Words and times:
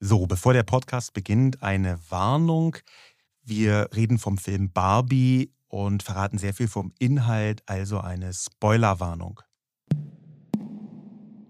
So, 0.00 0.28
bevor 0.28 0.52
der 0.52 0.62
Podcast 0.62 1.12
beginnt, 1.12 1.60
eine 1.60 1.98
Warnung. 2.08 2.76
Wir 3.42 3.88
reden 3.96 4.18
vom 4.18 4.38
Film 4.38 4.70
Barbie 4.70 5.50
und 5.66 6.04
verraten 6.04 6.38
sehr 6.38 6.54
viel 6.54 6.68
vom 6.68 6.92
Inhalt, 7.00 7.62
also 7.66 7.98
eine 7.98 8.32
Spoilerwarnung. 8.32 9.40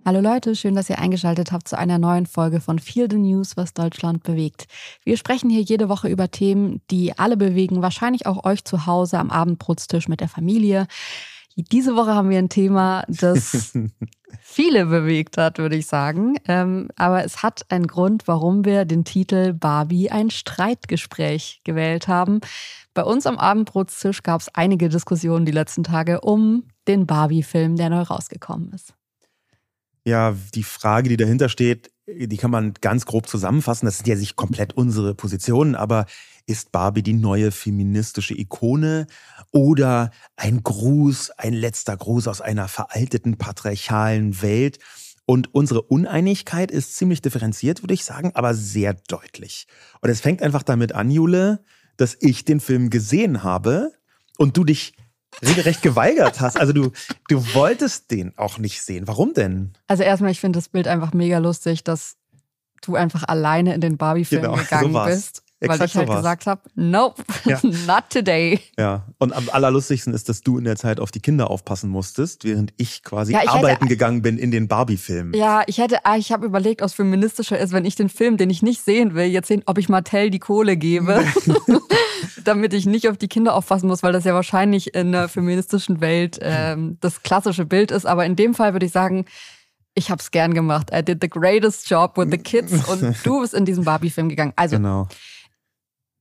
Hallo 0.06 0.21
Leute, 0.21 0.56
schön, 0.56 0.74
dass 0.74 0.88
ihr 0.88 0.98
eingeschaltet 0.98 1.53
habt 1.53 1.69
zu 1.69 1.76
einer 1.76 1.98
neuen 1.98 2.24
Folge 2.24 2.62
von 2.62 2.79
Feel 2.79 3.08
the 3.11 3.19
News, 3.19 3.58
was 3.58 3.74
Deutschland 3.74 4.22
bewegt. 4.22 4.65
Wir 5.04 5.19
sprechen 5.19 5.51
hier 5.51 5.60
jede 5.60 5.90
Woche 5.90 6.08
über 6.08 6.30
Themen, 6.30 6.80
die 6.90 7.19
alle 7.19 7.37
bewegen, 7.37 7.83
wahrscheinlich 7.83 8.24
auch 8.24 8.44
euch 8.44 8.65
zu 8.65 8.87
Hause 8.87 9.19
am 9.19 9.30
Abendbrotztisch 9.30 10.08
mit 10.08 10.22
der 10.22 10.28
Familie. 10.30 10.87
Diese 11.61 11.97
Woche 11.97 12.15
haben 12.15 12.31
wir 12.31 12.38
ein 12.38 12.49
Thema, 12.49 13.03
das 13.09 13.72
viele 14.40 14.87
bewegt 14.87 15.38
hat, 15.38 15.58
würde 15.58 15.75
ich 15.75 15.87
sagen. 15.87 16.37
Ähm, 16.47 16.88
aber 16.95 17.25
es 17.25 17.43
hat 17.43 17.66
einen 17.69 17.88
Grund, 17.88 18.29
warum 18.29 18.65
wir 18.65 18.84
den 18.84 19.05
Titel 19.05 19.55
Barbie 19.55 20.09
ein 20.09 20.30
Streitgespräch 20.30 21.61
gewählt 21.65 22.07
haben. 22.07 22.41
Bei 22.95 23.02
uns 23.02 23.27
am 23.27 23.39
Abendbrotstisch 23.39 24.23
gab 24.23 24.41
es 24.41 24.49
einige 24.55 24.89
Diskussionen 24.89 25.47
die 25.47 25.52
letzten 25.52 25.83
Tage 25.83 26.21
um 26.21 26.65
den 26.87 27.07
Barbie-Film, 27.07 27.75
der 27.75 27.91
neu 27.91 28.02
rausgekommen 28.02 28.73
ist. 28.73 28.95
Ja, 30.05 30.37
die 30.55 30.63
Frage, 30.63 31.09
die 31.09 31.16
dahinter 31.16 31.49
steht, 31.49 31.91
die 32.07 32.37
kann 32.37 32.52
man 32.52 32.75
ganz 32.80 33.05
grob 33.05 33.29
zusammenfassen. 33.29 33.87
Das 33.87 33.99
sind 33.99 34.07
ja 34.07 34.16
sich 34.16 34.37
komplett 34.37 34.75
unsere 34.75 35.15
Positionen, 35.15 35.75
aber 35.75 36.07
ist 36.48 36.73
Barbie 36.73 37.02
die 37.02 37.12
neue 37.12 37.51
feministische 37.51 38.34
Ikone 38.34 39.07
oder 39.52 40.11
ein 40.37 40.62
Gruß, 40.62 41.30
ein 41.33 41.52
letzter 41.52 41.97
Gruß 41.97 42.27
aus 42.27 42.41
einer 42.41 42.69
veralteten 42.69 43.37
patriarchalen 43.37 44.41
Welt? 44.43 44.79
Und 45.27 45.55
unsere 45.55 45.83
Uneinigkeit 45.83 46.71
ist 46.71 46.97
ziemlich 46.97 47.21
differenziert, 47.21 47.83
würde 47.83 47.93
ich 47.93 48.05
sagen, 48.05 48.33
aber 48.34 48.55
sehr 48.55 48.95
deutlich. 49.09 49.66
Und 50.01 50.09
es 50.09 50.23
fängt 50.23 50.43
einfach 50.43 50.62
damit 50.62 50.95
an, 50.95 51.11
Jule, 51.11 51.62
dass 51.99 52.16
ich 52.19 52.46
den 52.46 52.60
Film 52.60 52.88
gesehen 52.88 53.43
habe 53.43 53.93
und 54.38 54.57
du 54.57 54.65
dich 54.65 54.95
regelrecht 55.45 55.82
geweigert 55.82 56.41
hast. 56.41 56.59
Also 56.59 56.73
du, 56.73 56.93
du 57.29 57.54
wolltest 57.54 58.10
den 58.10 58.37
auch 58.38 58.57
nicht 58.57 58.80
sehen. 58.80 59.07
Warum 59.07 59.35
denn? 59.35 59.74
Also 59.87 60.02
erstmal, 60.02 60.30
ich 60.30 60.41
finde 60.41 60.57
das 60.59 60.71
Bild 60.71 60.88
einfach 60.88 61.13
mega 61.13 61.37
lustig, 61.37 61.85
dass 61.85 62.16
du 62.80 62.96
einfach 62.96 63.24
alleine 63.29 63.74
in 63.74 63.82
den 63.82 63.99
Barbie-Film 63.99 64.42
genau, 64.42 64.54
gegangen 64.56 64.94
so 64.94 65.04
bist 65.04 65.42
Exakt 65.60 65.80
weil 65.80 65.86
ich 65.86 65.96
halt 65.96 66.06
sowas. 66.06 66.18
gesagt 66.18 66.46
habe, 66.46 66.60
nope, 66.76 67.24
ja. 67.44 67.58
not 67.86 68.04
today. 68.10 68.60
Ja, 68.78 69.06
und 69.18 69.32
am 69.32 69.48
allerlustigsten 69.50 70.14
ist, 70.14 70.28
dass 70.28 70.42
du 70.42 70.56
in 70.56 70.62
der 70.62 70.76
Zeit 70.76 71.00
auf 71.00 71.10
die 71.10 71.18
Kinder 71.18 71.50
aufpassen 71.50 71.90
musstest, 71.90 72.44
während 72.44 72.72
ich 72.76 73.02
quasi 73.02 73.32
ja, 73.32 73.42
ich 73.42 73.50
arbeiten 73.50 73.80
hätte, 73.80 73.88
gegangen 73.88 74.22
bin 74.22 74.38
in 74.38 74.52
den 74.52 74.68
Barbie-Filmen. 74.68 75.34
Ja, 75.34 75.64
ich 75.66 75.78
hätte, 75.78 76.04
ah, 76.04 76.16
ich 76.16 76.30
habe 76.30 76.46
überlegt, 76.46 76.80
was 76.80 76.94
feministischer 76.94 77.58
ist, 77.58 77.72
wenn 77.72 77.84
ich 77.84 77.96
den 77.96 78.08
Film, 78.08 78.36
den 78.36 78.50
ich 78.50 78.62
nicht 78.62 78.84
sehen 78.84 79.14
will, 79.14 79.24
jetzt 79.24 79.48
sehen, 79.48 79.64
ob 79.66 79.78
ich 79.78 79.88
Martell 79.88 80.30
die 80.30 80.38
Kohle 80.38 80.76
gebe, 80.76 81.24
damit 82.44 82.72
ich 82.72 82.86
nicht 82.86 83.08
auf 83.08 83.16
die 83.16 83.28
Kinder 83.28 83.54
aufpassen 83.54 83.88
muss, 83.88 84.04
weil 84.04 84.12
das 84.12 84.22
ja 84.24 84.34
wahrscheinlich 84.34 84.94
in 84.94 85.08
einer 85.08 85.28
feministischen 85.28 86.00
Welt 86.00 86.38
ähm, 86.40 86.98
das 87.00 87.24
klassische 87.24 87.64
Bild 87.64 87.90
ist. 87.90 88.06
Aber 88.06 88.24
in 88.24 88.36
dem 88.36 88.54
Fall 88.54 88.74
würde 88.74 88.86
ich 88.86 88.92
sagen, 88.92 89.24
ich 89.94 90.12
habe 90.12 90.20
es 90.20 90.30
gern 90.30 90.54
gemacht. 90.54 90.90
I 90.94 91.02
did 91.02 91.18
the 91.20 91.28
greatest 91.28 91.90
job 91.90 92.16
with 92.16 92.28
the 92.30 92.38
kids 92.38 92.72
und 92.88 93.16
du 93.24 93.40
bist 93.40 93.54
in 93.54 93.64
diesen 93.64 93.82
Barbie-Film 93.82 94.28
gegangen. 94.28 94.52
Also 94.54 94.76
genau 94.76 95.08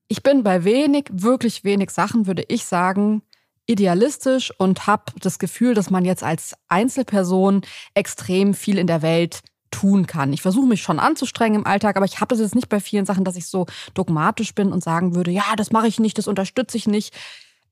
ich 0.07 0.23
bin 0.23 0.43
bei 0.43 0.63
wenig, 0.63 1.05
wirklich 1.11 1.63
wenig 1.63 1.91
Sachen, 1.91 2.27
würde 2.27 2.43
ich 2.47 2.65
sagen, 2.65 3.21
idealistisch 3.65 4.53
und 4.57 4.87
habe 4.87 5.11
das 5.19 5.39
Gefühl, 5.39 5.73
dass 5.73 5.89
man 5.89 6.05
jetzt 6.05 6.23
als 6.23 6.55
Einzelperson 6.69 7.61
extrem 7.93 8.53
viel 8.53 8.77
in 8.77 8.87
der 8.87 9.01
Welt 9.01 9.41
tun 9.69 10.07
kann. 10.07 10.31
Ich 10.31 10.41
versuche 10.41 10.67
mich 10.67 10.81
schon 10.81 10.99
anzustrengen 10.99 11.59
im 11.59 11.67
Alltag, 11.67 11.97
aber 11.97 12.05
ich 12.05 12.21
habe 12.21 12.29
das 12.29 12.39
jetzt 12.39 12.55
nicht 12.55 12.69
bei 12.69 12.79
vielen 12.79 13.05
Sachen, 13.05 13.25
dass 13.25 13.35
ich 13.35 13.47
so 13.47 13.65
dogmatisch 13.93 14.55
bin 14.55 14.71
und 14.71 14.83
sagen 14.83 15.13
würde, 15.13 15.31
ja, 15.31 15.43
das 15.57 15.71
mache 15.71 15.87
ich 15.87 15.99
nicht, 15.99 16.17
das 16.17 16.27
unterstütze 16.27 16.77
ich 16.77 16.87
nicht. 16.87 17.13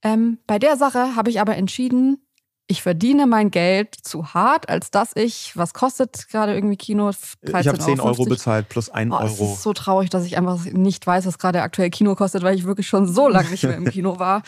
Ähm, 0.04 0.40
bei 0.46 0.60
der 0.60 0.76
Sache 0.76 1.16
habe 1.16 1.30
ich 1.30 1.40
aber 1.40 1.56
entschieden, 1.56 2.25
ich 2.68 2.82
verdiene 2.82 3.28
mein 3.28 3.52
Geld 3.52 3.94
zu 3.94 4.34
hart, 4.34 4.70
als 4.70 4.90
dass 4.90 5.12
ich, 5.16 5.56
was 5.56 5.74
kostet 5.74 6.28
gerade 6.30 6.56
irgendwie 6.56 6.78
Kino? 6.78 7.12
ich 7.12 7.68
habe 7.68 7.78
10 7.78 8.00
Euro, 8.00 8.10
Euro 8.10 8.26
bezahlt 8.26 8.70
plus 8.70 8.90
1 8.90 9.12
oh, 9.12 9.18
Euro. 9.18 9.26
Es 9.26 9.40
ist 9.40 9.62
so 9.62 9.74
traurig, 9.74 10.10
dass 10.10 10.26
ich 10.26 10.38
einfach 10.38 10.64
nicht 10.66 11.06
weiß, 11.06 11.28
was 11.28 11.38
gerade 11.38 11.62
aktuell 11.62 11.92
Kino 11.92 12.16
kostet, 12.16 12.42
weil 12.42 12.56
ich 12.56 12.66
wirklich 12.66 12.88
schon 12.88 13.08
so 13.08 13.28
lange 13.28 13.50
nicht 13.50 13.64
mehr 13.64 13.78
im 13.78 13.86
Kino 13.92 14.18
war. 14.18 14.42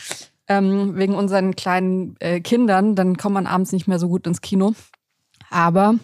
Ähm, 0.48 0.96
wegen 0.96 1.14
unseren 1.14 1.54
kleinen 1.54 2.16
äh, 2.20 2.40
Kindern, 2.40 2.96
dann 2.96 3.16
kommt 3.16 3.34
man 3.34 3.46
abends 3.46 3.70
nicht 3.70 3.86
mehr 3.86 3.98
so 3.98 4.08
gut 4.08 4.26
ins 4.26 4.40
Kino. 4.40 4.74
Aber 5.50 5.94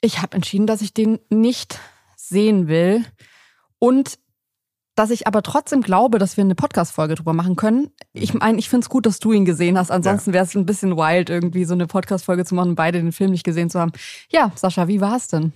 ich 0.00 0.22
habe 0.22 0.36
entschieden, 0.36 0.66
dass 0.66 0.80
ich 0.80 0.94
den 0.94 1.18
nicht 1.28 1.80
sehen 2.16 2.68
will. 2.68 3.04
Und 3.78 4.18
dass 4.94 5.10
ich 5.10 5.26
aber 5.26 5.42
trotzdem 5.42 5.80
glaube, 5.80 6.18
dass 6.18 6.36
wir 6.36 6.44
eine 6.44 6.54
Podcast-Folge 6.54 7.16
drüber 7.16 7.32
machen 7.32 7.56
können. 7.56 7.90
Ich 8.12 8.32
mhm. 8.32 8.40
meine, 8.40 8.58
ich 8.58 8.68
finde 8.68 8.84
es 8.84 8.88
gut, 8.88 9.06
dass 9.06 9.18
du 9.18 9.32
ihn 9.32 9.44
gesehen 9.44 9.76
hast. 9.76 9.90
Ansonsten 9.90 10.32
wäre 10.32 10.44
es 10.44 10.54
ein 10.54 10.66
bisschen 10.66 10.96
wild, 10.96 11.30
irgendwie 11.30 11.64
so 11.64 11.74
eine 11.74 11.86
Podcast-Folge 11.86 12.44
zu 12.44 12.54
machen 12.54 12.70
und 12.70 12.74
beide 12.76 12.98
den 12.98 13.12
Film 13.12 13.30
nicht 13.30 13.44
gesehen 13.44 13.70
zu 13.70 13.80
haben. 13.80 13.92
Ja, 14.30 14.52
Sascha, 14.54 14.88
wie 14.88 15.00
war 15.00 15.16
es 15.16 15.28
denn? 15.28 15.52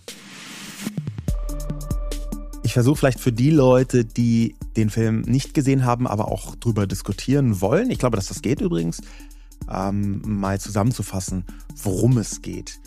Ich 2.62 2.74
versuche 2.74 2.96
vielleicht 2.96 3.20
für 3.20 3.32
die 3.32 3.50
Leute, 3.50 4.04
die 4.04 4.56
den 4.76 4.90
Film 4.90 5.22
nicht 5.22 5.54
gesehen 5.54 5.84
haben, 5.84 6.06
aber 6.06 6.28
auch 6.28 6.54
drüber 6.56 6.86
diskutieren 6.86 7.60
wollen, 7.60 7.90
ich 7.90 7.98
glaube, 7.98 8.16
dass 8.16 8.26
das 8.26 8.42
geht 8.42 8.60
übrigens, 8.60 9.00
ähm, 9.72 10.20
mal 10.24 10.60
zusammenzufassen, 10.60 11.44
worum 11.82 12.18
es 12.18 12.42
geht. 12.42 12.78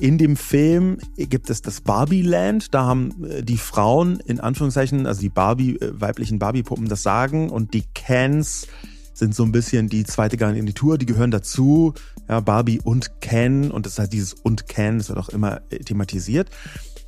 In 0.00 0.16
dem 0.16 0.36
Film 0.36 0.96
gibt 1.16 1.50
es 1.50 1.60
das 1.60 1.82
Barbie-Land. 1.82 2.72
Da 2.74 2.86
haben 2.86 3.22
äh, 3.24 3.42
die 3.42 3.58
Frauen 3.58 4.18
in 4.20 4.40
Anführungszeichen, 4.40 5.06
also 5.06 5.20
die 5.20 5.28
Barbie, 5.28 5.76
äh, 5.76 5.92
weiblichen 6.00 6.38
Barbie-Puppen 6.38 6.88
das 6.88 7.02
Sagen 7.02 7.50
und 7.50 7.74
die 7.74 7.84
Cans 7.94 8.66
sind 9.12 9.34
so 9.34 9.42
ein 9.42 9.52
bisschen 9.52 9.88
die 9.90 10.04
zweite 10.04 10.38
Garnitur, 10.38 10.96
die 10.96 11.04
gehören 11.04 11.30
dazu. 11.30 11.92
Ja, 12.30 12.40
Barbie 12.40 12.80
und 12.82 13.20
Ken 13.20 13.70
und 13.70 13.84
das 13.84 13.98
heißt 13.98 14.10
dieses 14.10 14.32
und 14.32 14.68
Ken, 14.68 14.96
das 14.96 15.10
wird 15.10 15.18
auch 15.18 15.28
immer 15.28 15.60
äh, 15.68 15.80
thematisiert. 15.80 16.48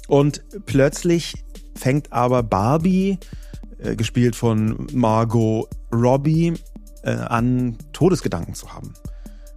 Und 0.09 0.43
plötzlich 0.67 1.43
fängt 1.75 2.13
aber 2.13 2.43
Barbie, 2.43 3.19
gespielt 3.97 4.37
von 4.37 4.87
Margot 4.93 5.69
Robbie, 5.93 6.55
an 7.03 7.77
Todesgedanken 7.93 8.55
zu 8.55 8.73
haben. 8.73 8.93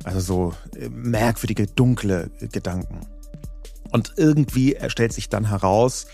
Also 0.03 0.19
so 0.19 0.53
merkwürdige, 0.89 1.67
dunkle 1.67 2.31
Gedanken. 2.51 3.01
Und 3.91 4.13
irgendwie 4.17 4.77
stellt 4.87 5.13
sich 5.13 5.29
dann 5.29 5.49
heraus, 5.49 6.07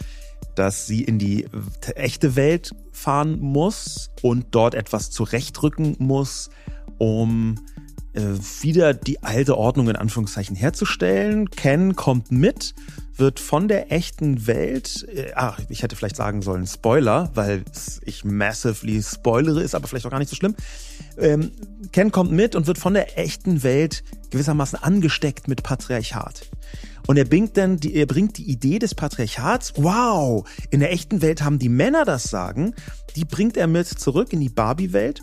dass 0.56 0.86
sie 0.86 1.04
in 1.04 1.20
die 1.20 1.48
echte 1.96 2.36
Welt 2.36 2.72
fahren 2.92 3.40
muss 3.40 4.12
und 4.22 4.48
dort 4.52 4.76
etwas 4.76 5.12
zurechtrücken 5.12 5.96
muss, 6.00 6.50
um 6.98 7.56
äh, 8.14 8.22
wieder 8.62 8.94
die 8.94 9.24
alte 9.24 9.58
Ordnung 9.58 9.90
in 9.90 9.96
Anführungszeichen 9.96 10.56
herzustellen. 10.56 11.50
Ken 11.50 11.96
kommt 11.96 12.32
mit, 12.32 12.76
wird 13.16 13.40
von 13.40 13.68
der 13.68 13.92
echten 13.92 14.48
Welt, 14.48 15.08
äh, 15.14 15.32
ah, 15.36 15.56
ich 15.70 15.84
hätte 15.84 15.96
vielleicht 15.96 16.18
sagen 16.18 16.42
sollen 16.42 16.68
Spoiler, 16.68 17.32
weil 17.34 17.64
ich 18.04 18.26
massively 18.26 19.02
spoilere, 19.02 19.62
ist 19.62 19.76
aber 19.76 19.88
vielleicht 19.88 20.06
auch 20.06 20.12
gar 20.12 20.20
nicht 20.20 20.30
so 20.30 20.36
schlimm. 20.36 20.56
Ähm, 21.18 21.52
Ken 21.94 22.12
kommt 22.12 22.32
mit 22.32 22.56
und 22.56 22.68
wird 22.68 22.78
von 22.78 22.94
der 22.94 23.18
echten 23.18 23.64
Welt 23.64 24.04
gewissermaßen 24.30 24.82
angesteckt 24.82 25.48
mit 25.48 25.64
Patriarchat. 25.64 26.50
Und 27.12 27.18
er 27.18 27.26
bringt 27.26 27.58
dann 27.58 27.76
die, 27.76 27.94
er 27.96 28.06
bringt 28.06 28.38
die 28.38 28.50
Idee 28.50 28.80
des 28.80 28.96
Patriarchats, 28.96 29.74
wow, 29.76 30.50
in 30.70 30.80
der 30.80 30.94
echten 30.94 31.22
Welt 31.22 31.42
haben 31.42 31.60
die 31.60 31.68
Männer 31.68 32.06
das 32.06 32.24
Sagen, 32.24 32.74
die 33.18 33.26
bringt 33.26 33.58
er 33.58 33.68
mit 33.68 33.86
zurück 33.86 34.32
in 34.32 34.40
die 34.40 34.48
Barbie-Welt 34.48 35.22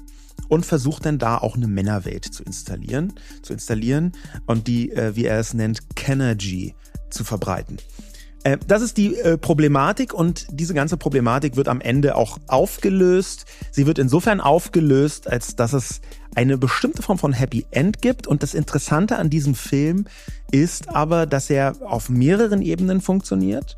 und 0.48 0.66
versucht 0.66 1.06
dann 1.06 1.19
da 1.19 1.38
auch 1.38 1.56
eine 1.56 1.66
Männerwelt 1.66 2.27
zu 2.27 2.43
installieren, 2.43 3.15
zu 3.43 3.54
installieren 3.54 4.12
und 4.44 4.66
die, 4.66 4.93
äh, 4.93 5.16
wie 5.16 5.25
er 5.25 5.38
es 5.38 5.54
nennt, 5.54 5.97
Kenergy 5.97 6.75
zu 7.09 7.25
verbreiten. 7.25 7.78
Äh, 8.48 8.59
das 8.66 8.82
ist 8.82 8.97
die 8.97 9.16
äh, 9.16 9.36
Problematik 9.36 10.14
und 10.14 10.47
diese 10.50 10.75
ganze 10.75 10.97
Problematik 10.97 11.56
wird 11.56 11.68
am 11.68 11.80
Ende 11.80 12.16
auch 12.16 12.39
aufgelöst. 12.47 13.45
Sie 13.71 13.86
wird 13.86 13.98
insofern 13.98 14.41
aufgelöst, 14.41 15.30
als 15.30 15.56
dass 15.56 15.72
es 15.72 16.00
eine 16.34 16.56
bestimmte 16.56 17.03
Form 17.03 17.18
von 17.18 17.33
Happy 17.33 17.66
End 17.71 18.00
gibt. 18.00 18.27
Und 18.27 18.42
das 18.42 18.54
Interessante 18.54 19.18
an 19.18 19.28
diesem 19.28 19.54
Film 19.54 20.06
ist 20.50 20.89
aber, 20.89 21.27
dass 21.27 21.50
er 21.50 21.74
auf 21.83 22.09
mehreren 22.09 22.62
Ebenen 22.62 23.00
funktioniert 23.00 23.77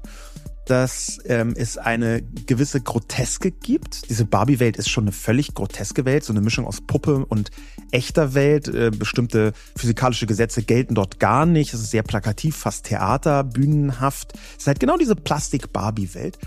dass 0.70 1.18
ähm, 1.24 1.54
es 1.56 1.78
eine 1.78 2.22
gewisse 2.46 2.80
Groteske 2.80 3.50
gibt. 3.50 4.08
Diese 4.08 4.24
Barbie-Welt 4.24 4.76
ist 4.76 4.88
schon 4.88 5.04
eine 5.04 5.12
völlig 5.12 5.54
groteske 5.54 6.04
Welt, 6.04 6.22
so 6.22 6.32
eine 6.32 6.40
Mischung 6.40 6.64
aus 6.64 6.80
Puppe 6.80 7.26
und 7.26 7.50
echter 7.90 8.34
Welt. 8.34 8.68
Äh, 8.68 8.90
bestimmte 8.90 9.52
physikalische 9.76 10.26
Gesetze 10.26 10.62
gelten 10.62 10.94
dort 10.94 11.18
gar 11.18 11.44
nicht. 11.44 11.74
Es 11.74 11.80
ist 11.80 11.90
sehr 11.90 12.04
plakativ, 12.04 12.56
fast 12.56 12.86
Theater, 12.86 13.42
bühnenhaft. 13.42 14.34
Es 14.52 14.62
ist 14.62 14.66
halt 14.68 14.78
genau 14.78 14.96
diese 14.96 15.16
Plastik-Barbie-Welt. 15.16 16.38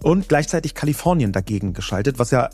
Und 0.00 0.28
gleichzeitig 0.28 0.74
Kalifornien 0.74 1.32
dagegen 1.32 1.72
geschaltet, 1.72 2.20
was 2.20 2.30
ja 2.30 2.50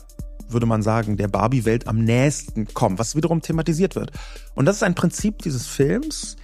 würde 0.49 0.65
man 0.65 0.81
sagen, 0.81 1.17
der 1.17 1.27
Barbie-Welt 1.27 1.87
am 1.87 2.03
nächsten 2.03 2.73
kommt, 2.73 2.97
was 2.97 3.15
wiederum 3.15 3.41
thematisiert 3.41 3.95
wird. 3.95 4.11
Und 4.55 4.65
das 4.65 4.77
ist 4.77 4.83
ein 4.83 4.95
Prinzip 4.95 5.41
dieses 5.43 5.67
Films, 5.67 6.37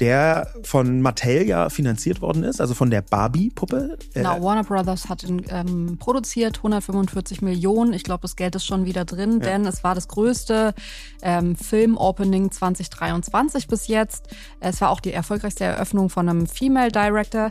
der 0.00 0.48
von 0.62 1.02
Mattel 1.02 1.46
ja 1.46 1.70
finanziert 1.70 2.20
worden 2.20 2.44
ist, 2.44 2.60
also 2.60 2.74
von 2.74 2.90
der 2.90 3.02
Barbie-Puppe. 3.02 3.98
Genau, 4.14 4.36
äh, 4.36 4.42
Warner 4.42 4.64
Brothers 4.64 5.08
hat 5.08 5.24
ihn 5.24 5.42
ähm, 5.50 5.96
produziert, 5.98 6.58
145 6.58 7.42
Millionen. 7.42 7.92
Ich 7.92 8.04
glaube, 8.04 8.22
das 8.22 8.36
Geld 8.36 8.54
ist 8.54 8.66
schon 8.66 8.84
wieder 8.84 9.04
drin, 9.04 9.40
ja. 9.42 9.50
denn 9.50 9.66
es 9.66 9.82
war 9.82 9.94
das 9.94 10.08
größte 10.08 10.74
ähm, 11.22 11.56
Film-Opening 11.56 12.50
2023 12.50 13.66
bis 13.66 13.88
jetzt. 13.88 14.28
Es 14.60 14.80
war 14.80 14.90
auch 14.90 15.00
die 15.00 15.12
erfolgreichste 15.12 15.64
Eröffnung 15.64 16.10
von 16.10 16.28
einem 16.28 16.46
Female 16.46 16.92
Director. 16.92 17.50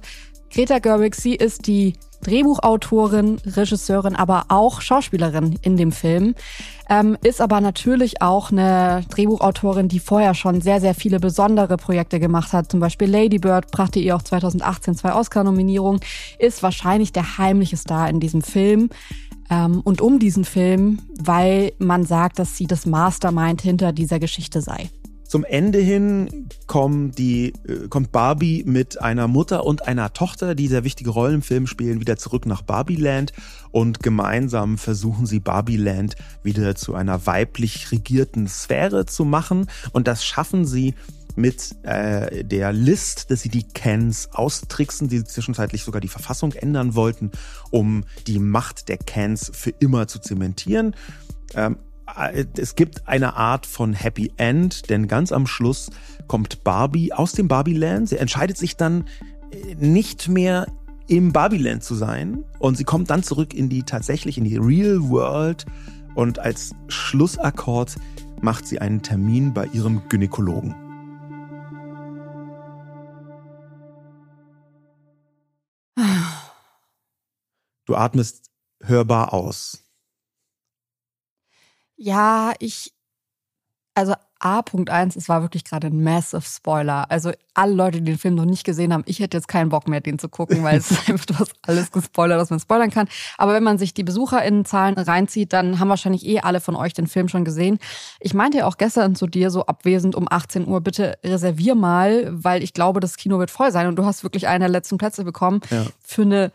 Greta 0.52 0.80
Gerwig, 0.80 1.16
sie 1.16 1.36
ist 1.36 1.68
die 1.68 1.94
Drehbuchautorin, 2.24 3.38
Regisseurin, 3.46 4.16
aber 4.16 4.46
auch 4.50 4.82
Schauspielerin 4.82 5.60
in 5.62 5.78
dem 5.78 5.92
Film. 5.92 6.36
Ähm, 6.90 7.18
ist 7.24 7.42
aber 7.42 7.62
natürlich 7.62 8.22
auch 8.22 8.52
eine 8.52 9.04
Drehbuchautorin, 9.10 9.88
die 9.88 10.00
vorher 10.00 10.34
schon 10.34 10.62
sehr, 10.62 10.82
sehr 10.82 10.96
viele 10.96 11.20
besondere 11.20 11.78
Projekte 11.78 12.20
gemacht 12.20 12.54
hat. 12.54 12.72
Zum 12.72 12.80
Beispiel 12.80 13.10
Lady 13.10 13.40
Bird 13.40 13.72
brachte 13.72 14.00
ihr 14.00 14.16
auch 14.16 14.22
2018 14.22 14.96
zwei 14.96 15.14
Oscar-Nominierungen, 15.14 16.00
ist 16.40 16.64
wahrscheinlich 16.64 17.12
der 17.12 17.38
heimliche 17.38 17.78
Star 17.78 18.10
in 18.10 18.20
diesem 18.20 18.42
Film. 18.42 18.90
Ähm, 19.50 19.82
und 19.84 20.02
um 20.02 20.20
diesen 20.20 20.46
Film, 20.46 21.00
weil 21.22 21.74
man 21.78 22.04
sagt, 22.04 22.40
dass 22.40 22.58
sie 22.58 22.68
das 22.68 22.86
Mastermind 22.86 23.62
hinter 23.62 23.92
dieser 23.92 24.20
Geschichte 24.20 24.62
sei. 24.62 24.90
Zum 25.28 25.44
Ende 25.44 25.80
hin 25.80 26.48
kommen 26.68 27.12
die, 27.12 27.54
äh, 27.68 27.88
kommt 27.90 28.12
Barbie 28.12 28.64
mit 28.66 29.02
einer 29.02 29.28
Mutter 29.28 29.66
und 29.66 29.88
einer 29.88 30.14
Tochter, 30.14 30.56
die 30.56 30.68
sehr 30.68 30.84
wichtige 30.84 31.10
Rollen 31.10 31.36
im 31.36 31.42
Film 31.42 31.68
spielen, 31.68 32.00
wieder 32.00 32.18
zurück 32.18 32.46
nach 32.46 32.62
Barbieland 32.62 33.34
und 33.72 34.02
gemeinsam 34.02 34.78
versuchen 34.78 35.26
sie 35.26 35.40
Barbieland 35.40 36.16
wieder 36.44 36.76
zu 36.76 36.96
einer 36.96 37.26
weiblich 37.26 37.92
regierten 37.92 38.48
Sphäre 38.48 39.06
zu 39.06 39.26
machen 39.26 39.68
und 39.92 40.08
das 40.08 40.24
schaffen 40.24 40.66
sie 40.66 40.96
mit 41.36 41.76
äh, 41.84 42.44
der 42.44 42.74
List, 42.74 43.30
dass 43.30 43.42
sie 43.42 43.50
die 43.50 43.64
Cans 43.64 44.30
austricksen, 44.34 45.08
die 45.08 45.24
zwischenzeitlich 45.24 45.84
sogar 45.84 46.02
die 46.02 46.08
Verfassung 46.08 46.54
ändern 46.54 46.96
wollten, 46.96 47.32
um 47.70 48.06
die 48.26 48.40
Macht 48.40 48.90
der 48.90 48.98
Cans 48.98 49.52
für 49.54 49.70
immer 49.70 50.08
zu 50.08 50.20
zementieren. 50.20 50.96
Ähm, 51.54 51.74
äh, 51.74 51.87
es 52.54 52.76
gibt 52.76 53.08
eine 53.08 53.36
Art 53.36 53.66
von 53.66 53.94
Happy 53.94 54.32
End, 54.38 54.90
denn 54.90 55.08
ganz 55.08 55.32
am 55.32 55.46
Schluss 55.46 55.90
kommt 56.28 56.64
Barbie 56.64 57.14
aus 57.14 57.34
dem 57.34 57.48
Barbieland. 57.48 58.10
Sie 58.10 58.18
entscheidet 58.18 58.58
sich 58.58 58.76
dann 58.76 59.06
äh, 59.52 59.76
nicht 59.76 60.28
mehr 60.28 60.68
im 61.08 61.32
Barbieland 61.32 61.84
zu 61.84 61.96
sein 61.96 62.44
und 62.60 62.78
sie 62.78 62.84
kommt 62.84 63.10
dann 63.10 63.24
zurück 63.24 63.54
in 63.54 63.70
die 63.70 63.84
tatsächlich 63.84 64.38
in 64.38 64.44
die 64.44 64.58
Real 64.58 65.10
World 65.10 65.66
und 66.16 66.40
als 66.40 66.76
Schlussakkord 66.90 67.96
macht 68.42 68.68
sie 68.68 68.80
einen 68.80 69.02
Termin 69.02 69.54
bei 69.54 69.66
ihrem 69.68 70.02
Gynäkologen. 70.10 70.76
Du 77.86 77.96
atmest 77.96 78.52
hörbar 78.84 79.32
aus. 79.32 79.87
Ja, 81.98 82.54
ich, 82.60 82.94
also 83.96 84.14
A.1, 84.40 85.18
es 85.18 85.30
war 85.30 85.42
wirklich 85.42 85.64
gerade 85.64 85.88
ein 85.88 86.04
massive 86.04 86.44
Spoiler. 86.44 87.10
Also 87.10 87.32
alle 87.56 87.74
Leute, 87.74 88.00
die 88.00 88.12
den 88.12 88.18
Film 88.20 88.36
noch 88.36 88.46
nicht 88.46 88.64
gesehen 88.64 88.94
haben, 88.94 89.04
ich 89.08 89.20
hätte 89.20 89.36
jetzt 89.36 89.48
keinen 89.48 89.70
Bock 89.70 89.88
mehr, 89.88 90.00
den 90.00 90.20
zu 90.20 90.30
gucken, 90.30 90.64
weil 90.64 90.78
es 90.78 90.92
ist 90.92 91.10
einfach 91.10 91.40
hast 91.40 91.54
alles 91.64 91.92
gespoilert, 91.92 92.40
was 92.40 92.50
man 92.50 92.60
spoilern 92.60 92.92
kann. 92.92 93.08
Aber 93.38 93.54
wenn 93.54 93.64
man 93.64 93.78
sich 93.80 93.94
die 93.94 94.04
BesucherInnenzahlen 94.04 94.96
reinzieht, 94.98 95.54
dann 95.54 95.80
haben 95.80 95.90
wahrscheinlich 95.90 96.26
eh 96.26 96.40
alle 96.40 96.60
von 96.60 96.76
euch 96.76 96.94
den 96.94 97.08
Film 97.08 97.28
schon 97.28 97.46
gesehen. 97.46 97.80
Ich 98.20 98.34
meinte 98.34 98.60
ja 98.60 98.68
auch 98.68 98.78
gestern 98.78 99.16
zu 99.16 99.26
dir 99.26 99.50
so 99.50 99.66
abwesend 99.66 100.16
um 100.16 100.28
18 100.30 100.68
Uhr, 100.68 100.82
bitte 100.82 101.18
reservier 101.24 101.74
mal, 101.74 102.28
weil 102.32 102.62
ich 102.62 102.74
glaube, 102.74 103.00
das 103.00 103.18
Kino 103.18 103.40
wird 103.40 103.52
voll 103.52 103.72
sein 103.72 103.88
und 103.88 103.96
du 103.96 104.06
hast 104.06 104.24
wirklich 104.24 104.48
einen 104.48 104.62
der 104.62 104.70
letzten 104.70 104.98
Plätze 105.00 105.24
bekommen 105.24 105.62
ja. 105.72 105.86
für 106.04 106.22
eine 106.22 106.52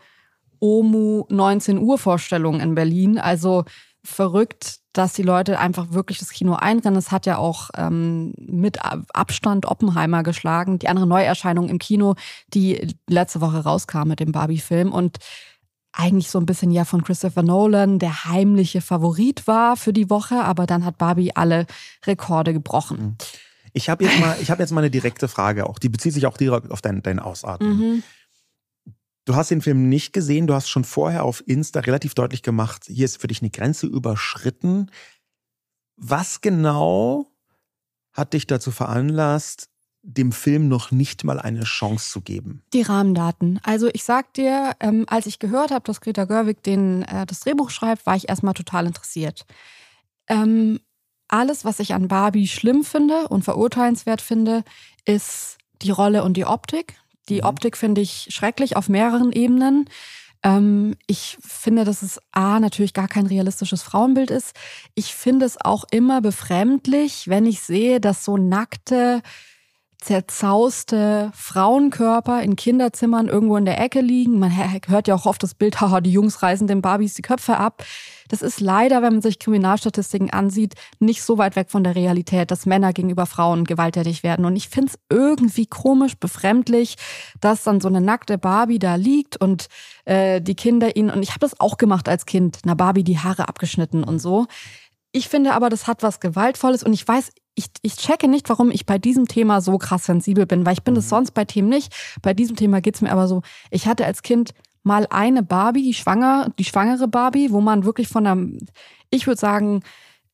OMU 0.59 1.25
19 1.27 1.77
Uhr 1.79 1.97
Vorstellung 1.97 2.61
in 2.61 2.75
Berlin. 2.75 3.19
Also 3.19 3.65
verrückt, 4.05 4.79
dass 4.93 5.13
die 5.13 5.23
Leute 5.23 5.59
einfach 5.59 5.91
wirklich 5.91 6.19
das 6.19 6.29
Kino 6.29 6.53
einrennen. 6.53 6.97
Es 6.97 7.11
hat 7.11 7.25
ja 7.25 7.37
auch 7.37 7.71
ähm, 7.75 8.33
mit 8.37 8.79
Abstand 8.83 9.65
Oppenheimer 9.65 10.23
geschlagen, 10.23 10.79
die 10.79 10.87
andere 10.87 11.07
Neuerscheinung 11.07 11.67
im 11.67 11.79
Kino, 11.79 12.15
die 12.53 12.95
letzte 13.09 13.41
Woche 13.41 13.63
rauskam 13.63 14.07
mit 14.07 14.19
dem 14.19 14.31
Barbie-Film 14.31 14.91
und 14.91 15.17
eigentlich 15.91 16.29
so 16.29 16.39
ein 16.39 16.45
bisschen 16.45 16.71
ja 16.71 16.85
von 16.85 17.03
Christopher 17.03 17.43
Nolan 17.43 17.99
der 17.99 18.25
heimliche 18.25 18.81
Favorit 18.81 19.47
war 19.47 19.77
für 19.77 19.93
die 19.93 20.09
Woche, 20.09 20.43
aber 20.43 20.65
dann 20.65 20.85
hat 20.85 20.97
Barbie 20.97 21.35
alle 21.35 21.67
Rekorde 22.05 22.53
gebrochen. 22.53 22.97
Mhm. 22.97 23.17
Ich 23.73 23.89
habe 23.89 24.03
jetzt 24.03 24.19
mal, 24.19 24.37
ich 24.39 24.51
habe 24.51 24.61
jetzt 24.61 24.71
mal 24.71 24.81
eine 24.81 24.91
direkte 24.91 25.27
Frage 25.27 25.67
auch. 25.67 25.79
Die 25.79 25.89
bezieht 25.89 26.13
sich 26.13 26.27
auch 26.27 26.37
direkt 26.37 26.71
auf 26.71 26.81
dein, 26.81 27.01
dein 27.01 27.19
Ausatmen. 27.19 27.77
Mhm. 27.77 28.03
Du 29.25 29.35
hast 29.35 29.51
den 29.51 29.61
Film 29.61 29.87
nicht 29.87 30.11
gesehen, 30.11 30.47
du 30.47 30.53
hast 30.53 30.67
schon 30.69 30.83
vorher 30.83 31.23
auf 31.23 31.43
Insta 31.47 31.79
relativ 31.79 32.13
deutlich 32.13 32.43
gemacht, 32.43 32.85
hier 32.87 33.05
ist 33.05 33.21
für 33.21 33.27
dich 33.27 33.41
eine 33.41 33.51
Grenze 33.51 33.87
überschritten. 33.87 34.91
Was 35.95 36.41
genau 36.41 37.27
hat 38.11 38.33
dich 38.33 38.47
dazu 38.47 38.71
veranlasst, 38.71 39.69
dem 40.01 40.33
Film 40.33 40.67
noch 40.67 40.91
nicht 40.91 41.23
mal 41.23 41.39
eine 41.39 41.63
Chance 41.63 42.11
zu 42.11 42.21
geben? 42.21 42.61
Die 42.73 42.81
Rahmendaten. 42.81 43.59
Also 43.63 43.89
ich 43.93 44.03
sag 44.03 44.33
dir, 44.33 44.73
ähm, 44.81 45.05
als 45.07 45.25
ich 45.25 45.39
gehört 45.39 45.71
habe, 45.71 45.85
dass 45.85 46.01
Greta 46.01 46.25
Gerwig 46.25 46.61
den, 46.61 47.03
äh, 47.03 47.25
das 47.25 47.39
Drehbuch 47.39 47.69
schreibt, 47.69 48.05
war 48.05 48.17
ich 48.17 48.27
erstmal 48.27 48.53
total 48.53 48.85
interessiert. 48.85 49.45
Ähm, 50.27 50.81
alles, 51.29 51.63
was 51.63 51.79
ich 51.79 51.93
an 51.93 52.09
Barbie 52.09 52.47
schlimm 52.47 52.83
finde 52.83 53.29
und 53.29 53.43
verurteilenswert 53.43 54.21
finde, 54.21 54.63
ist 55.05 55.57
die 55.81 55.91
Rolle 55.91 56.23
und 56.23 56.35
die 56.35 56.45
Optik. 56.45 56.95
Die 57.29 57.41
mhm. 57.41 57.45
Optik 57.45 57.77
finde 57.77 58.01
ich 58.01 58.27
schrecklich 58.29 58.75
auf 58.75 58.89
mehreren 58.89 59.31
Ebenen. 59.31 59.89
Ähm, 60.43 60.95
ich 61.07 61.37
finde, 61.41 61.85
dass 61.85 62.01
es 62.01 62.19
A, 62.31 62.59
natürlich 62.59 62.93
gar 62.93 63.07
kein 63.07 63.25
realistisches 63.25 63.81
Frauenbild 63.81 64.31
ist. 64.31 64.55
Ich 64.93 65.15
finde 65.15 65.45
es 65.45 65.57
auch 65.59 65.85
immer 65.91 66.21
befremdlich, 66.21 67.27
wenn 67.27 67.45
ich 67.45 67.61
sehe, 67.61 67.99
dass 67.99 68.25
so 68.25 68.37
nackte, 68.37 69.21
zerzauste 70.03 71.31
Frauenkörper 71.33 72.41
in 72.41 72.55
Kinderzimmern 72.55 73.27
irgendwo 73.27 73.55
in 73.57 73.65
der 73.65 73.79
Ecke 73.79 74.01
liegen. 74.01 74.37
Man 74.37 74.51
hört 74.87 75.07
ja 75.07 75.15
auch 75.15 75.25
oft 75.25 75.41
das 75.41 75.55
Bild, 75.55 75.79
haha, 75.81 76.01
die 76.01 76.11
Jungs 76.11 76.43
reißen 76.43 76.67
den 76.67 76.81
Barbies 76.81 77.13
die 77.13 77.21
Köpfe 77.21 77.57
ab. 77.57 77.83
Das 78.27 78.41
ist 78.41 78.59
leider, 78.59 79.01
wenn 79.01 79.13
man 79.13 79.21
sich 79.21 79.39
Kriminalstatistiken 79.39 80.29
ansieht, 80.29 80.75
nicht 80.99 81.23
so 81.23 81.37
weit 81.37 81.55
weg 81.55 81.69
von 81.69 81.83
der 81.83 81.95
Realität, 81.95 82.51
dass 82.51 82.65
Männer 82.65 82.93
gegenüber 82.93 83.25
Frauen 83.25 83.63
gewalttätig 83.65 84.23
werden. 84.23 84.45
Und 84.45 84.55
ich 84.55 84.69
finde 84.69 84.91
es 84.93 84.99
irgendwie 85.09 85.65
komisch, 85.65 86.15
befremdlich, 86.17 86.95
dass 87.39 87.63
dann 87.63 87.81
so 87.81 87.87
eine 87.87 88.01
nackte 88.01 88.37
Barbie 88.37 88.79
da 88.79 88.95
liegt 88.95 89.37
und 89.37 89.67
äh, 90.05 90.41
die 90.41 90.55
Kinder 90.55 90.95
ihn, 90.95 91.09
und 91.09 91.23
ich 91.23 91.29
habe 91.29 91.39
das 91.39 91.59
auch 91.59 91.77
gemacht 91.77 92.09
als 92.09 92.25
Kind, 92.25 92.59
einer 92.63 92.75
Barbie 92.75 93.03
die 93.03 93.19
Haare 93.19 93.47
abgeschnitten 93.47 94.03
und 94.03 94.19
so. 94.19 94.47
Ich 95.11 95.29
finde 95.29 95.53
aber, 95.53 95.69
das 95.69 95.85
hat 95.85 96.01
was 96.01 96.19
Gewaltvolles 96.19 96.81
und 96.81 96.91
ich 96.91 97.07
weiß, 97.07 97.29
ich, 97.55 97.65
ich 97.81 97.95
checke 97.97 98.27
nicht, 98.27 98.49
warum 98.49 98.71
ich 98.71 98.85
bei 98.85 98.97
diesem 98.97 99.27
Thema 99.27 99.61
so 99.61 99.77
krass 99.77 100.05
sensibel 100.05 100.45
bin, 100.45 100.65
weil 100.65 100.73
ich 100.73 100.83
bin 100.83 100.95
mhm. 100.95 101.01
sonst 101.01 101.31
bei 101.31 101.45
Themen 101.45 101.69
nicht. 101.69 101.93
Bei 102.21 102.33
diesem 102.33 102.55
Thema 102.55 102.81
geht's 102.81 103.01
mir 103.01 103.11
aber 103.11 103.27
so, 103.27 103.41
ich 103.69 103.87
hatte 103.87 104.05
als 104.05 104.23
Kind 104.23 104.53
mal 104.83 105.07
eine 105.09 105.43
Barbie, 105.43 105.83
die 105.83 105.93
schwanger, 105.93 106.51
die 106.59 106.65
schwangere 106.65 107.07
Barbie, 107.07 107.51
wo 107.51 107.61
man 107.61 107.85
wirklich 107.85 108.07
von 108.07 108.27
einer, 108.27 108.47
ich 109.09 109.27
würde 109.27 109.39
sagen, 109.39 109.81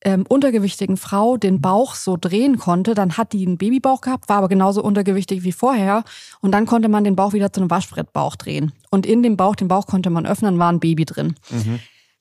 ähm, 0.01 0.25
untergewichtigen 0.27 0.97
Frau 0.97 1.35
den 1.35 1.59
Bauch 1.59 1.93
so 1.93 2.17
drehen 2.19 2.57
konnte, 2.57 2.93
dann 2.93 3.17
hat 3.17 3.33
die 3.33 3.45
einen 3.45 3.57
Babybauch 3.57 4.01
gehabt, 4.01 4.29
war 4.29 4.38
aber 4.38 4.47
genauso 4.47 4.81
untergewichtig 4.81 5.43
wie 5.43 5.51
vorher. 5.51 6.03
Und 6.39 6.51
dann 6.51 6.65
konnte 6.65 6.88
man 6.88 7.03
den 7.03 7.17
Bauch 7.17 7.33
wieder 7.33 7.51
zu 7.51 7.59
einem 7.59 7.69
Waschbrettbauch 7.69 8.38
drehen. 8.38 8.71
Und 8.89 9.05
in 9.05 9.23
dem 9.23 9.35
Bauch, 9.35 9.55
den 9.55 9.67
Bauch 9.67 9.88
konnte 9.88 10.09
man 10.09 10.25
öffnen, 10.25 10.57
war 10.57 10.71
ein 10.71 10.79
Baby 10.79 11.05
drin. 11.05 11.35
Mhm. 11.49 11.79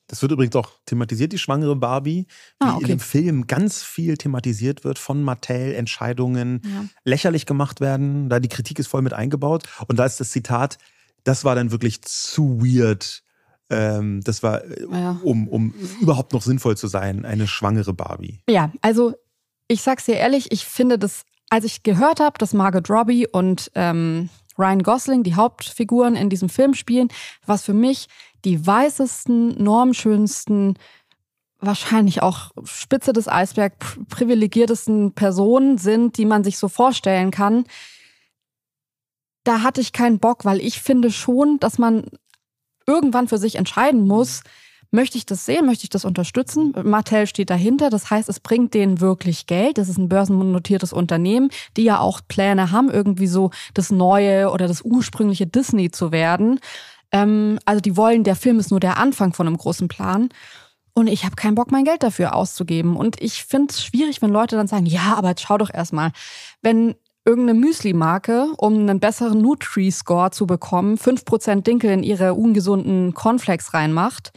Das 0.09 0.23
wird 0.23 0.33
übrigens 0.33 0.57
auch 0.57 0.71
thematisiert, 0.87 1.33
die 1.33 1.38
schwangere 1.38 1.77
Barbie, 1.77 2.27
wie 2.61 2.67
ah, 2.67 2.75
okay. 2.75 2.83
in 2.83 2.88
dem 2.88 3.00
Film 3.00 3.47
ganz 3.47 3.83
viel 3.83 4.17
thematisiert 4.17 4.83
wird 4.83 4.99
von 4.99 5.23
Mattel, 5.23 5.75
Entscheidungen 5.75 6.62
ja. 6.65 6.85
lächerlich 7.05 7.47
gemacht 7.47 7.81
werden. 7.81 8.29
Da 8.29 8.41
die 8.41 8.49
Kritik 8.49 8.79
ist 8.79 8.88
voll 8.88 9.03
mit 9.03 9.12
eingebaut. 9.12 9.65
Und 9.87 9.99
da 9.99 10.07
ist 10.07 10.19
das 10.19 10.31
Zitat, 10.31 10.79
das 11.25 11.45
war 11.45 11.55
dann 11.55 11.71
wirklich 11.71 12.03
zu 12.03 12.61
weird. 12.62 13.23
Ähm, 13.71 14.23
das 14.25 14.43
war, 14.43 14.65
äh, 14.65 14.87
ja. 14.91 15.21
um, 15.23 15.47
um 15.47 15.75
überhaupt 16.00 16.33
noch 16.33 16.43
sinnvoll 16.43 16.77
zu 16.77 16.87
sein, 16.87 17.27
eine 17.27 17.47
schwangere 17.47 17.93
Barbie. 17.93 18.41
Ja, 18.49 18.73
also 18.81 19.15
ich 19.69 19.83
sag's 19.83 20.07
dir 20.07 20.15
ehrlich, 20.15 20.50
ich 20.50 20.65
finde 20.65 20.99
das, 20.99 21.25
als 21.50 21.67
ich 21.67 21.83
gehört 21.83 22.21
habe, 22.21 22.38
dass 22.38 22.55
Margot 22.55 22.88
Robbie 22.88 23.27
und 23.27 23.71
ähm, 23.75 24.31
Ryan 24.59 24.83
Gosling 24.83 25.23
die 25.23 25.35
Hauptfiguren 25.35 26.17
in 26.17 26.31
diesem 26.31 26.49
Film 26.49 26.75
spielen, 26.75 27.09
was 27.47 27.62
für 27.62 27.75
mich 27.75 28.09
die 28.45 28.66
weißesten, 28.66 29.62
normschönsten, 29.62 30.78
wahrscheinlich 31.61 32.23
auch 32.23 32.52
Spitze 32.64 33.12
des 33.12 33.28
Eisbergs, 33.28 33.99
privilegiertesten 34.09 35.12
Personen 35.12 35.78
sind, 35.78 36.16
die 36.18 36.25
man 36.25 36.45
sich 36.45 36.59
so 36.59 36.68
vorstellen 36.68 37.30
kann 37.30 37.64
da 39.49 39.62
hatte 39.62 39.80
ich 39.80 39.92
keinen 39.92 40.18
Bock, 40.18 40.45
weil 40.45 40.61
ich 40.61 40.83
finde 40.83 41.11
schon, 41.11 41.59
dass 41.59 41.78
man 41.78 42.04
irgendwann 42.87 43.28
für 43.28 43.38
sich 43.38 43.57
entscheiden 43.57 44.07
muss, 44.07 44.42
Möchte 44.90 45.18
ich 45.18 45.26
das 45.26 45.45
sehen? 45.45 45.66
Möchte 45.66 45.85
ich 45.85 45.90
das 45.90 46.07
unterstützen? 46.07 46.73
Mattel 46.83 47.26
steht 47.26 47.50
dahinter. 47.50 47.90
Das 47.90 48.09
heißt, 48.09 48.26
es 48.30 48.40
bringt 48.40 48.73
denen 48.73 49.02
wirklich 49.02 49.45
Geld. 49.45 49.76
Das 49.76 49.90
ist 49.90 49.99
ein 49.99 50.09
börsennotiertes 50.09 50.95
Unternehmen, 50.95 51.50
die 51.76 51.85
ja 51.85 52.00
auch 52.00 52.23
Pläne 52.26 52.71
haben, 52.71 52.88
irgendwie 52.88 53.26
so 53.26 53.50
das 53.75 53.90
neue 53.90 54.50
oder 54.50 54.66
das 54.66 54.80
ursprüngliche 54.80 55.47
Disney 55.47 55.90
zu 55.90 56.11
werden. 56.11 56.59
Ähm, 57.12 57.59
also 57.65 57.81
die 57.81 57.97
wollen, 57.97 58.25
der 58.25 58.37
Film 58.37 58.59
ist 58.59 58.71
nur 58.71 58.81
der 58.81 58.99
Anfang 58.99 59.33
von 59.33 59.47
einem 59.47 59.57
großen 59.57 59.88
Plan. 59.88 60.29
Und 60.95 61.07
ich 61.07 61.25
habe 61.25 61.37
keinen 61.37 61.55
Bock, 61.55 61.71
mein 61.71 61.85
Geld 61.85 62.03
dafür 62.03 62.35
auszugeben. 62.35 62.97
Und 62.97 63.21
ich 63.21 63.45
finde 63.45 63.73
es 63.73 63.83
schwierig, 63.83 64.21
wenn 64.21 64.31
Leute 64.31 64.57
dann 64.57 64.67
sagen, 64.67 64.87
ja, 64.87 65.15
aber 65.17 65.29
jetzt 65.31 65.43
schau 65.43 65.57
doch 65.57 65.73
erstmal, 65.73 66.11
wenn 66.61 66.97
irgendeine 67.25 67.59
Müsli-Marke, 67.59 68.49
um 68.57 68.75
einen 68.75 69.00
besseren 69.00 69.41
Nutri-Score 69.41 70.31
zu 70.31 70.47
bekommen, 70.47 70.97
5% 70.97 71.62
Dinkel 71.62 71.91
in 71.91 72.03
ihre 72.03 72.35
ungesunden 72.35 73.15
Cornflakes 73.15 73.75
reinmacht, 73.75 74.33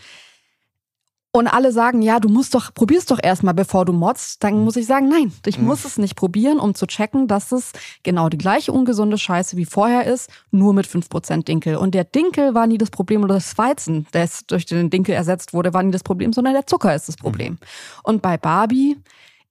und 1.34 1.48
alle 1.48 1.72
sagen, 1.72 2.02
ja, 2.02 2.20
du 2.20 2.28
musst 2.28 2.54
doch, 2.56 2.74
probier's 2.74 3.06
doch 3.06 3.20
erstmal, 3.22 3.54
bevor 3.54 3.86
du 3.86 3.94
motzt, 3.94 4.44
dann 4.44 4.64
muss 4.64 4.76
ich 4.76 4.86
sagen, 4.86 5.08
nein, 5.08 5.32
ich 5.46 5.58
mhm. 5.58 5.66
muss 5.66 5.86
es 5.86 5.98
nicht 5.98 6.16
probieren, 6.16 6.60
um 6.60 6.76
zu 6.76 6.86
checken, 6.86 7.28
dass 7.28 7.54
es 7.54 7.72
genau 8.04 8.28
die 8.28 8.38
gleiche 8.38 8.74
ungesunde 8.74 9.18
Scheiße 9.18 9.56
wie 9.56 9.66
vorher 9.66 10.06
ist, 10.06 10.30
nur 10.52 10.74
mit 10.74 10.88
5% 10.88 11.46
Dinkel. 11.46 11.78
Und 11.78 11.96
der 11.96 12.04
Dinkel 12.04 12.54
war 12.54 12.68
nie 12.68 12.78
das 12.78 12.90
Problem 12.90 13.24
oder 13.24 13.36
das 13.36 13.58
Weizen, 13.58 14.08
das 14.12 14.46
durch 14.46 14.66
den 14.66 14.90
Dinkel 14.90 15.16
ersetzt 15.16 15.54
wurde, 15.54 15.74
war 15.74 15.84
nie 15.84 15.92
das 15.92 16.04
Problem, 16.04 16.34
sondern 16.34 16.54
der 16.54 16.68
Zucker 16.68 16.94
ist 16.94 17.08
das 17.08 17.16
Problem. 17.16 17.54
Mhm. 17.54 17.60
Und 18.04 18.22
bei 18.22 18.38
Barbie 18.38 18.98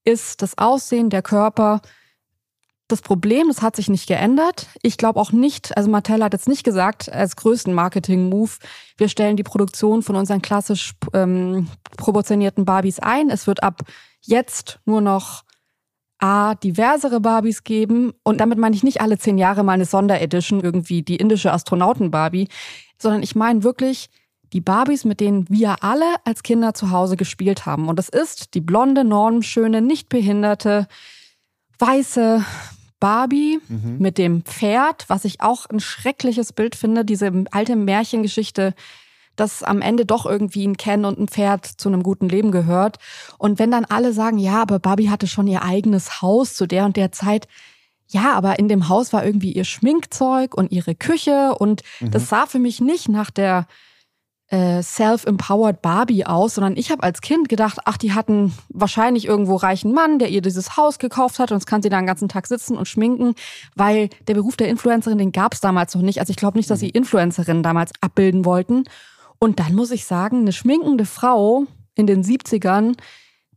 ist 0.04 0.42
das 0.42 0.58
Aussehen, 0.58 1.08
der 1.08 1.22
Körper, 1.22 1.80
das 2.92 3.02
Problem, 3.02 3.48
das 3.48 3.62
hat 3.62 3.76
sich 3.76 3.88
nicht 3.88 4.06
geändert. 4.06 4.66
Ich 4.82 4.96
glaube 4.96 5.20
auch 5.20 5.32
nicht, 5.32 5.76
also 5.76 5.90
Mattel 5.90 6.22
hat 6.22 6.32
jetzt 6.32 6.48
nicht 6.48 6.64
gesagt, 6.64 7.10
als 7.12 7.36
größten 7.36 7.72
Marketing-Move, 7.72 8.50
wir 8.96 9.08
stellen 9.08 9.36
die 9.36 9.42
Produktion 9.42 10.02
von 10.02 10.16
unseren 10.16 10.42
klassisch 10.42 10.94
ähm, 11.12 11.68
proportionierten 11.96 12.64
Barbies 12.64 12.98
ein. 12.98 13.30
Es 13.30 13.46
wird 13.46 13.62
ab 13.62 13.82
jetzt 14.22 14.80
nur 14.84 15.00
noch 15.00 15.44
A, 16.18 16.54
diversere 16.54 17.20
Barbies 17.20 17.64
geben. 17.64 18.12
Und 18.22 18.40
damit 18.40 18.58
meine 18.58 18.76
ich 18.76 18.82
nicht 18.82 19.00
alle 19.00 19.18
zehn 19.18 19.38
Jahre 19.38 19.64
mal 19.64 19.72
eine 19.72 19.86
Sonderedition, 19.86 20.60
irgendwie 20.60 21.02
die 21.02 21.16
indische 21.16 21.52
Astronauten-Barbie, 21.52 22.48
sondern 22.98 23.22
ich 23.22 23.34
meine 23.34 23.62
wirklich 23.62 24.10
die 24.52 24.60
Barbies, 24.60 25.04
mit 25.04 25.20
denen 25.20 25.48
wir 25.48 25.82
alle 25.82 26.16
als 26.24 26.42
Kinder 26.42 26.74
zu 26.74 26.90
Hause 26.90 27.16
gespielt 27.16 27.66
haben. 27.66 27.88
Und 27.88 27.98
das 27.98 28.08
ist 28.08 28.54
die 28.54 28.60
blonde, 28.60 29.04
normschöne, 29.04 29.80
nicht 29.80 30.08
behinderte, 30.08 30.88
weiße, 31.78 32.44
Barbie 33.00 33.58
mhm. 33.68 33.96
mit 33.98 34.18
dem 34.18 34.42
Pferd, 34.44 35.06
was 35.08 35.24
ich 35.24 35.40
auch 35.40 35.66
ein 35.66 35.80
schreckliches 35.80 36.52
Bild 36.52 36.76
finde, 36.76 37.04
diese 37.04 37.32
alte 37.50 37.74
Märchengeschichte, 37.74 38.74
dass 39.36 39.62
am 39.62 39.80
Ende 39.80 40.04
doch 40.04 40.26
irgendwie 40.26 40.66
ein 40.66 40.76
Ken 40.76 41.04
und 41.04 41.18
ein 41.18 41.28
Pferd 41.28 41.64
zu 41.64 41.88
einem 41.88 42.02
guten 42.02 42.28
Leben 42.28 42.52
gehört. 42.52 42.98
Und 43.38 43.58
wenn 43.58 43.70
dann 43.70 43.86
alle 43.86 44.12
sagen, 44.12 44.38
ja, 44.38 44.60
aber 44.60 44.78
Barbie 44.78 45.08
hatte 45.08 45.26
schon 45.26 45.46
ihr 45.46 45.62
eigenes 45.62 46.20
Haus 46.20 46.54
zu 46.54 46.66
der 46.66 46.84
und 46.84 46.96
der 46.96 47.10
Zeit, 47.10 47.48
ja, 48.08 48.34
aber 48.34 48.58
in 48.58 48.68
dem 48.68 48.88
Haus 48.88 49.12
war 49.12 49.24
irgendwie 49.24 49.52
ihr 49.52 49.64
Schminkzeug 49.64 50.54
und 50.54 50.72
ihre 50.72 50.94
Küche 50.94 51.54
und 51.58 51.82
mhm. 52.00 52.10
das 52.10 52.28
sah 52.28 52.46
für 52.46 52.58
mich 52.58 52.80
nicht 52.80 53.08
nach 53.08 53.30
der 53.30 53.66
äh, 54.50 54.82
self-empowered 54.82 55.80
Barbie 55.80 56.26
aus, 56.26 56.54
sondern 56.54 56.76
ich 56.76 56.90
habe 56.90 57.04
als 57.04 57.20
Kind 57.20 57.48
gedacht, 57.48 57.78
ach, 57.84 57.96
die 57.96 58.12
hatten 58.12 58.52
wahrscheinlich 58.68 59.26
irgendwo 59.26 59.54
reichen 59.54 59.92
Mann, 59.92 60.18
der 60.18 60.28
ihr 60.28 60.42
dieses 60.42 60.76
Haus 60.76 60.98
gekauft 60.98 61.38
hat 61.38 61.52
und 61.52 61.58
jetzt 61.58 61.66
kann 61.66 61.82
sie 61.82 61.88
da 61.88 61.98
den 61.98 62.06
ganzen 62.06 62.28
Tag 62.28 62.48
sitzen 62.48 62.76
und 62.76 62.88
schminken, 62.88 63.34
weil 63.76 64.08
der 64.26 64.34
Beruf 64.34 64.56
der 64.56 64.68
Influencerin, 64.68 65.18
den 65.18 65.30
gab 65.30 65.54
es 65.54 65.60
damals 65.60 65.94
noch 65.94 66.02
nicht. 66.02 66.18
Also 66.18 66.32
ich 66.32 66.36
glaube 66.36 66.58
nicht, 66.58 66.68
dass 66.68 66.80
sie 66.80 66.86
mhm. 66.86 66.94
Influencerinnen 66.94 67.62
damals 67.62 67.92
abbilden 68.00 68.44
wollten. 68.44 68.84
Und 69.38 69.60
dann 69.60 69.74
muss 69.74 69.92
ich 69.92 70.04
sagen, 70.04 70.40
eine 70.40 70.52
schminkende 70.52 71.06
Frau 71.06 71.66
in 71.94 72.06
den 72.06 72.24
70ern, 72.24 72.96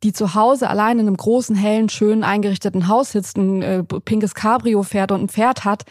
die 0.04 0.14
zu 0.14 0.36
Hause 0.36 0.70
allein 0.70 1.00
in 1.00 1.08
einem 1.08 1.18
großen, 1.18 1.56
hellen, 1.56 1.90
schön 1.90 2.24
eingerichteten 2.24 2.88
Haus 2.88 3.14
sitzt, 3.14 3.38
ein 3.38 3.62
äh, 3.64 3.84
pinkes 3.84 4.36
Cabrio 4.36 4.84
fährt 4.84 5.12
und 5.12 5.24
ein 5.24 5.30
Pferd 5.30 5.66
hat, 5.66 5.86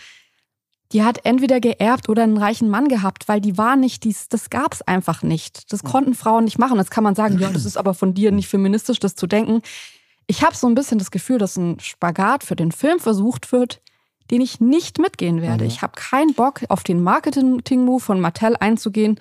die 0.93 1.03
hat 1.03 1.25
entweder 1.25 1.61
geerbt 1.61 2.09
oder 2.09 2.23
einen 2.23 2.37
reichen 2.37 2.69
Mann 2.69 2.89
gehabt, 2.89 3.29
weil 3.29 3.41
die 3.41 3.57
war 3.57 3.77
nicht, 3.77 4.05
dies, 4.05 4.29
das 4.29 4.51
gab's 4.51 4.83
einfach 4.83 5.23
nicht. 5.23 5.73
Das 5.73 5.83
konnten 5.83 6.15
Frauen 6.15 6.45
nicht 6.45 6.59
machen. 6.59 6.79
Jetzt 6.79 6.91
kann 6.91 7.05
man 7.05 7.15
sagen, 7.15 7.39
ja, 7.39 7.51
das 7.51 7.65
ist 7.65 7.77
aber 7.77 7.95
von 7.95 8.15
dir 8.15 8.31
nicht 8.31 8.49
feministisch, 8.49 8.99
das 8.99 9.15
zu 9.15 9.27
denken. 9.27 9.63
Ich 10.27 10.43
habe 10.43 10.55
so 10.55 10.67
ein 10.67 10.75
bisschen 10.75 10.99
das 10.99 11.11
Gefühl, 11.11 11.39
dass 11.39 11.57
ein 11.57 11.81
Spagat 11.81 12.45
für 12.45 12.57
den 12.57 12.73
Film 12.73 13.01
versucht 13.01 13.53
wird, 13.53 13.81
den 14.31 14.41
ich 14.41 14.61
nicht 14.61 14.99
mitgehen 14.99 15.43
werde. 15.43 15.65
Mhm. 15.65 15.71
Ich 15.71 15.83
habe 15.83 15.95
keinen 15.97 16.35
Bock, 16.35 16.61
auf 16.69 16.83
den 16.83 17.03
Marketing-Move 17.03 18.01
von 18.01 18.21
Mattel 18.21 18.57
einzugehen, 18.61 19.19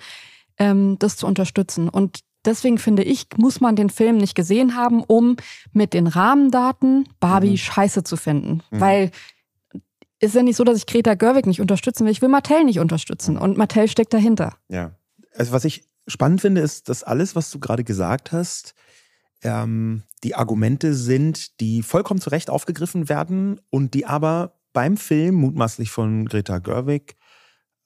ähm, 0.58 0.98
das 0.98 1.16
zu 1.16 1.26
unterstützen. 1.26 1.88
Und 1.88 2.20
deswegen 2.44 2.78
finde 2.78 3.02
ich, 3.02 3.26
muss 3.36 3.60
man 3.60 3.76
den 3.76 3.90
Film 3.90 4.18
nicht 4.18 4.34
gesehen 4.34 4.76
haben, 4.76 5.02
um 5.02 5.36
mit 5.72 5.94
den 5.94 6.06
Rahmendaten 6.06 7.08
Barbie 7.18 7.52
mhm. 7.52 7.56
scheiße 7.58 8.04
zu 8.04 8.16
finden. 8.16 8.62
Mhm. 8.70 8.80
Weil 8.80 9.10
ist 10.22 10.36
ja 10.36 10.42
nicht 10.42 10.56
so, 10.56 10.64
dass 10.64 10.78
ich 10.78 10.86
Greta 10.86 11.14
Gerwig 11.14 11.46
nicht 11.46 11.60
unterstützen 11.60 12.04
will. 12.04 12.12
Ich 12.12 12.22
will 12.22 12.28
Mattel 12.28 12.64
nicht 12.64 12.78
unterstützen 12.78 13.36
und 13.36 13.58
Mattel 13.58 13.88
steckt 13.88 14.14
dahinter. 14.14 14.56
Ja. 14.68 14.96
Also 15.34 15.52
was 15.52 15.64
ich 15.64 15.84
spannend 16.06 16.40
finde, 16.40 16.60
ist, 16.60 16.88
dass 16.88 17.02
alles, 17.02 17.34
was 17.34 17.50
du 17.50 17.58
gerade 17.58 17.82
gesagt 17.82 18.30
hast, 18.30 18.74
ähm, 19.42 20.04
die 20.22 20.36
Argumente 20.36 20.94
sind, 20.94 21.60
die 21.60 21.82
vollkommen 21.82 22.20
zu 22.20 22.30
Recht 22.30 22.50
aufgegriffen 22.50 23.08
werden 23.08 23.60
und 23.70 23.94
die 23.94 24.06
aber 24.06 24.60
beim 24.72 24.96
Film 24.96 25.34
mutmaßlich 25.34 25.90
von 25.90 26.26
Greta 26.26 26.58
Gerwig 26.58 27.16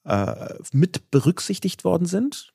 äh, 0.05 0.53
mit 0.71 1.09
berücksichtigt 1.09 1.83
worden 1.83 2.05
sind. 2.05 2.53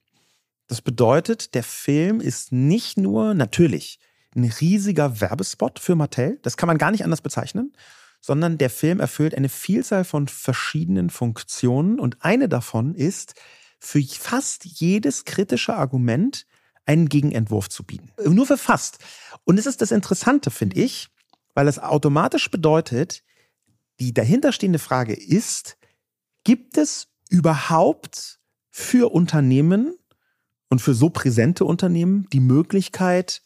Das 0.69 0.81
bedeutet, 0.81 1.55
der 1.55 1.65
Film 1.65 2.21
ist 2.21 2.53
nicht 2.53 2.99
nur 2.99 3.35
natürlich 3.35 3.99
ein 4.37 4.45
riesiger 4.45 5.21
Werbespot 5.21 5.81
für 5.81 5.97
Mattel, 5.97 6.39
das 6.43 6.57
kann 6.57 6.69
man 6.69 6.79
gar 6.79 6.93
nicht 6.93 7.03
anders 7.03 7.21
bezeichnen, 7.21 7.73
sondern 8.23 8.57
der 8.57 8.71
Film 8.71 9.01
erfüllt 9.01 9.35
eine 9.35 9.51
Vielzahl 9.51 10.05
von 10.05 10.29
verschiedenen 10.29 11.11
Funktionen 11.11 12.01
und 12.01 12.25
eine 12.25 12.49
davon 12.49 12.95
ist, 12.95 13.35
für 13.79 14.01
fast 14.01 14.65
jedes 14.65 15.25
kritische 15.25 15.75
Argument 15.75 16.47
einen 16.87 17.09
Gegenentwurf 17.09 17.69
zu 17.69 17.85
bieten. 17.85 18.11
Nur 18.25 18.47
für 18.47 18.57
fast. 18.57 18.99
Und 19.45 19.59
es 19.59 19.67
ist 19.67 19.83
das 19.83 19.91
Interessante, 19.91 20.51
finde 20.51 20.81
ich, 20.81 21.09
weil 21.55 21.67
es 21.67 21.81
automatisch 21.81 22.51
bedeutet, 22.51 23.25
die 23.99 24.15
dahinterstehende 24.15 24.79
Frage 24.79 25.15
ist, 25.15 25.77
gibt 26.45 26.79
es 26.79 27.09
überhaupt 27.29 28.41
für 28.71 29.13
Unternehmen 29.13 29.97
und 30.71 30.81
für 30.81 30.95
so 30.95 31.11
präsente 31.11 31.65
Unternehmen 31.65 32.27
die 32.33 32.41
Möglichkeit, 32.41 33.43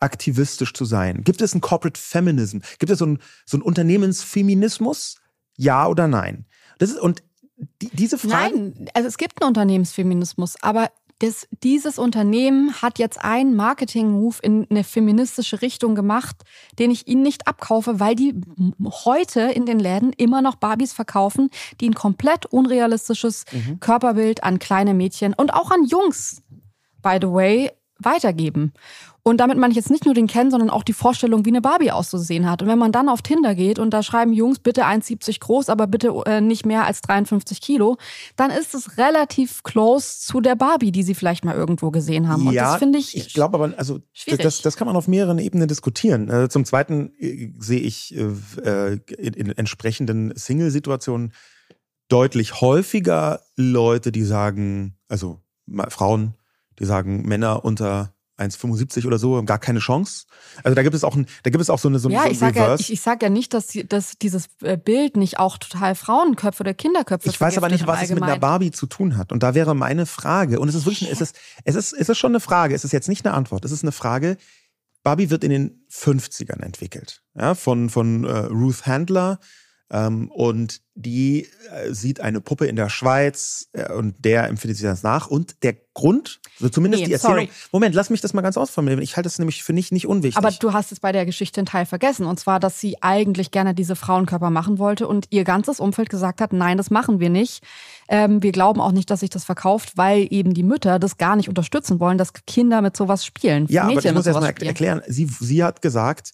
aktivistisch 0.00 0.72
zu 0.72 0.84
sein? 0.84 1.22
Gibt 1.24 1.40
es 1.40 1.54
ein 1.54 1.60
Corporate 1.60 2.00
Feminism? 2.00 2.58
Gibt 2.78 2.90
es 2.90 2.98
so 2.98 3.06
ein, 3.06 3.18
so 3.44 3.56
ein 3.56 3.62
Unternehmensfeminismus? 3.62 5.16
Ja 5.56 5.86
oder 5.86 6.06
nein? 6.08 6.46
Das 6.78 6.90
ist, 6.90 7.00
und 7.00 7.22
die, 7.80 7.88
diese 7.90 8.18
Frage. 8.18 8.54
Nein, 8.54 8.90
also 8.94 9.08
es 9.08 9.16
gibt 9.16 9.40
einen 9.40 9.48
Unternehmensfeminismus, 9.48 10.56
aber 10.60 10.90
das, 11.20 11.48
dieses 11.62 11.98
Unternehmen 11.98 12.82
hat 12.82 12.98
jetzt 12.98 13.18
einen 13.22 13.56
Marketing-Move 13.56 14.36
in 14.42 14.66
eine 14.68 14.84
feministische 14.84 15.62
Richtung 15.62 15.94
gemacht, 15.94 16.36
den 16.78 16.90
ich 16.90 17.08
ihnen 17.08 17.22
nicht 17.22 17.48
abkaufe, 17.48 18.00
weil 18.00 18.14
die 18.14 18.34
heute 19.06 19.40
in 19.40 19.64
den 19.64 19.78
Läden 19.78 20.12
immer 20.12 20.42
noch 20.42 20.56
Barbies 20.56 20.92
verkaufen, 20.92 21.48
die 21.80 21.88
ein 21.88 21.94
komplett 21.94 22.44
unrealistisches 22.44 23.46
mhm. 23.50 23.80
Körperbild 23.80 24.44
an 24.44 24.58
kleine 24.58 24.92
Mädchen 24.92 25.32
und 25.32 25.54
auch 25.54 25.70
an 25.70 25.84
Jungs, 25.84 26.42
by 27.00 27.16
the 27.20 27.28
way, 27.28 27.70
weitergeben. 27.98 28.74
Und 29.26 29.38
damit 29.38 29.58
meine 29.58 29.72
ich 29.72 29.76
jetzt 29.76 29.90
nicht 29.90 30.04
nur 30.04 30.14
den 30.14 30.28
Ken, 30.28 30.52
sondern 30.52 30.70
auch 30.70 30.84
die 30.84 30.92
Vorstellung, 30.92 31.44
wie 31.44 31.48
eine 31.48 31.60
Barbie 31.60 31.90
auszusehen 31.90 32.48
hat. 32.48 32.62
Und 32.62 32.68
wenn 32.68 32.78
man 32.78 32.92
dann 32.92 33.08
auf 33.08 33.22
Tinder 33.22 33.56
geht 33.56 33.80
und 33.80 33.90
da 33.90 34.04
schreiben 34.04 34.32
Jungs 34.32 34.60
bitte 34.60 34.86
1,70 34.86 35.40
groß, 35.40 35.68
aber 35.68 35.88
bitte 35.88 36.14
äh, 36.26 36.40
nicht 36.40 36.64
mehr 36.64 36.86
als 36.86 37.00
53 37.00 37.60
Kilo, 37.60 37.96
dann 38.36 38.52
ist 38.52 38.72
es 38.72 38.98
relativ 38.98 39.64
close 39.64 40.20
zu 40.20 40.40
der 40.40 40.54
Barbie, 40.54 40.92
die 40.92 41.02
sie 41.02 41.16
vielleicht 41.16 41.44
mal 41.44 41.56
irgendwo 41.56 41.90
gesehen 41.90 42.28
haben. 42.28 42.46
Und 42.46 42.54
ja, 42.54 42.70
das 42.70 42.78
finde 42.78 43.00
ich. 43.00 43.16
Ich 43.16 43.34
glaube 43.34 43.56
aber, 43.56 43.76
also 43.76 43.98
das, 44.38 44.62
das 44.62 44.76
kann 44.76 44.86
man 44.86 44.94
auf 44.94 45.08
mehreren 45.08 45.40
Ebenen 45.40 45.66
diskutieren. 45.66 46.30
Äh, 46.30 46.48
zum 46.48 46.64
Zweiten 46.64 47.12
äh, 47.18 47.52
sehe 47.58 47.80
ich 47.80 48.14
in, 48.14 49.00
in 49.08 49.50
entsprechenden 49.50 50.36
Single-Situationen 50.36 51.32
deutlich 52.06 52.60
häufiger 52.60 53.40
Leute, 53.56 54.12
die 54.12 54.22
sagen, 54.22 54.96
also 55.08 55.40
Frauen, 55.88 56.34
die 56.78 56.84
sagen, 56.84 57.26
Männer 57.26 57.64
unter 57.64 58.12
1,75 58.38 59.06
oder 59.06 59.18
so, 59.18 59.42
gar 59.44 59.58
keine 59.58 59.78
Chance. 59.78 60.26
Also 60.62 60.74
da 60.74 60.82
gibt 60.82 60.94
es 60.94 61.04
auch 61.04 61.16
ein, 61.16 61.26
da 61.42 61.50
gibt 61.50 61.62
es 61.62 61.70
auch 61.70 61.78
so 61.78 61.88
eine 61.88 61.98
so 61.98 62.08
Ja, 62.10 62.24
so 62.24 62.30
ich 62.30 62.38
sage 62.38 62.58
ja, 62.58 62.74
ich, 62.74 62.92
ich 62.92 63.00
sag 63.00 63.22
ja 63.22 63.30
nicht, 63.30 63.54
dass, 63.54 63.68
dass 63.88 64.18
dieses 64.18 64.48
äh, 64.62 64.76
Bild 64.76 65.16
nicht 65.16 65.38
auch 65.38 65.58
total 65.58 65.94
Frauenköpfe 65.94 66.62
oder 66.62 66.74
Kinderköpfe 66.74 67.28
Ich 67.28 67.40
weiß 67.40 67.56
aber 67.56 67.68
nicht, 67.68 67.86
was 67.86 68.02
es 68.02 68.10
mit 68.10 68.22
einer 68.22 68.38
Barbie 68.38 68.70
zu 68.70 68.86
tun 68.86 69.16
hat. 69.16 69.32
Und 69.32 69.42
da 69.42 69.54
wäre 69.54 69.74
meine 69.74 70.06
Frage, 70.06 70.60
und 70.60 70.68
es 70.68 70.74
ist 70.74 70.84
wirklich, 70.86 71.10
es 71.10 71.20
ist, 71.20 71.36
es 71.64 71.74
ist, 71.74 71.92
es 71.92 72.08
ist 72.08 72.18
schon 72.18 72.32
eine 72.32 72.40
Frage, 72.40 72.74
es 72.74 72.84
ist 72.84 72.92
jetzt 72.92 73.08
nicht 73.08 73.24
eine 73.24 73.34
Antwort, 73.34 73.64
es 73.64 73.72
ist 73.72 73.82
eine 73.82 73.92
Frage. 73.92 74.36
Barbie 75.02 75.30
wird 75.30 75.44
in 75.44 75.50
den 75.50 75.86
50ern 75.90 76.62
entwickelt, 76.62 77.22
ja, 77.34 77.54
von, 77.54 77.90
von 77.90 78.24
äh, 78.24 78.38
Ruth 78.46 78.86
Handler, 78.86 79.38
und 79.88 80.80
die 80.96 81.46
äh, 81.70 81.92
sieht 81.92 82.20
eine 82.20 82.40
Puppe 82.40 82.66
in 82.66 82.74
der 82.74 82.88
Schweiz 82.88 83.68
äh, 83.72 83.92
und 83.92 84.16
der 84.24 84.48
empfindet 84.48 84.78
sie 84.78 84.82
das 84.82 85.04
nach. 85.04 85.28
Und 85.28 85.62
der 85.62 85.76
Grund, 85.94 86.40
so 86.58 86.68
zumindest 86.68 87.02
Nee, 87.02 87.06
die 87.06 87.12
Erzählung. 87.12 87.36
sorry. 87.36 87.50
Moment, 87.70 87.94
lass 87.94 88.10
mich 88.10 88.20
das 88.20 88.34
mal 88.34 88.42
ganz 88.42 88.56
ausformulieren. 88.56 89.00
Ich 89.00 89.16
halte 89.16 89.28
das 89.28 89.38
nämlich 89.38 89.62
für 89.62 89.72
nicht, 89.72 89.92
nicht 89.92 90.08
unwichtig. 90.08 90.38
Aber 90.38 90.50
du 90.50 90.72
hast 90.72 90.90
es 90.90 90.98
bei 90.98 91.12
der 91.12 91.24
Geschichte 91.24 91.60
einen 91.60 91.66
Teil 91.66 91.86
vergessen. 91.86 92.26
Und 92.26 92.40
zwar, 92.40 92.58
dass 92.58 92.80
sie 92.80 93.00
eigentlich 93.00 93.52
gerne 93.52 93.74
diese 93.74 93.94
Frauenkörper 93.94 94.50
machen 94.50 94.78
wollte 94.78 95.06
und 95.06 95.28
ihr 95.30 95.44
ganzes 95.44 95.78
Umfeld 95.78 96.10
gesagt 96.10 96.40
hat, 96.40 96.52
nein, 96.52 96.78
das 96.78 96.90
machen 96.90 97.20
wir 97.20 97.30
nicht. 97.30 97.62
Ähm, 98.08 98.42
wir 98.42 98.52
glauben 98.52 98.80
auch 98.80 98.92
nicht, 98.92 99.08
dass 99.10 99.20
sich 99.20 99.30
das 99.30 99.44
verkauft, 99.44 99.92
weil 99.96 100.26
eben 100.30 100.52
die 100.52 100.64
Mütter 100.64 100.98
das 100.98 101.16
gar 101.16 101.36
nicht 101.36 101.48
unterstützen 101.48 102.00
wollen, 102.00 102.18
dass 102.18 102.32
Kinder 102.32 102.82
mit 102.82 102.96
sowas 102.96 103.24
spielen. 103.24 103.66
ja, 103.68 103.82
aber 103.82 103.94
Mädchen 103.94 104.10
ich 104.10 104.16
muss 104.16 104.26
erst 104.26 104.40
mal 104.40 104.46
erklären. 104.46 105.02
Sie, 105.06 105.26
sie 105.26 105.62
hat 105.62 105.80
gesagt, 105.80 106.32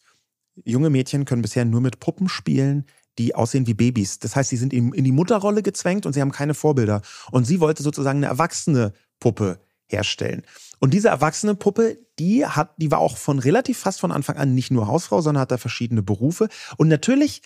junge 0.65 0.91
Mädchen 0.91 1.25
können 1.27 1.43
bisher 1.43 1.65
nur 1.65 1.81
mit 1.81 2.01
Puppen 2.01 2.29
spielen, 2.29 2.87
die 3.19 3.35
aussehen 3.35 3.67
wie 3.67 3.75
Babys. 3.75 4.19
Das 4.19 4.37
heißt, 4.37 4.51
sie 4.51 4.57
sind 4.57 4.73
in, 4.73 4.93
die 4.93 5.13
Mutterrolle 5.13 5.63
gezwängt 5.63 6.07
und 6.07 6.13
sie 6.13 6.21
haben 6.21 6.33
keine 6.33 6.55
Vorbilder. 6.55 7.03
Und 7.31 7.45
sie 7.45 7.61
wollte 7.61 7.83
sozusagen 7.83 8.19
eine 8.19 8.27
erwachsene 8.27 8.93
Puppe 9.21 9.61
herstellen. 9.87 10.43
Und 10.81 10.95
diese 10.95 11.09
erwachsene 11.09 11.55
Puppe, 11.55 11.99
die 12.19 12.47
hat, 12.47 12.75
die 12.79 12.91
war 12.91 12.99
auch 12.99 13.17
von 13.17 13.39
relativ 13.39 13.79
fast 13.79 14.01
von 14.01 14.11
Anfang 14.11 14.37
an 14.37 14.55
nicht 14.55 14.71
nur 14.71 14.87
Hausfrau, 14.87 15.21
sondern 15.21 15.43
hat 15.43 15.53
da 15.53 15.59
verschiedene 15.59 16.03
Berufe. 16.03 16.49
Und 16.77 16.89
natürlich 16.89 17.43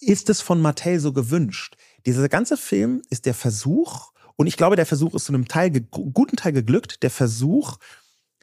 ist 0.00 0.28
es 0.30 0.40
von 0.40 0.60
Mattel 0.60 1.00
so 1.00 1.12
gewünscht. 1.12 1.76
Dieser 2.06 2.28
ganze 2.28 2.56
Film 2.56 3.02
ist 3.10 3.26
der 3.26 3.34
Versuch, 3.34 4.12
und 4.36 4.46
ich 4.46 4.56
glaube, 4.56 4.76
der 4.76 4.86
Versuch 4.86 5.14
ist 5.14 5.26
zu 5.26 5.32
einem 5.32 5.46
Teil, 5.46 5.70
guten 5.70 6.36
Teil 6.36 6.52
geglückt, 6.52 7.02
der 7.02 7.10
Versuch, 7.10 7.78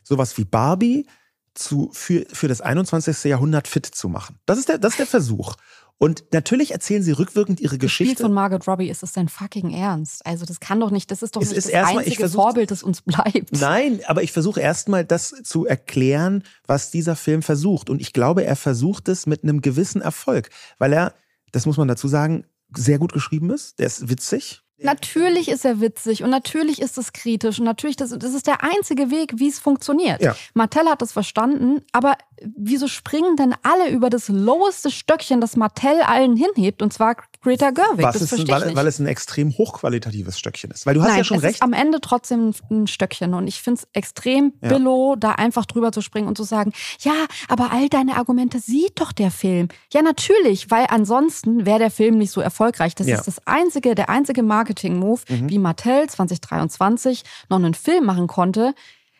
sowas 0.03 0.37
wie 0.37 0.45
Barbie 0.45 1.05
zu, 1.53 1.89
für, 1.93 2.25
für 2.31 2.47
das 2.47 2.61
21. 2.61 3.25
Jahrhundert 3.25 3.67
fit 3.67 3.85
zu 3.85 4.07
machen. 4.07 4.39
Das 4.45 4.57
ist 4.57 4.69
der, 4.69 4.77
das 4.77 4.93
ist 4.93 4.99
der 4.99 5.07
Versuch. 5.07 5.55
Und 6.01 6.23
natürlich 6.31 6.71
erzählen 6.71 7.03
sie 7.03 7.11
rückwirkend 7.11 7.59
ihre 7.59 7.77
Gespielt 7.77 8.07
Geschichte. 8.11 8.23
von 8.23 8.31
Margot 8.33 8.65
Robbie, 8.67 8.89
ist 8.89 9.03
das 9.03 9.11
dein 9.11 9.27
fucking 9.27 9.71
Ernst? 9.73 10.25
Also 10.25 10.45
das 10.45 10.61
kann 10.61 10.79
doch 10.79 10.91
nicht, 10.91 11.11
das 11.11 11.21
ist 11.21 11.35
doch 11.35 11.41
Es 11.41 11.49
nicht 11.49 11.57
ist 11.57 11.73
das 11.73 11.73
ich 11.91 11.97
einzige 11.97 12.15
versuch- 12.15 12.41
Vorbild, 12.41 12.71
das 12.71 12.83
uns 12.83 13.01
bleibt. 13.01 13.51
Nein, 13.59 13.99
aber 14.07 14.23
ich 14.23 14.31
versuche 14.31 14.61
erstmal 14.61 15.03
das 15.03 15.35
zu 15.43 15.65
erklären, 15.65 16.43
was 16.65 16.89
dieser 16.89 17.17
Film 17.17 17.41
versucht. 17.41 17.89
Und 17.89 17.99
ich 17.99 18.13
glaube, 18.13 18.45
er 18.45 18.55
versucht 18.55 19.09
es 19.09 19.25
mit 19.27 19.43
einem 19.43 19.61
gewissen 19.61 20.01
Erfolg, 20.01 20.49
weil 20.77 20.93
er, 20.93 21.13
das 21.51 21.65
muss 21.65 21.75
man 21.77 21.89
dazu 21.89 22.07
sagen, 22.07 22.45
sehr 22.73 22.97
gut 22.97 23.11
geschrieben 23.11 23.49
ist. 23.49 23.77
Der 23.79 23.87
ist 23.87 24.07
witzig. 24.09 24.61
Natürlich 24.81 25.49
ist 25.49 25.65
er 25.65 25.81
witzig 25.81 26.23
und 26.23 26.29
natürlich 26.29 26.81
ist 26.81 26.97
es 26.97 27.13
kritisch 27.13 27.59
und 27.59 27.65
natürlich, 27.65 27.95
das, 27.95 28.11
das 28.17 28.33
ist 28.33 28.47
der 28.47 28.63
einzige 28.63 29.11
Weg, 29.11 29.33
wie 29.35 29.47
es 29.49 29.59
funktioniert. 29.59 30.21
Ja. 30.21 30.35
Mattel 30.53 30.85
hat 30.87 31.01
das 31.01 31.11
verstanden, 31.11 31.81
aber 31.91 32.13
wieso 32.55 32.87
springen 32.87 33.35
denn 33.35 33.53
alle 33.63 33.89
über 33.89 34.09
das 34.09 34.29
loweste 34.29 34.91
Stöckchen, 34.91 35.41
das 35.41 35.55
Mattel 35.57 36.01
allen 36.05 36.37
hinhebt, 36.37 36.81
und 36.81 36.93
zwar 36.93 37.15
Greta 37.41 37.71
Gerwig? 37.71 38.03
Was 38.03 38.19
das 38.19 38.31
ist, 38.31 38.47
weil, 38.47 38.65
nicht. 38.67 38.75
weil 38.75 38.87
es 38.87 38.99
ein 38.99 39.07
extrem 39.07 39.57
hochqualitatives 39.57 40.37
Stöckchen 40.39 40.71
ist. 40.71 40.85
Weil 40.85 40.93
du 40.95 41.01
hast 41.01 41.09
Nein, 41.09 41.17
ja 41.19 41.23
schon 41.23 41.37
es 41.37 41.43
recht. 41.43 41.55
ist 41.55 41.61
am 41.63 41.73
Ende 41.73 41.99
trotzdem 42.01 42.53
ein 42.71 42.87
Stöckchen 42.87 43.33
und 43.33 43.47
ich 43.47 43.61
finde 43.61 43.81
es 43.81 43.87
extrem 43.93 44.53
Ja. 44.61 44.69
billow, 44.69 45.15
da 45.17 45.31
einfach 45.33 45.65
drüber 45.65 45.91
zu 45.91 46.01
springen 46.01 46.27
und 46.27 46.37
zu 46.37 46.43
sagen, 46.43 46.71
ja, 47.01 47.13
aber 47.49 47.71
all 47.71 47.89
deine 47.89 48.15
Argumente 48.15 48.59
sieht 48.59 48.99
doch 49.01 49.11
der 49.11 49.31
Film. 49.31 49.67
Ja, 49.93 50.01
natürlich, 50.01 50.71
weil 50.71 50.85
ansonsten 50.89 51.65
wäre 51.65 51.79
der 51.79 51.91
Film 51.91 52.17
nicht 52.17 52.31
so 52.31 52.39
erfolgreich. 52.41 52.95
Das 52.95 53.07
Ja. 53.07 53.17
Ist 53.17 53.27
das 53.27 53.45
einzige, 53.47 53.95
der 53.95 54.09
einzige 54.09 54.43
Marketing-Move, 54.69 55.21
wie 55.27 55.57
Mattel 55.57 56.07
2023 56.07 57.23
noch 57.49 57.57
einen 57.57 57.73
Film 57.73 58.05
machen 58.05 58.27
konnte. 58.27 58.73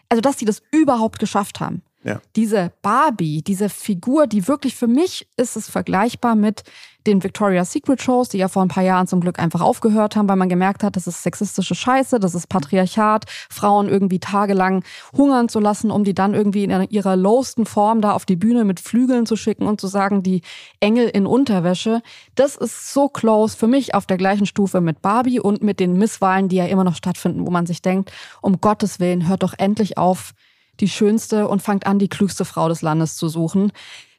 Also, 0.07 0.21
dass 0.21 0.37
die 0.37 0.45
das 0.45 0.61
überhaupt 0.71 1.19
geschafft 1.19 1.59
haben. 1.59 1.81
Ja. 2.03 2.21
Diese 2.37 2.71
Barbie, 2.81 3.41
diese 3.41 3.67
Figur, 3.67 4.25
die 4.25 4.47
wirklich 4.47 4.75
für 4.75 4.87
mich 4.87 5.27
ist 5.35 5.57
es 5.57 5.69
vergleichbar 5.69 6.35
mit 6.35 6.63
den 7.07 7.23
Victoria's 7.23 7.71
Secret 7.71 8.01
Shows, 8.01 8.29
die 8.29 8.37
ja 8.37 8.47
vor 8.47 8.61
ein 8.61 8.67
paar 8.69 8.83
Jahren 8.83 9.07
zum 9.07 9.19
Glück 9.19 9.39
einfach 9.39 9.61
aufgehört 9.61 10.15
haben, 10.15 10.29
weil 10.29 10.35
man 10.35 10.47
gemerkt 10.47 10.83
hat, 10.83 10.95
das 10.95 11.07
ist 11.07 11.23
sexistische 11.23 11.75
Scheiße, 11.75 12.19
das 12.19 12.35
ist 12.35 12.47
Patriarchat, 12.47 13.25
Frauen 13.49 13.89
irgendwie 13.89 14.19
tagelang 14.19 14.83
hungern 15.17 15.49
zu 15.49 15.59
lassen, 15.59 15.91
um 15.91 16.03
die 16.03 16.13
dann 16.13 16.33
irgendwie 16.33 16.63
in 16.63 16.89
ihrer 16.89 17.15
lowsten 17.15 17.65
Form 17.65 18.01
da 18.01 18.13
auf 18.13 18.25
die 18.25 18.35
Bühne 18.35 18.63
mit 18.63 18.79
Flügeln 18.79 19.25
zu 19.25 19.35
schicken 19.35 19.65
und 19.65 19.81
zu 19.81 19.87
sagen, 19.87 20.23
die 20.23 20.41
Engel 20.79 21.09
in 21.09 21.25
Unterwäsche. 21.25 22.01
Das 22.35 22.55
ist 22.55 22.93
so 22.93 23.09
close 23.09 23.57
für 23.57 23.67
mich 23.67 23.93
auf 23.93 24.05
der 24.05 24.17
gleichen 24.17 24.45
Stufe 24.45 24.79
mit 24.79 25.01
Barbie 25.01 25.39
und 25.39 25.63
mit 25.63 25.79
den 25.79 25.97
Misswahlen, 25.97 26.47
die 26.47 26.57
ja 26.57 26.65
immer 26.65 26.83
noch 26.83 26.95
stattfinden, 26.95 27.45
wo 27.45 27.51
man 27.51 27.65
sich 27.65 27.81
denkt, 27.81 28.11
um 28.41 28.61
Gottes 28.61 28.99
Willen, 28.99 29.27
hört 29.27 29.43
doch 29.43 29.53
endlich 29.57 29.97
auf, 29.97 30.33
die 30.79 30.89
schönste 30.89 31.47
und 31.47 31.61
fangt 31.61 31.85
an, 31.87 31.99
die 31.99 32.09
klügste 32.09 32.45
Frau 32.45 32.69
des 32.69 32.81
Landes 32.81 33.15
zu 33.15 33.27
suchen. 33.29 33.71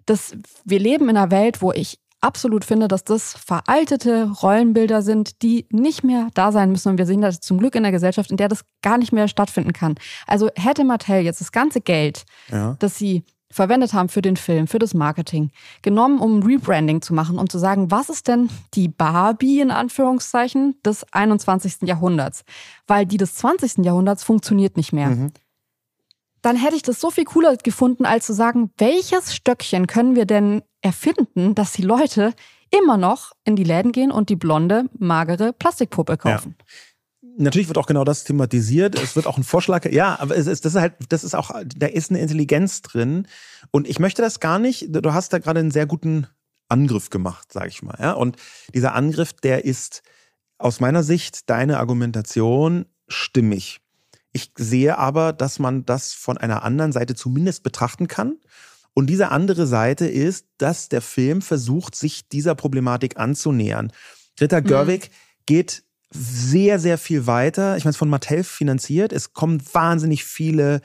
Das, 0.06 0.34
wir 0.64 0.78
leben 0.78 1.08
in 1.08 1.16
einer 1.16 1.30
Welt, 1.30 1.62
wo 1.62 1.72
ich 1.72 1.98
absolut 2.22 2.64
finde, 2.66 2.86
dass 2.88 3.02
das 3.04 3.32
veraltete 3.34 4.30
Rollenbilder 4.42 5.00
sind, 5.02 5.40
die 5.42 5.66
nicht 5.70 6.04
mehr 6.04 6.28
da 6.34 6.52
sein 6.52 6.70
müssen. 6.70 6.90
Und 6.90 6.98
wir 6.98 7.06
sehen 7.06 7.22
das 7.22 7.40
zum 7.40 7.58
Glück 7.58 7.74
in 7.74 7.82
der 7.82 7.92
Gesellschaft, 7.92 8.30
in 8.30 8.36
der 8.36 8.48
das 8.48 8.64
gar 8.82 8.98
nicht 8.98 9.12
mehr 9.12 9.26
stattfinden 9.28 9.72
kann. 9.72 9.94
Also 10.26 10.50
hätte 10.54 10.84
Mattel 10.84 11.20
jetzt 11.22 11.40
das 11.40 11.52
ganze 11.52 11.80
Geld, 11.80 12.24
Ja. 12.50 12.76
das 12.78 12.98
sie 12.98 13.22
verwendet 13.52 13.94
haben 13.94 14.08
für 14.08 14.22
den 14.22 14.36
Film, 14.36 14.68
für 14.68 14.78
das 14.78 14.94
Marketing, 14.94 15.50
genommen, 15.82 16.20
um 16.20 16.42
Rebranding 16.42 17.02
zu 17.02 17.14
machen 17.14 17.36
und 17.38 17.50
zu 17.50 17.58
sagen, 17.58 17.90
was 17.90 18.08
ist 18.08 18.28
denn 18.28 18.48
die 18.74 18.86
Barbie 18.88 19.60
in 19.60 19.70
Anführungszeichen 19.70 20.76
des 20.84 21.04
21. 21.12 21.78
Jahrhunderts? 21.88 22.44
Weil 22.86 23.06
die 23.06 23.16
des 23.16 23.34
20. 23.36 23.84
Jahrhunderts 23.84 24.22
funktioniert 24.24 24.76
nicht 24.76 24.92
mehr 24.92 25.08
Mhm. 25.08 25.32
Dann 26.42 26.56
hätte 26.56 26.76
ich 26.76 26.82
das 26.82 27.00
so 27.00 27.10
viel 27.10 27.24
cooler 27.24 27.56
gefunden, 27.56 28.04
als 28.04 28.26
zu 28.26 28.32
sagen, 28.32 28.70
welches 28.78 29.34
Stöckchen 29.34 29.86
können 29.86 30.14
wir 30.16 30.26
denn 30.26 30.62
erfinden, 30.82 31.54
dass 31.54 31.72
die 31.72 31.82
Leute 31.82 32.32
immer 32.70 32.96
noch 32.96 33.32
in 33.44 33.56
die 33.56 33.64
Läden 33.64 33.92
gehen 33.92 34.10
und 34.10 34.28
die 34.28 34.36
blonde, 34.36 34.84
magere 34.98 35.52
Plastikpuppe 35.52 36.16
kaufen. 36.16 36.56
Natürlich 37.36 37.68
wird 37.68 37.78
auch 37.78 37.86
genau 37.86 38.04
das 38.04 38.24
thematisiert. 38.24 38.98
Es 38.98 39.16
wird 39.16 39.26
auch 39.26 39.36
ein 39.36 39.44
Vorschlag, 39.44 39.90
ja, 39.90 40.18
aber 40.20 40.36
es 40.36 40.46
ist, 40.46 40.64
das 40.64 40.74
ist 40.74 40.80
halt, 40.80 40.94
das 41.08 41.24
ist 41.24 41.34
auch, 41.34 41.50
da 41.64 41.86
ist 41.86 42.10
eine 42.10 42.20
Intelligenz 42.20 42.82
drin. 42.82 43.26
Und 43.70 43.88
ich 43.88 43.98
möchte 43.98 44.22
das 44.22 44.40
gar 44.40 44.58
nicht, 44.58 44.86
du 44.90 45.12
hast 45.12 45.32
da 45.32 45.38
gerade 45.38 45.60
einen 45.60 45.70
sehr 45.70 45.86
guten 45.86 46.26
Angriff 46.68 47.10
gemacht, 47.10 47.52
sage 47.52 47.68
ich 47.68 47.82
mal. 47.82 47.96
Ja? 47.98 48.12
Und 48.12 48.36
dieser 48.74 48.94
Angriff, 48.94 49.32
der 49.32 49.64
ist 49.64 50.02
aus 50.58 50.80
meiner 50.80 51.02
Sicht 51.02 51.48
deine 51.50 51.78
Argumentation 51.78 52.86
stimmig. 53.08 53.80
Ich 54.32 54.52
sehe 54.56 54.96
aber, 54.98 55.32
dass 55.32 55.58
man 55.58 55.84
das 55.84 56.12
von 56.12 56.38
einer 56.38 56.62
anderen 56.62 56.92
Seite 56.92 57.14
zumindest 57.14 57.62
betrachten 57.62 58.08
kann. 58.08 58.36
Und 58.94 59.06
diese 59.06 59.30
andere 59.30 59.66
Seite 59.66 60.06
ist, 60.06 60.46
dass 60.58 60.88
der 60.88 61.00
Film 61.00 61.42
versucht, 61.42 61.94
sich 61.94 62.28
dieser 62.28 62.54
Problematik 62.54 63.18
anzunähern. 63.18 63.92
Greta 64.36 64.60
Gerwig 64.60 65.10
geht 65.46 65.84
sehr, 66.12 66.78
sehr 66.78 66.98
viel 66.98 67.26
weiter. 67.26 67.76
Ich 67.76 67.84
meine, 67.84 67.90
es 67.90 67.96
ist 67.96 68.00
von 68.00 68.08
Mattel 68.08 68.42
finanziert. 68.42 69.12
Es 69.12 69.32
kommen 69.32 69.62
wahnsinnig 69.72 70.24
viele 70.24 70.80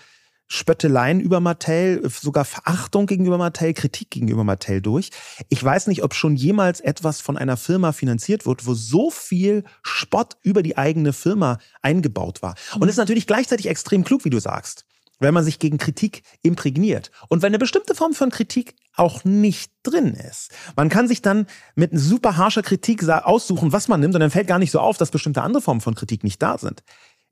Spötteleien 0.47 1.19
über 1.19 1.39
Mattel, 1.39 2.07
sogar 2.09 2.45
Verachtung 2.45 3.07
gegenüber 3.07 3.37
Mattel, 3.37 3.73
Kritik 3.73 4.11
gegenüber 4.11 4.43
Mattel 4.43 4.81
durch. 4.81 5.09
Ich 5.49 5.63
weiß 5.63 5.87
nicht, 5.87 6.03
ob 6.03 6.13
schon 6.13 6.35
jemals 6.35 6.81
etwas 6.81 7.21
von 7.21 7.37
einer 7.37 7.57
Firma 7.57 7.91
finanziert 7.91 8.45
wird, 8.45 8.65
wo 8.65 8.73
so 8.73 9.09
viel 9.09 9.63
Spott 9.81 10.37
über 10.43 10.61
die 10.61 10.77
eigene 10.77 11.13
Firma 11.13 11.57
eingebaut 11.81 12.41
war. 12.41 12.55
Und 12.75 12.83
es 12.83 12.91
ist 12.91 12.97
natürlich 12.97 13.27
gleichzeitig 13.27 13.67
extrem 13.67 14.03
klug, 14.03 14.23
wie 14.23 14.29
du 14.29 14.39
sagst, 14.39 14.85
wenn 15.19 15.33
man 15.33 15.43
sich 15.43 15.59
gegen 15.59 15.77
Kritik 15.77 16.23
imprägniert. 16.43 17.09
Und 17.29 17.41
wenn 17.41 17.47
eine 17.47 17.59
bestimmte 17.59 17.95
Form 17.95 18.13
von 18.13 18.29
Kritik 18.29 18.75
auch 18.95 19.23
nicht 19.23 19.71
drin 19.83 20.13
ist. 20.13 20.51
Man 20.75 20.89
kann 20.89 21.07
sich 21.07 21.21
dann 21.21 21.47
mit 21.75 21.91
super 21.93 22.37
harscher 22.37 22.61
Kritik 22.61 23.07
aussuchen, 23.07 23.71
was 23.71 23.87
man 23.87 23.99
nimmt, 23.99 24.13
und 24.13 24.21
dann 24.21 24.31
fällt 24.31 24.47
gar 24.47 24.59
nicht 24.59 24.71
so 24.71 24.79
auf, 24.79 24.97
dass 24.97 25.11
bestimmte 25.11 25.41
andere 25.41 25.61
Formen 25.61 25.81
von 25.81 25.95
Kritik 25.95 26.23
nicht 26.23 26.41
da 26.41 26.57
sind. 26.57 26.83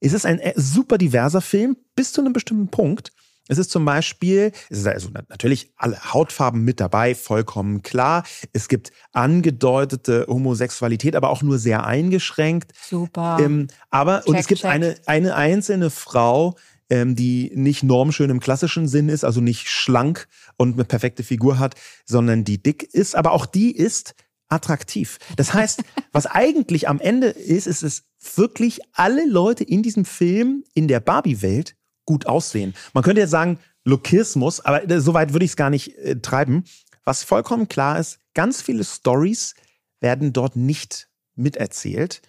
Es 0.06 0.14
ist 0.14 0.26
ein 0.26 0.40
äh, 0.40 0.54
super 0.56 0.98
diverser 0.98 1.42
Film 1.42 1.78
bis 1.96 2.12
zu 2.12 2.22
einem 2.22 2.34
bestimmten 2.34 2.68
Punkt. 2.68 3.12
Es 3.48 3.58
ist 3.58 3.72
zum 3.72 3.84
Beispiel, 3.84 4.52
es 4.70 4.80
ist 4.80 4.88
also 4.88 5.10
na- 5.14 5.24
natürlich 5.30 5.72
alle 5.76 6.14
Hautfarben 6.14 6.64
mit 6.64 6.80
dabei, 6.80 7.14
vollkommen 7.14 7.82
klar. 7.82 8.24
Es 8.54 8.68
gibt 8.68 8.92
angedeutete 9.12 10.26
Homosexualität, 10.28 11.16
aber 11.16 11.30
auch 11.30 11.42
nur 11.42 11.58
sehr 11.58 11.86
eingeschränkt. 11.86 12.72
Super. 12.90 13.38
Ähm, 13.42 13.68
aber, 13.90 14.24
und 14.28 14.36
Check, 14.36 14.42
es 14.42 14.48
gibt 14.48 14.62
check. 14.62 14.72
eine, 14.72 14.96
eine 15.06 15.36
einzelne 15.36 15.90
Frau, 15.90 16.56
ähm, 16.90 17.16
die 17.16 17.52
nicht 17.56 17.84
normschön 17.84 18.30
im 18.30 18.40
klassischen 18.40 18.88
Sinn 18.88 19.10
ist, 19.10 19.24
also 19.26 19.42
nicht 19.42 19.68
schlank 19.70 20.28
und 20.58 20.74
eine 20.74 20.86
perfekte 20.86 21.24
Figur 21.24 21.60
hat, 21.60 21.76
sondern 22.06 22.44
die 22.44 22.62
dick 22.62 22.84
ist, 22.94 23.16
aber 23.16 23.32
auch 23.32 23.46
die 23.46 23.76
ist 23.76 24.16
attraktiv. 24.54 25.18
Das 25.36 25.54
heißt, 25.54 25.84
was 26.12 26.26
eigentlich 26.26 26.88
am 26.88 27.00
Ende 27.00 27.28
ist, 27.28 27.68
ist 27.68 27.84
es 27.84 28.04
wirklich 28.36 28.80
alle 28.94 29.28
Leute 29.28 29.64
in 29.64 29.84
diesem 29.84 30.06
Film, 30.06 30.64
in 30.74 30.88
der 30.88 31.00
Barbie-Welt 31.00 31.76
gut 32.06 32.26
aussehen. 32.28 32.74
Man 32.94 33.04
könnte 33.04 33.22
jetzt 33.22 33.32
sagen, 33.32 33.60
Lokismus, 33.86 34.62
aber 34.62 34.90
äh, 34.90 35.02
so 35.02 35.14
weit 35.14 35.34
würde 35.34 35.46
ich 35.46 35.52
es 35.52 35.58
gar 35.58 35.70
nicht 35.70 35.98
äh, 35.98 36.16
treiben. 36.20 36.64
Was 37.04 37.24
vollkommen 37.24 37.68
klar 37.68 38.00
ist, 38.00 38.20
ganz 38.34 38.62
viele 38.62 38.84
Stories 38.84 39.56
werden 40.00 40.32
dort 40.32 40.56
nicht 40.56 41.10
miterzählt. 41.36 42.22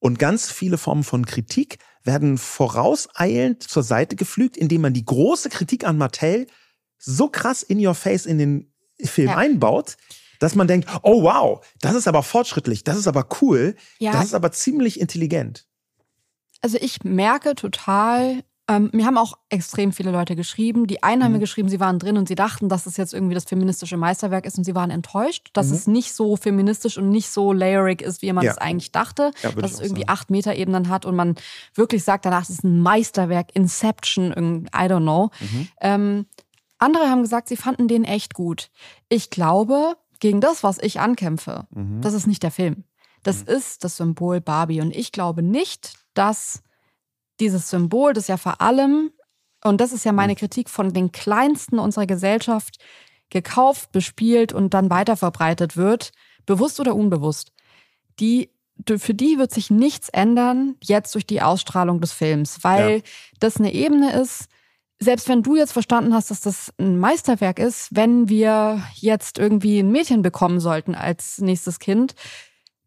Und 0.00 0.18
ganz 0.18 0.50
viele 0.50 0.78
Formen 0.78 1.04
von 1.04 1.26
Kritik 1.26 1.78
werden 2.02 2.38
vorauseilend 2.38 3.62
zur 3.62 3.82
Seite 3.82 4.16
geflügt, 4.16 4.56
indem 4.56 4.80
man 4.80 4.94
die 4.94 5.04
große 5.04 5.50
Kritik 5.50 5.86
an 5.86 5.98
Mattel 5.98 6.46
so 6.98 7.28
krass 7.28 7.62
in 7.62 7.84
your 7.84 7.94
face 7.94 8.26
in 8.26 8.38
den 8.38 8.72
Film 9.02 9.28
Ja. 9.28 9.36
einbaut, 9.36 9.96
dass 10.40 10.56
man 10.56 10.66
denkt, 10.66 10.88
oh 11.04 11.22
wow, 11.22 11.64
das 11.80 11.94
ist 11.94 12.08
aber 12.08 12.24
fortschrittlich, 12.24 12.82
das 12.82 12.96
ist 12.98 13.06
aber 13.06 13.28
cool, 13.40 13.76
Ja. 14.00 14.10
das 14.12 14.24
ist 14.24 14.34
aber 14.34 14.50
ziemlich 14.50 14.98
intelligent. 15.00 15.66
Also 16.62 16.76
ich 16.80 17.04
merke 17.04 17.54
total, 17.54 18.42
ähm, 18.68 18.90
mir 18.92 19.06
haben 19.06 19.16
auch 19.18 19.38
extrem 19.48 19.92
viele 19.92 20.10
Leute 20.12 20.36
geschrieben. 20.36 20.86
Die 20.86 21.02
einen 21.02 21.24
haben 21.24 21.32
mir 21.32 21.38
geschrieben, 21.40 21.68
sie 21.68 21.80
waren 21.80 21.98
drin 21.98 22.16
und 22.18 22.28
sie 22.28 22.34
dachten, 22.36 22.68
dass 22.68 22.86
es 22.86 22.96
jetzt 22.96 23.14
irgendwie 23.14 23.34
das 23.34 23.44
feministische 23.44 23.96
Meisterwerk 23.96 24.44
ist 24.46 24.58
und 24.58 24.64
sie 24.64 24.74
waren 24.74 24.90
enttäuscht, 24.90 25.48
dass 25.54 25.70
es 25.70 25.86
nicht 25.86 26.12
so 26.14 26.36
feministisch 26.36 26.96
und 26.98 27.10
nicht 27.10 27.30
so 27.30 27.52
layerig 27.52 28.00
ist, 28.02 28.22
wie 28.22 28.32
man 28.32 28.44
Ja. 28.44 28.52
es 28.52 28.58
eigentlich 28.58 28.92
dachte. 28.92 29.32
Ja, 29.42 29.50
dass 29.52 29.72
es 29.72 29.80
irgendwie 29.80 30.02
sagen. 30.02 30.10
acht 30.12 30.30
Meter 30.30 30.54
Ebenen 30.54 30.88
hat 30.88 31.04
und 31.06 31.16
man 31.16 31.34
wirklich 31.74 32.04
sagt 32.04 32.26
danach, 32.26 32.42
es 32.42 32.50
ist 32.50 32.62
ein 32.64 32.80
Meisterwerk, 32.80 33.48
Inception, 33.54 34.66
I 34.74 34.84
don't 34.84 35.02
know. 35.02 35.30
Mhm. 35.40 35.68
Ähm, 35.80 36.26
andere 36.78 37.08
haben 37.10 37.22
gesagt, 37.22 37.48
sie 37.48 37.56
fanden 37.56 37.88
den 37.88 38.04
echt 38.04 38.34
gut. 38.34 38.70
Ich 39.08 39.30
glaube, 39.30 39.96
gegen 40.20 40.40
das, 40.40 40.62
was 40.62 40.78
ich 40.78 41.00
ankämpfe, 41.00 41.66
Mhm. 41.70 42.00
das 42.02 42.14
ist 42.14 42.26
nicht 42.26 42.42
der 42.42 42.50
Film. 42.50 42.84
Das 43.22 43.42
ist 43.42 43.84
das 43.84 43.96
Symbol 43.98 44.40
Barbie. 44.40 44.80
Und 44.80 44.96
ich 44.96 45.12
glaube 45.12 45.42
nicht, 45.42 45.94
dass 46.14 46.62
dieses 47.38 47.68
Symbol, 47.68 48.12
das 48.14 48.28
ja 48.28 48.36
vor 48.38 48.60
allem, 48.62 49.10
und 49.62 49.80
das 49.80 49.92
ist 49.92 50.04
ja 50.04 50.12
meine 50.12 50.34
Kritik 50.36 50.70
von 50.70 50.92
den 50.94 51.12
Kleinsten 51.12 51.78
unserer 51.78 52.06
Gesellschaft, 52.06 52.78
gekauft, 53.28 53.92
bespielt 53.92 54.52
und 54.52 54.72
dann 54.74 54.88
weiterverbreitet 54.90 55.76
wird, 55.76 56.12
bewusst 56.46 56.80
oder 56.80 56.94
unbewusst, 56.96 57.52
die, 58.18 58.50
für 58.98 59.14
die 59.14 59.38
wird 59.38 59.52
sich 59.52 59.70
nichts 59.70 60.08
ändern 60.08 60.76
jetzt 60.82 61.14
durch 61.14 61.26
die 61.26 61.42
Ausstrahlung 61.42 62.00
des 62.00 62.12
Films, 62.12 62.64
weil 62.64 62.96
Ja. 62.96 63.02
das 63.38 63.58
eine 63.58 63.72
Ebene 63.72 64.12
ist, 64.18 64.48
selbst 65.02 65.28
wenn 65.28 65.42
du 65.42 65.56
jetzt 65.56 65.72
verstanden 65.72 66.14
hast, 66.14 66.30
dass 66.30 66.40
das 66.42 66.72
ein 66.78 66.98
Meisterwerk 66.98 67.58
ist, 67.58 67.88
wenn 67.90 68.28
wir 68.28 68.82
jetzt 68.94 69.38
irgendwie 69.38 69.78
ein 69.78 69.90
Mädchen 69.90 70.22
bekommen 70.22 70.60
sollten 70.60 70.94
als 70.94 71.38
nächstes 71.38 71.78
Kind, 71.78 72.14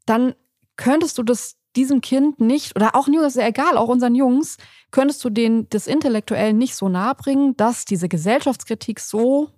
dann 0.06 0.36
könntest 0.78 1.18
du 1.18 1.24
das 1.24 1.56
diesem 1.76 2.02
Kind 2.02 2.40
nicht, 2.40 2.76
oder 2.76 2.96
auch 2.96 3.08
Jungs, 3.08 3.24
ist 3.24 3.38
ja 3.38 3.48
egal, 3.48 3.78
auch 3.78 3.88
unseren 3.88 4.14
Jungs, 4.14 4.58
könntest 4.92 5.24
du 5.26 5.32
denen 5.32 5.68
das 5.70 5.88
intellektuell 5.88 6.54
nicht 6.54 6.76
so 6.76 6.88
nahe 6.88 7.16
bringen, 7.16 7.58
dass 7.58 7.86
diese 7.86 8.08
Gesellschaftskritik 8.08 9.00
so 9.00 9.50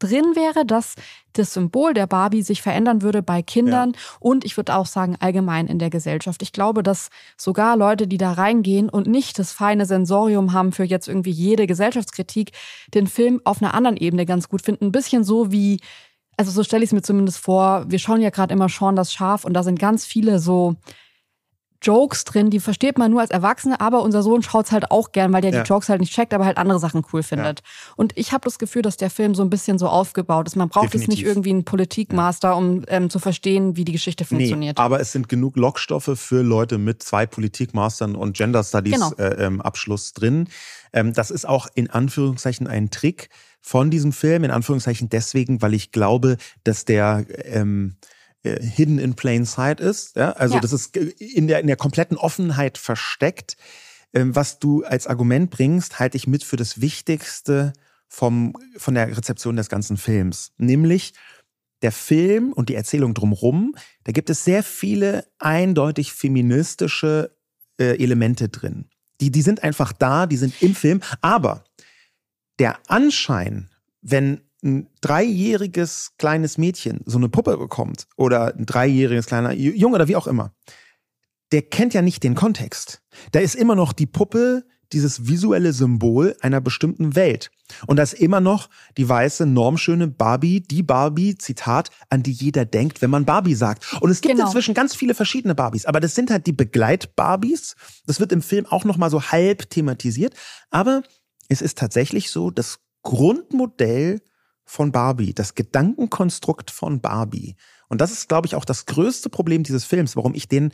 drin 0.00 0.34
wäre, 0.34 0.66
dass 0.66 0.94
das 1.34 1.54
Symbol 1.54 1.94
der 1.94 2.08
Barbie 2.08 2.42
sich 2.42 2.62
verändern 2.62 3.02
würde 3.02 3.22
bei 3.22 3.42
Kindern 3.42 3.92
und 4.18 4.44
ich 4.44 4.56
würde 4.56 4.74
auch 4.74 4.86
sagen 4.86 5.16
allgemein 5.20 5.68
in 5.68 5.78
der 5.78 5.90
Gesellschaft. 5.90 6.42
Ich 6.42 6.52
glaube, 6.52 6.82
dass 6.82 7.10
sogar 7.36 7.76
Leute, 7.76 8.08
die 8.08 8.18
da 8.18 8.32
reingehen 8.32 8.88
und 8.88 9.06
nicht 9.06 9.38
das 9.38 9.52
feine 9.52 9.86
Sensorium 9.86 10.52
haben 10.52 10.72
für 10.72 10.84
jetzt 10.84 11.06
irgendwie 11.06 11.30
jede 11.30 11.66
Gesellschaftskritik, 11.66 12.50
den 12.94 13.06
Film 13.06 13.40
auf 13.44 13.62
einer 13.62 13.74
anderen 13.74 13.96
Ebene 13.96 14.26
ganz 14.26 14.48
gut 14.48 14.62
finden. 14.62 14.86
Ein 14.86 14.92
bisschen 14.92 15.22
so 15.22 15.52
wie, 15.52 15.80
also 16.36 16.50
so 16.50 16.64
stelle 16.64 16.82
ich 16.82 16.88
es 16.88 16.94
mir 16.94 17.02
zumindest 17.02 17.38
vor, 17.38 17.84
wir 17.88 17.98
schauen 17.98 18.20
ja 18.20 18.30
gerade 18.30 18.52
immer 18.52 18.68
Sean 18.68 18.96
das 18.96 19.12
Schaf 19.12 19.44
und 19.44 19.54
da 19.54 19.62
sind 19.62 19.78
ganz 19.78 20.04
viele 20.04 20.40
so 20.40 20.74
Jokes 21.82 22.24
drin, 22.24 22.50
die 22.50 22.60
versteht 22.60 22.98
man 22.98 23.10
nur 23.10 23.20
als 23.20 23.30
Erwachsene, 23.30 23.80
aber 23.80 24.02
unser 24.02 24.22
Sohn 24.22 24.42
schaut's 24.42 24.70
halt 24.72 24.90
auch 24.90 25.12
gern, 25.12 25.32
weil 25.32 25.40
der 25.40 25.52
Ja. 25.52 25.62
die 25.62 25.68
Jokes 25.68 25.88
halt 25.88 26.00
nicht 26.00 26.12
checkt, 26.12 26.34
aber 26.34 26.44
halt 26.44 26.58
andere 26.58 26.78
Sachen 26.78 27.04
cool 27.12 27.22
findet. 27.22 27.60
Und 27.96 28.12
ich 28.16 28.32
habe 28.32 28.44
das 28.44 28.58
Gefühl, 28.58 28.82
dass 28.82 28.96
der 28.96 29.08
Film 29.10 29.34
so 29.34 29.42
ein 29.42 29.50
bisschen 29.50 29.78
so 29.78 29.88
aufgebaut 29.88 30.46
ist. 30.46 30.56
Man 30.56 30.68
braucht 30.68 30.92
jetzt 30.94 31.08
nicht 31.08 31.20
Definitiv. 31.22 31.26
irgendwie 31.26 31.50
einen 31.50 31.64
Politikmaster, 31.64 32.56
um 32.56 32.84
ähm, 32.88 33.08
zu 33.10 33.18
verstehen, 33.18 33.76
wie 33.76 33.84
die 33.84 33.92
Geschichte 33.92 34.24
funktioniert. 34.24 34.78
Nee, 34.78 34.82
aber 34.84 35.00
es 35.00 35.12
sind 35.12 35.28
genug 35.28 35.56
Lockstoffe 35.56 36.10
für 36.16 36.42
Leute 36.42 36.78
mit 36.78 37.02
zwei 37.02 37.26
Politikmastern 37.26 38.14
und 38.16 38.36
Gender 38.36 38.62
Studies 38.62 38.94
Genau. 38.94 39.12
äh, 39.16 39.44
ähm, 39.46 39.60
Abschluss 39.60 40.12
drin. 40.12 40.48
Ähm, 40.92 41.12
das 41.14 41.30
ist 41.30 41.48
auch 41.48 41.66
in 41.74 41.88
Anführungszeichen 41.90 42.66
ein 42.66 42.90
Trick 42.90 43.28
von 43.62 43.90
diesem 43.90 44.12
Film, 44.12 44.44
in 44.44 44.50
Anführungszeichen 44.50 45.08
deswegen, 45.08 45.60
weil 45.62 45.74
ich 45.74 45.92
glaube, 45.92 46.36
dass 46.64 46.84
der 46.84 47.24
ähm, 47.44 47.96
äh, 48.42 48.60
hidden 48.62 48.98
in 48.98 49.14
plain 49.14 49.44
sight 49.44 49.80
ist. 49.80 50.16
Ja? 50.16 50.32
Also 50.32 50.56
Ja. 50.56 50.60
das 50.60 50.72
ist 50.72 50.96
in 50.96 51.46
der, 51.46 51.60
in 51.60 51.66
der 51.66 51.76
kompletten 51.76 52.16
Offenheit 52.16 52.78
versteckt. 52.78 53.56
Ähm, 54.12 54.34
was 54.34 54.58
du 54.58 54.84
als 54.84 55.06
Argument 55.06 55.50
bringst, 55.50 55.98
halte 55.98 56.16
ich 56.16 56.26
mit 56.26 56.42
für 56.44 56.56
das 56.56 56.80
Wichtigste 56.80 57.72
vom, 58.08 58.54
von 58.76 58.94
der 58.94 59.16
Rezeption 59.16 59.56
des 59.56 59.68
ganzen 59.68 59.96
Films. 59.96 60.52
Nämlich, 60.56 61.12
der 61.82 61.92
Film 61.92 62.52
und 62.52 62.68
die 62.68 62.74
Erzählung 62.74 63.14
drumherum, 63.14 63.74
da 64.04 64.12
gibt 64.12 64.30
es 64.30 64.44
sehr 64.44 64.62
viele 64.62 65.26
eindeutig 65.38 66.12
feministische 66.12 67.34
äh, 67.78 68.02
Elemente 68.02 68.48
drin. 68.48 68.90
Die, 69.20 69.30
die 69.30 69.42
sind 69.42 69.62
einfach 69.62 69.92
da, 69.92 70.26
die 70.26 70.36
sind 70.36 70.60
im 70.62 70.74
Film, 70.74 71.00
aber 71.20 71.64
der 72.58 72.78
Anschein, 72.88 73.70
wenn 74.02 74.40
ein 74.62 74.88
dreijähriges 75.00 76.12
kleines 76.18 76.58
Mädchen 76.58 77.00
so 77.06 77.18
eine 77.18 77.28
Puppe 77.28 77.56
bekommt 77.56 78.06
oder 78.16 78.54
ein 78.54 78.66
dreijähriges 78.66 79.26
kleiner 79.26 79.50
Ju- 79.50 79.74
Junge 79.74 79.94
oder 79.96 80.08
wie 80.08 80.16
auch 80.16 80.26
immer, 80.26 80.52
der 81.52 81.62
kennt 81.62 81.94
ja 81.94 82.02
nicht 82.02 82.22
den 82.22 82.34
Kontext. 82.34 83.02
Da 83.32 83.40
ist 83.40 83.54
immer 83.56 83.74
noch 83.74 83.92
die 83.92 84.06
Puppe 84.06 84.64
dieses 84.92 85.28
visuelle 85.28 85.72
Symbol 85.72 86.36
einer 86.40 86.60
bestimmten 86.60 87.14
Welt. 87.14 87.50
Und 87.86 87.96
da 87.96 88.02
ist 88.02 88.14
immer 88.14 88.40
noch 88.40 88.68
die 88.96 89.08
weiße, 89.08 89.46
normschöne 89.46 90.08
Barbie, 90.08 90.60
die 90.60 90.82
Barbie, 90.82 91.38
Zitat, 91.38 91.90
an 92.08 92.24
die 92.24 92.32
jeder 92.32 92.64
denkt, 92.64 93.00
wenn 93.00 93.10
man 93.10 93.24
Barbie 93.24 93.54
sagt. 93.54 93.86
Und 94.00 94.10
es 94.10 94.20
gibt 94.20 94.34
Genau. 94.34 94.46
inzwischen 94.46 94.74
ganz 94.74 94.96
viele 94.96 95.14
verschiedene 95.14 95.54
Barbies, 95.54 95.86
aber 95.86 96.00
das 96.00 96.16
sind 96.16 96.30
halt 96.32 96.46
die 96.48 96.52
Begleit-Barbies. 96.52 97.76
Das 98.06 98.18
wird 98.18 98.32
im 98.32 98.42
Film 98.42 98.66
auch 98.66 98.84
nochmal 98.84 99.10
so 99.10 99.22
halb 99.22 99.70
thematisiert. 99.70 100.34
Aber 100.70 101.02
es 101.48 101.62
ist 101.62 101.78
tatsächlich 101.78 102.30
so, 102.32 102.50
das 102.50 102.80
Grundmodell 103.02 104.20
von 104.70 104.92
Barbie, 104.92 105.34
das 105.34 105.56
Gedankenkonstrukt 105.56 106.70
von 106.70 107.00
Barbie. 107.00 107.56
Und 107.88 108.00
das 108.00 108.12
ist, 108.12 108.28
glaube 108.28 108.46
ich, 108.46 108.54
auch 108.54 108.64
das 108.64 108.86
größte 108.86 109.28
Problem 109.28 109.64
dieses 109.64 109.84
Films, 109.84 110.14
warum 110.14 110.32
ich 110.32 110.46
den, 110.46 110.72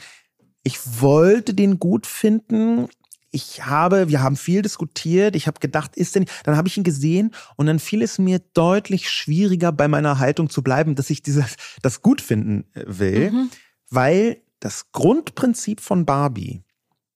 ich 0.63 0.79
wollte 1.01 1.55
den 1.55 1.79
gut 1.79 2.07
finden. 2.07 2.89
Ich 3.31 3.65
habe, 3.65 4.11
wir 4.11 4.23
haben 4.23 4.37
viel 4.37 4.61
diskutiert. 4.61 5.35
Ich 5.35 5.47
habe 5.47 5.61
gedacht, 5.61 5.97
ist 5.97 6.15
denn, 6.15 6.27
dann 6.45 6.59
habe 6.59 6.69
ich 6.69 6.77
ihn 6.77 6.85
gesehen 6.85 7.31
und 7.57 7.67
dann 7.67 7.79
fiel 7.79 8.03
es 8.03 8.19
mir 8.19 8.41
deutlich 8.53 9.09
schwieriger, 9.09 9.73
bei 9.73 9.89
meiner 9.89 10.19
Haltung 10.19 10.51
zu 10.51 10.63
bleiben, 10.63 10.95
dass 10.95 11.09
ich 11.09 11.23
dieses, 11.23 11.57
das 11.81 12.03
gut 12.03 12.21
finden 12.21 12.67
äh, 12.75 12.85
will, 12.87 13.31
Mhm. 13.31 13.51
weil 13.89 14.43
das 14.61 14.93
Grundprinzip 14.93 15.81
von 15.81 16.05
Barbie, 16.05 16.65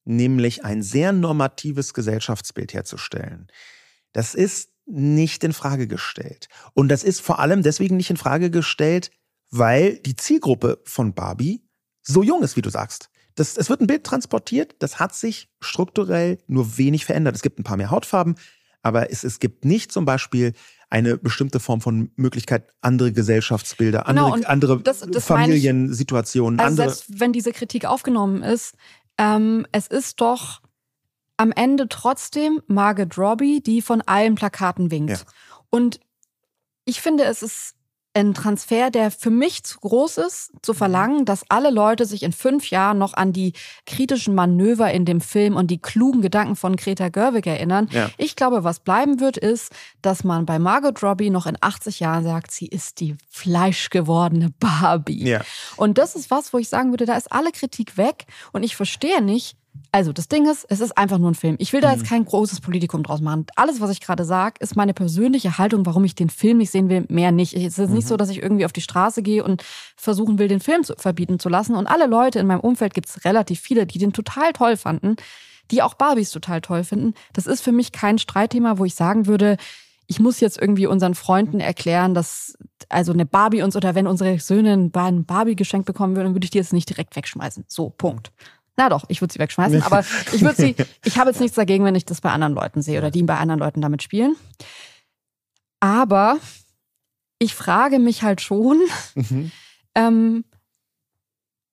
nämlich 0.06 0.64
ein 0.64 0.82
sehr 0.82 1.12
normatives 1.12 1.92
Gesellschaftsbild 1.92 2.72
herzustellen, 2.72 3.48
das 4.12 4.34
ist 4.34 4.69
nicht 4.90 5.44
in 5.44 5.52
Frage 5.52 5.86
gestellt. 5.86 6.48
Und 6.74 6.88
das 6.88 7.04
ist 7.04 7.20
vor 7.20 7.38
allem 7.38 7.62
deswegen 7.62 7.96
nicht 7.96 8.10
in 8.10 8.16
Frage 8.16 8.50
gestellt, 8.50 9.10
weil 9.50 9.98
die 9.98 10.16
Zielgruppe 10.16 10.80
von 10.84 11.14
Barbie 11.14 11.64
so 12.02 12.22
jung 12.22 12.42
ist, 12.42 12.56
wie 12.56 12.62
du 12.62 12.70
sagst. 12.70 13.10
Das, 13.36 13.56
es 13.56 13.68
wird 13.70 13.80
ein 13.80 13.86
Bild 13.86 14.04
transportiert, 14.04 14.76
das 14.80 14.98
hat 14.98 15.14
sich 15.14 15.48
strukturell 15.60 16.38
nur 16.46 16.76
wenig 16.78 17.04
verändert. 17.04 17.36
Es 17.36 17.42
gibt 17.42 17.58
ein 17.58 17.64
paar 17.64 17.76
mehr 17.76 17.90
Hautfarben, 17.90 18.34
aber 18.82 19.10
es, 19.10 19.24
es 19.24 19.38
gibt 19.40 19.64
nicht 19.64 19.92
zum 19.92 20.04
Beispiel 20.04 20.52
eine 20.88 21.16
bestimmte 21.16 21.60
Form 21.60 21.80
von 21.80 22.10
Möglichkeit, 22.16 22.72
andere 22.80 23.12
Gesellschaftsbilder, 23.12 24.04
Genau, 24.08 24.32
andere, 24.44 24.80
das- 24.82 25.00
das 25.00 25.28
meine 25.28 25.54
ich- 25.54 25.62
Familiensituationen, 25.64 26.58
Also 26.58 26.82
andere. 26.82 26.94
selbst 26.94 27.20
wenn 27.20 27.32
diese 27.32 27.52
Kritik 27.52 27.84
aufgenommen 27.84 28.42
ist, 28.42 28.74
ähm, 29.18 29.66
es 29.72 29.86
ist 29.86 30.20
doch 30.20 30.60
am 31.40 31.52
Ende 31.52 31.88
trotzdem 31.88 32.60
Margaret 32.66 33.16
Robbie, 33.16 33.62
die 33.62 33.80
von 33.80 34.02
allen 34.02 34.34
Plakaten 34.34 34.90
winkt. 34.90 35.10
Ja. 35.10 35.18
Und 35.70 35.98
ich 36.84 37.00
finde, 37.00 37.24
es 37.24 37.42
ist 37.42 37.74
ein 38.12 38.34
Transfer, 38.34 38.90
der 38.90 39.10
für 39.12 39.30
mich 39.30 39.62
zu 39.62 39.78
groß 39.78 40.18
ist, 40.18 40.52
Mhm. 40.52 40.58
zu 40.62 40.74
verlangen, 40.74 41.24
dass 41.24 41.44
alle 41.48 41.70
Leute 41.70 42.04
sich 42.04 42.24
in 42.24 42.32
fünf 42.32 42.68
Jahren 42.68 42.98
noch 42.98 43.14
an 43.14 43.32
die 43.32 43.52
kritischen 43.86 44.34
Manöver 44.34 44.90
in 44.90 45.04
dem 45.04 45.20
Film 45.20 45.54
und 45.56 45.68
die 45.70 45.80
klugen 45.80 46.20
Gedanken 46.20 46.56
von 46.56 46.74
Greta 46.76 47.08
Gerwig 47.08 47.46
erinnern. 47.46 47.88
Ja. 47.92 48.10
Ich 48.18 48.34
glaube, 48.36 48.64
was 48.64 48.80
bleiben 48.80 49.20
wird, 49.20 49.36
ist, 49.38 49.72
dass 50.02 50.24
man 50.24 50.44
bei 50.44 50.58
Margot 50.58 51.02
Robbie 51.02 51.30
noch 51.30 51.46
in 51.46 51.56
80 51.60 52.00
Jahren 52.00 52.24
sagt, 52.24 52.50
sie 52.50 52.66
ist 52.66 52.98
die 53.00 53.16
fleischgewordene 53.30 54.50
Barbie. 54.58 55.28
Ja. 55.28 55.40
Und 55.76 55.96
das 55.96 56.16
ist 56.16 56.30
was, 56.30 56.52
wo 56.52 56.58
ich 56.58 56.68
sagen 56.68 56.90
würde, 56.90 57.06
da 57.06 57.16
ist 57.16 57.30
alle 57.32 57.52
Kritik 57.52 57.96
weg 57.96 58.26
und 58.52 58.62
ich 58.64 58.74
verstehe 58.76 59.22
nicht. 59.22 59.56
Also 59.92 60.12
das 60.12 60.28
Ding 60.28 60.48
ist, 60.48 60.64
es 60.68 60.80
ist 60.80 60.96
einfach 60.96 61.18
nur 61.18 61.30
ein 61.30 61.34
Film. 61.34 61.56
Ich 61.58 61.72
will 61.72 61.80
da 61.80 61.92
jetzt 61.92 62.04
kein 62.04 62.24
großes 62.24 62.60
Politikum 62.60 63.02
draus 63.02 63.20
machen. 63.20 63.46
Alles, 63.56 63.80
was 63.80 63.90
ich 63.90 64.00
gerade 64.00 64.24
sage, 64.24 64.54
ist 64.60 64.76
meine 64.76 64.94
persönliche 64.94 65.58
Haltung, 65.58 65.84
warum 65.84 66.04
ich 66.04 66.14
den 66.14 66.30
Film 66.30 66.58
nicht 66.58 66.70
sehen 66.70 66.88
will, 66.88 67.04
mehr 67.08 67.32
nicht. 67.32 67.54
Es 67.54 67.78
ist 67.78 67.90
nicht 67.90 68.06
so, 68.06 68.16
dass 68.16 68.30
ich 68.30 68.42
irgendwie 68.42 68.64
auf 68.64 68.72
die 68.72 68.80
Straße 68.80 69.22
gehe 69.22 69.42
und 69.42 69.64
versuchen 69.96 70.38
will, 70.38 70.48
den 70.48 70.60
Film 70.60 70.84
zu 70.84 70.94
verbieten 70.96 71.38
zu 71.38 71.48
lassen. 71.48 71.74
Und 71.74 71.86
alle 71.86 72.06
Leute 72.06 72.38
in 72.38 72.46
meinem 72.46 72.60
Umfeld 72.60 72.94
gibt 72.94 73.08
es 73.08 73.24
relativ 73.24 73.60
viele, 73.60 73.86
die 73.86 73.98
den 73.98 74.12
total 74.12 74.52
toll 74.52 74.76
fanden, 74.76 75.16
die 75.70 75.82
auch 75.82 75.94
Barbies 75.94 76.30
total 76.30 76.60
toll 76.60 76.84
finden. 76.84 77.14
Das 77.32 77.46
ist 77.46 77.60
für 77.60 77.72
mich 77.72 77.92
kein 77.92 78.18
Streitthema, 78.18 78.78
wo 78.78 78.84
ich 78.84 78.94
sagen 78.94 79.26
würde, 79.26 79.56
ich 80.10 80.18
muss 80.18 80.40
jetzt 80.40 80.60
irgendwie 80.60 80.86
unseren 80.86 81.14
Freunden 81.14 81.60
erklären, 81.60 82.14
dass 82.14 82.58
also 82.88 83.12
eine 83.12 83.26
Barbie 83.26 83.62
uns 83.62 83.76
oder 83.76 83.94
wenn 83.94 84.08
unsere 84.08 84.40
Söhne 84.40 84.72
ein 84.72 85.24
Barbie 85.24 85.54
geschenkt 85.54 85.86
bekommen 85.86 86.16
würden, 86.16 86.26
dann 86.26 86.34
würde 86.34 86.44
ich 86.44 86.50
die 86.50 86.58
jetzt 86.58 86.72
nicht 86.72 86.88
direkt 86.88 87.14
wegschmeißen. 87.14 87.64
So, 87.68 87.90
Punkt. 87.90 88.32
Na 88.76 88.88
doch, 88.88 89.04
ich 89.08 89.20
würde 89.20 89.32
sie 89.32 89.38
wegschmeißen, 89.38 89.82
aber 89.82 90.04
ich 90.32 90.42
würde 90.42 90.56
sie, 90.56 90.76
ich 91.04 91.18
habe 91.18 91.30
jetzt 91.30 91.40
nichts 91.40 91.56
dagegen, 91.56 91.84
wenn 91.84 91.94
ich 91.94 92.04
das 92.04 92.20
bei 92.20 92.30
anderen 92.30 92.54
Leuten 92.54 92.82
sehe 92.82 92.98
oder 92.98 93.10
die 93.10 93.22
bei 93.22 93.36
anderen 93.36 93.60
Leuten 93.60 93.80
damit 93.80 94.02
spielen. 94.02 94.36
Aber 95.80 96.38
ich 97.38 97.54
frage 97.54 97.98
mich 97.98 98.22
halt 98.22 98.40
schon, 98.40 98.80
mhm. 99.14 99.50
ähm, 99.94 100.44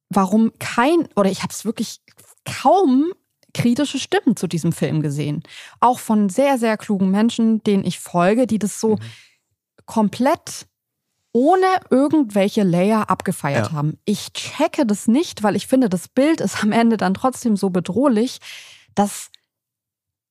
warum 0.09 0.51
kein, 0.59 1.07
oder 1.15 1.29
ich 1.29 1.43
habe 1.43 1.51
es 1.51 1.65
wirklich 1.65 2.01
kaum 2.45 3.11
kritische 3.53 3.99
Stimmen 3.99 4.35
zu 4.35 4.47
diesem 4.47 4.71
Film 4.71 5.01
gesehen. 5.01 5.43
Auch 5.79 5.99
von 5.99 6.29
sehr, 6.29 6.57
sehr 6.57 6.77
klugen 6.77 7.11
Menschen, 7.11 7.63
denen 7.63 7.83
ich 7.83 7.99
folge, 7.99 8.47
die 8.47 8.59
das 8.59 8.79
so 8.79 8.95
mhm. 8.95 9.01
komplett 9.85 10.67
ohne 11.37 11.67
irgendwelche 11.91 12.63
Layer 12.63 13.11
abgefeiert 13.11 13.67
ja. 13.67 13.73
haben. 13.73 13.99
Ich 14.05 14.33
checke 14.33 14.87
das 14.87 15.07
nicht, 15.07 15.43
weil 15.43 15.55
ich 15.55 15.67
finde, 15.67 15.87
das 15.87 16.07
Bild 16.07 16.41
ist 16.41 16.63
am 16.63 16.71
Ende 16.71 16.97
dann 16.97 17.13
trotzdem 17.13 17.55
so 17.55 17.69
bedrohlich, 17.69 18.39
dass 18.95 19.29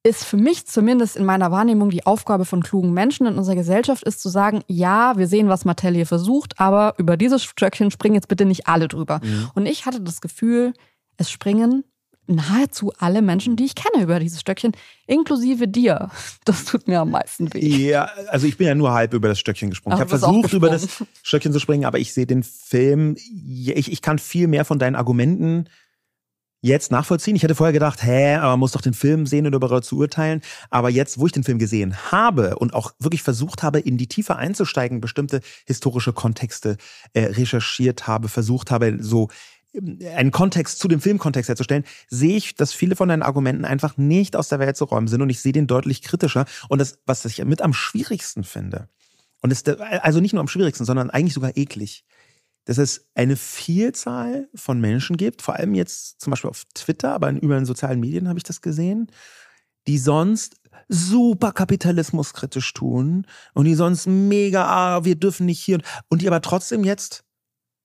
ist 0.03 0.25
für 0.25 0.37
mich 0.37 0.67
zumindest 0.67 1.17
in 1.17 1.25
meiner 1.25 1.53
Wahrnehmung 1.53 1.91
die 1.91 2.07
Aufgabe 2.07 2.45
von 2.45 2.63
klugen 2.63 2.93
Menschen 2.93 3.27
in 3.27 3.39
unserer 3.39 3.57
Gesellschaft 3.57 4.05
ist 4.05 4.21
zu 4.21 4.29
sagen, 4.29 4.63
ja, 4.69 5.17
wir 5.17 5.27
sehen, 5.27 5.49
was 5.49 5.65
Mattel 5.65 5.95
hier 5.95 6.07
versucht, 6.07 6.61
aber 6.61 6.95
über 6.99 7.17
dieses 7.17 7.43
Stöckchen 7.45 7.91
springen 7.93 8.15
jetzt 8.15 8.29
bitte 8.29 8.45
nicht 8.45 8.67
alle 8.67 8.89
drüber. 8.89 9.21
Mhm. 9.23 9.51
Und 9.55 9.67
ich 9.67 9.85
hatte 9.87 10.01
das 10.01 10.21
Gefühl, 10.21 10.75
es 11.17 11.31
springen 11.31 11.85
nahezu 12.27 12.93
alle 12.99 13.23
Menschen, 13.23 13.57
die 13.57 13.65
ich 13.65 13.75
kenne 13.75 14.03
über 14.03 14.19
dieses 14.21 14.41
Stöckchen, 14.41 14.73
inklusive 15.07 15.69
dir. 15.69 16.11
Das 16.45 16.65
tut 16.65 16.87
mir 16.87 17.01
am 17.01 17.11
meisten 17.11 17.53
weh. 17.55 17.89
Ja, 17.89 18.09
also 18.29 18.47
ich 18.47 18.57
bin 18.57 18.69
ja 18.69 18.75
nur 18.75 18.93
halb 18.93 19.15
über 19.15 19.29
das 19.29 19.41
Stöckchen 19.41 19.71
gesprungen. 19.71 19.95
Ach, 19.95 19.99
ich 19.99 20.13
habe 20.13 20.19
versucht, 20.19 20.53
über 20.53 20.71
das 20.71 21.05
Stöckchen 21.23 21.53
zu 21.53 21.59
springen, 21.59 21.85
aber 21.85 21.99
ich 21.99 22.15
sehe 22.15 22.27
den 22.27 22.45
Film, 22.45 23.17
ich, 23.17 23.91
ich 23.91 24.03
kann 24.03 24.19
viel 24.19 24.47
mehr 24.47 24.65
von 24.65 24.79
deinen 24.79 24.95
Argumenten 24.95 25.69
jetzt 26.67 26.91
nachvollziehen. 26.91 27.37
Ich 27.37 27.43
hätte 27.43 27.55
vorher 27.55 27.73
gedacht, 27.73 28.03
hä, 28.03 28.35
aber 28.37 28.51
man 28.53 28.61
muss 28.61 28.73
doch 28.73 28.81
den 28.81 28.95
Film 28.95 29.27
sehen 29.27 29.47
und 29.47 29.53
darüber 29.53 29.83
zu 29.83 29.97
urteilen. 29.99 30.43
Aber 30.71 30.91
jetzt, 30.91 31.19
wo 31.19 31.27
ich 31.27 31.33
den 31.33 31.45
Film 31.45 31.59
gesehen 31.59 31.97
habe 32.11 32.57
und 32.57 32.75
auch 32.75 32.93
wirklich 32.99 33.23
versucht 33.23 33.63
habe, 33.63 33.79
in 33.79 33.97
die 33.97 34.09
Tiefe 34.09 34.37
einzusteigen, 34.37 35.01
bestimmte 35.01 35.41
historische 35.67 36.13
Kontexte 36.13 36.77
äh, 37.13 37.25
recherchiert 37.25 38.07
habe, 38.07 38.29
versucht 38.29 38.71
habe, 38.71 38.99
so 39.01 39.29
einen 39.77 40.31
Kontext 40.31 40.79
zu 40.79 40.89
dem 40.89 41.01
Filmkontext 41.01 41.49
herzustellen, 41.49 41.85
sehe 42.09 42.37
ich, 42.37 42.55
dass 42.55 42.73
viele 42.73 42.97
von 42.97 43.09
deinen 43.09 43.23
Argumenten 43.23 43.65
einfach 43.65 43.97
nicht 43.97 44.37
aus 44.37 44.49
der 44.49 44.59
Welt 44.59 44.77
zu 44.77 44.85
räumen 44.85 45.09
sind 45.09 45.23
und 45.23 45.31
ich 45.31 45.41
sehe 45.41 45.53
den 45.53 45.67
deutlich 45.67 46.03
kritischer. 46.03 46.47
Und 46.69 46.81
das, 46.81 46.99
was 47.07 47.25
ich 47.25 47.45
mit 47.45 47.63
am 47.63 47.73
schwierigsten 47.73 48.45
finde, 48.45 48.89
und 49.43 49.51
ist 49.51 49.69
also 49.69 50.21
nicht 50.21 50.33
nur 50.33 50.41
am 50.41 50.49
schwierigsten, 50.49 50.85
sondern 50.85 51.11
eigentlich 51.11 51.35
sogar 51.35 51.57
eklig, 51.57 52.05
dass 52.65 52.79
es 52.79 53.07
eine 53.15 53.37
Vielzahl 53.37 54.49
von 54.55 54.81
Menschen 54.81 55.17
gibt, 55.17 55.41
vor 55.41 55.55
allem 55.55 55.75
jetzt 55.75 56.21
zum 56.21 56.33
Beispiel 56.33 56.51
auf 56.51 56.65
Twitter, 56.75 57.13
aber 57.13 57.29
in 57.29 57.39
über 57.39 57.55
den 57.55 57.65
sozialen 57.65 58.01
Medien 58.01 58.29
habe 58.29 58.39
ich 58.39 58.43
das 58.43 58.61
gesehen, 58.61 59.11
die 59.87 59.99
sonst 59.99 60.57
super 60.89 61.53
kapitalismuskritisch 61.53 62.73
tun 62.73 63.27
und 63.55 63.67
die 63.67 63.75
sonst 63.75 64.07
mega, 64.07 64.67
ah, 64.67 65.05
wir 65.05 65.15
dürfen 65.15 65.47
nicht 65.47 65.63
hier 65.63 65.81
und 66.09 66.23
die 66.23 66.27
aber 66.27 66.41
trotzdem 66.41 66.85
jetzt 66.85 67.25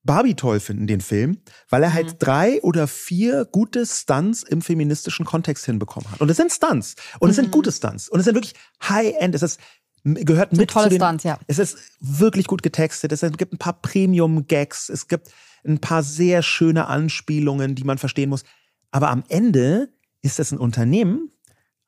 Barbie 0.04 0.36
toll 0.36 0.60
finden, 0.60 0.88
den 0.88 1.02
Film, 1.02 1.38
weil 1.70 1.84
er 1.84 1.94
halt 1.94 2.14
mhm. 2.14 2.20
drei 2.20 2.62
oder 2.62 2.88
vier 2.88 3.46
gute 3.46 3.86
Stunts 3.86 4.44
im 4.44 4.62
feministischen 4.62 5.26
Kontext 5.26 5.66
hinbekommen 5.66 6.12
hat. 6.12 6.22
Und 6.22 6.30
es 6.30 6.38
sind 6.38 6.52
Stunts. 6.52 6.96
Und 7.20 7.30
es 7.30 7.36
sind 7.36 7.48
mhm. 7.48 7.52
gute 7.52 7.72
Stunts. 7.72 8.10
Und 8.10 8.20
es 8.20 8.26
sind 8.26 8.36
wirklich 8.36 8.56
High-End. 8.84 9.36
Es 9.36 9.44
ist 9.44 9.60
gehört 10.04 10.54
mit 10.54 10.72
tolle 10.72 10.86
zu 10.86 10.90
den, 10.90 11.00
Stunts, 11.00 11.24
ja. 11.24 11.38
Es 11.48 11.60
ist 11.60 11.78
wirklich 12.00 12.48
gut 12.48 12.64
getextet. 12.64 13.12
Es 13.12 13.22
gibt 13.38 13.54
ein 13.54 13.60
paar 13.60 13.80
Premium-Gags. 13.82 14.90
Es 14.90 15.08
gibt 15.08 15.30
ein 15.64 15.80
paar 15.80 16.02
sehr 16.02 16.42
schöne 16.42 16.88
Anspielungen, 16.88 17.76
die 17.76 17.84
man 17.84 18.00
verstehen 18.00 18.30
muss. 18.30 18.44
Aber 18.90 19.10
am 19.10 19.24
Ende 19.30 19.90
ist 20.22 20.40
es 20.40 20.52
ein 20.52 20.58
Unternehmen. 20.58 21.32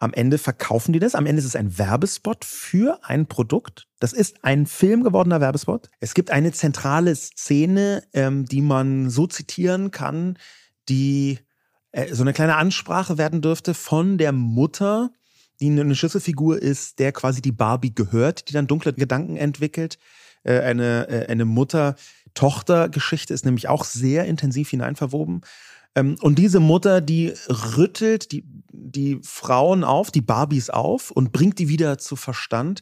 Am 0.04 0.14
Ende 0.14 0.38
verkaufen 0.38 0.92
die 0.92 1.00
das. 1.00 1.16
Am 1.16 1.26
Ende 1.26 1.40
ist 1.40 1.46
es 1.46 1.56
ein 1.56 1.78
Werbespot 1.78 2.44
für 2.44 3.00
ein 3.04 3.26
Produkt. 3.26 3.88
Das 4.00 4.12
ist 4.12 4.44
ein 4.44 4.66
Film 4.66 5.04
gewordener 5.04 5.40
Werbespot. 5.40 5.90
Es 6.02 6.14
gibt 6.14 6.30
eine 6.30 6.52
zentrale 6.52 7.16
Szene, 7.16 8.04
ähm, 8.14 8.46
die 8.46 8.62
man 8.62 9.10
so 9.10 9.28
zitieren 9.28 9.92
kann, 9.92 10.38
die 10.90 11.40
äh, 11.94 12.14
so 12.14 12.24
eine 12.24 12.34
kleine 12.34 12.58
Ansprache 12.58 13.18
werden 13.18 13.42
dürfte 13.42 13.74
von 13.74 14.18
der 14.18 14.34
Mutter 14.34 15.12
die 15.62 15.70
eine 15.70 15.96
Schlüsselfigur 15.96 16.62
ist, 16.62 17.00
der 17.00 17.14
quasi 17.14 17.42
die 17.42 17.54
Barbie 17.54 17.96
gehört, 17.96 18.50
die 18.50 18.54
dann 18.54 18.68
dunkle 18.68 18.92
Gedanken 18.92 19.38
entwickelt. 19.38 19.98
Äh, 20.44 20.60
eine, 20.60 21.08
äh, 21.08 21.28
eine 21.28 21.46
Mutter-Tochter-Geschichte 21.46 23.34
ist 23.34 23.46
nämlich 23.46 23.70
auch 23.70 23.86
sehr 23.86 24.26
intensiv 24.26 24.70
hineinverwoben. 24.70 25.42
Ähm, 25.96 26.16
und 26.22 26.40
diese 26.40 26.60
Mutter, 26.60 27.02
die 27.02 27.34
rüttelt 27.50 28.32
die, 28.32 28.44
die 28.72 29.20
Frauen 29.24 29.84
auf, 29.84 30.12
die 30.12 30.22
Barbies 30.22 30.70
auf 30.70 31.12
und 31.12 31.32
bringt 31.32 31.60
die 31.60 31.70
wieder 31.70 31.98
zu 31.98 32.16
Verstand 32.16 32.82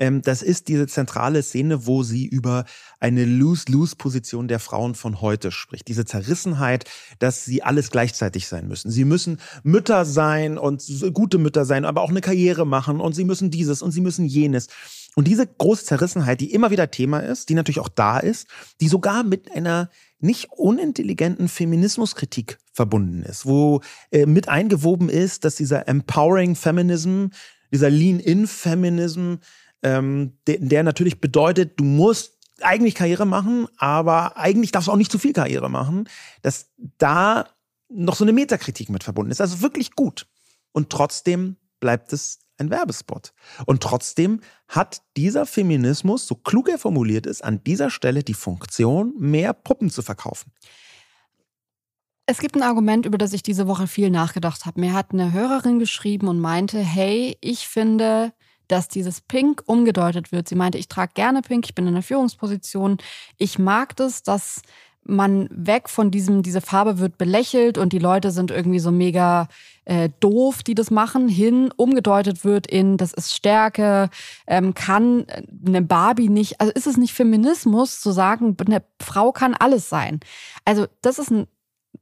ähm, 0.00 0.22
das 0.22 0.42
ist 0.42 0.68
diese 0.68 0.86
zentrale 0.86 1.42
Szene, 1.42 1.86
wo 1.86 2.02
sie 2.02 2.26
über 2.26 2.64
eine 2.98 3.26
Lose-Lose-Position 3.26 4.48
der 4.48 4.58
Frauen 4.58 4.94
von 4.94 5.20
heute 5.20 5.52
spricht. 5.52 5.86
Diese 5.88 6.06
Zerrissenheit, 6.06 6.86
dass 7.18 7.44
sie 7.44 7.62
alles 7.62 7.90
gleichzeitig 7.90 8.48
sein 8.48 8.66
müssen. 8.66 8.90
Sie 8.90 9.04
müssen 9.04 9.38
Mütter 9.62 10.06
sein 10.06 10.58
und 10.58 10.82
gute 11.12 11.38
Mütter 11.38 11.66
sein, 11.66 11.84
aber 11.84 12.00
auch 12.00 12.10
eine 12.10 12.22
Karriere 12.22 12.66
machen 12.66 12.98
und 12.98 13.14
sie 13.14 13.24
müssen 13.24 13.50
dieses 13.50 13.82
und 13.82 13.92
sie 13.92 14.00
müssen 14.00 14.24
jenes. 14.24 14.68
Und 15.16 15.26
diese 15.26 15.46
große 15.46 15.84
Zerrissenheit, 15.84 16.40
die 16.40 16.52
immer 16.52 16.70
wieder 16.70 16.90
Thema 16.90 17.18
ist, 17.18 17.48
die 17.48 17.54
natürlich 17.54 17.80
auch 17.80 17.88
da 17.88 18.18
ist, 18.18 18.46
die 18.80 18.88
sogar 18.88 19.24
mit 19.24 19.50
einer 19.52 19.90
nicht 20.20 20.50
unintelligenten 20.52 21.48
Feminismuskritik 21.48 22.58
verbunden 22.72 23.22
ist, 23.22 23.46
wo 23.46 23.80
äh, 24.12 24.26
mit 24.26 24.48
eingewoben 24.48 25.08
ist, 25.08 25.44
dass 25.44 25.56
dieser 25.56 25.88
Empowering 25.88 26.54
Feminism, 26.54 27.26
dieser 27.72 27.90
Lean-in-Feminism 27.90 29.36
ähm, 29.82 30.38
der, 30.46 30.58
der 30.58 30.82
natürlich 30.82 31.20
bedeutet, 31.20 31.78
du 31.78 31.84
musst 31.84 32.38
eigentlich 32.60 32.94
Karriere 32.94 33.26
machen, 33.26 33.66
aber 33.78 34.36
eigentlich 34.36 34.72
darfst 34.72 34.88
du 34.88 34.92
auch 34.92 34.96
nicht 34.96 35.10
zu 35.10 35.18
viel 35.18 35.32
Karriere 35.32 35.70
machen, 35.70 36.08
dass 36.42 36.70
da 36.98 37.48
noch 37.88 38.14
so 38.16 38.24
eine 38.24 38.32
Metakritik 38.32 38.90
mit 38.90 39.02
verbunden 39.02 39.32
ist. 39.32 39.40
Also 39.40 39.62
wirklich 39.62 39.92
gut. 39.92 40.26
Und 40.72 40.90
trotzdem 40.90 41.56
bleibt 41.80 42.12
es 42.12 42.39
ein 42.60 42.70
Werbespot. 42.70 43.32
Und 43.66 43.82
trotzdem 43.82 44.40
hat 44.68 45.02
dieser 45.16 45.46
Feminismus, 45.46 46.26
so 46.26 46.34
klug 46.34 46.68
er 46.68 46.78
formuliert 46.78 47.26
ist, 47.26 47.42
an 47.42 47.64
dieser 47.64 47.90
Stelle 47.90 48.22
die 48.22 48.34
Funktion, 48.34 49.14
mehr 49.18 49.52
Puppen 49.52 49.90
zu 49.90 50.02
verkaufen. 50.02 50.52
Es 52.26 52.38
gibt 52.38 52.54
ein 52.54 52.62
Argument, 52.62 53.06
über 53.06 53.18
das 53.18 53.32
ich 53.32 53.42
diese 53.42 53.66
Woche 53.66 53.88
viel 53.88 54.08
nachgedacht 54.10 54.64
habe. 54.64 54.80
Mir 54.80 54.92
hat 54.92 55.12
eine 55.12 55.32
Hörerin 55.32 55.80
geschrieben 55.80 56.28
und 56.28 56.38
meinte, 56.38 56.78
hey, 56.78 57.36
ich 57.40 57.66
finde, 57.66 58.32
dass 58.68 58.86
dieses 58.86 59.20
Pink 59.20 59.62
umgedeutet 59.66 60.30
wird. 60.30 60.48
Sie 60.48 60.54
meinte, 60.54 60.78
ich 60.78 60.86
trage 60.86 61.12
gerne 61.14 61.42
Pink, 61.42 61.66
ich 61.66 61.74
bin 61.74 61.86
in 61.86 61.94
einer 61.94 62.04
Führungsposition. 62.04 62.98
Ich 63.36 63.58
mag 63.58 63.96
das, 63.96 64.22
dass 64.22 64.62
man 65.04 65.48
weg 65.50 65.88
von 65.88 66.10
diesem, 66.10 66.42
diese 66.42 66.60
Farbe 66.60 66.98
wird 66.98 67.18
belächelt 67.18 67.78
und 67.78 67.92
die 67.92 67.98
Leute 67.98 68.30
sind 68.30 68.50
irgendwie 68.50 68.78
so 68.78 68.90
mega 68.90 69.48
äh, 69.84 70.10
doof, 70.20 70.62
die 70.62 70.74
das 70.74 70.90
machen, 70.90 71.28
hin 71.28 71.72
umgedeutet 71.76 72.44
wird 72.44 72.66
in, 72.66 72.96
das 72.96 73.12
ist 73.12 73.34
Stärke, 73.34 74.10
ähm, 74.46 74.74
kann 74.74 75.26
eine 75.66 75.82
Barbie 75.82 76.28
nicht, 76.28 76.60
also 76.60 76.72
ist 76.72 76.86
es 76.86 76.96
nicht 76.96 77.14
Feminismus 77.14 78.00
zu 78.00 78.12
sagen, 78.12 78.56
eine 78.64 78.82
Frau 79.00 79.32
kann 79.32 79.54
alles 79.54 79.88
sein. 79.88 80.20
Also 80.64 80.86
das 81.02 81.18
ist 81.18 81.30
ein 81.30 81.46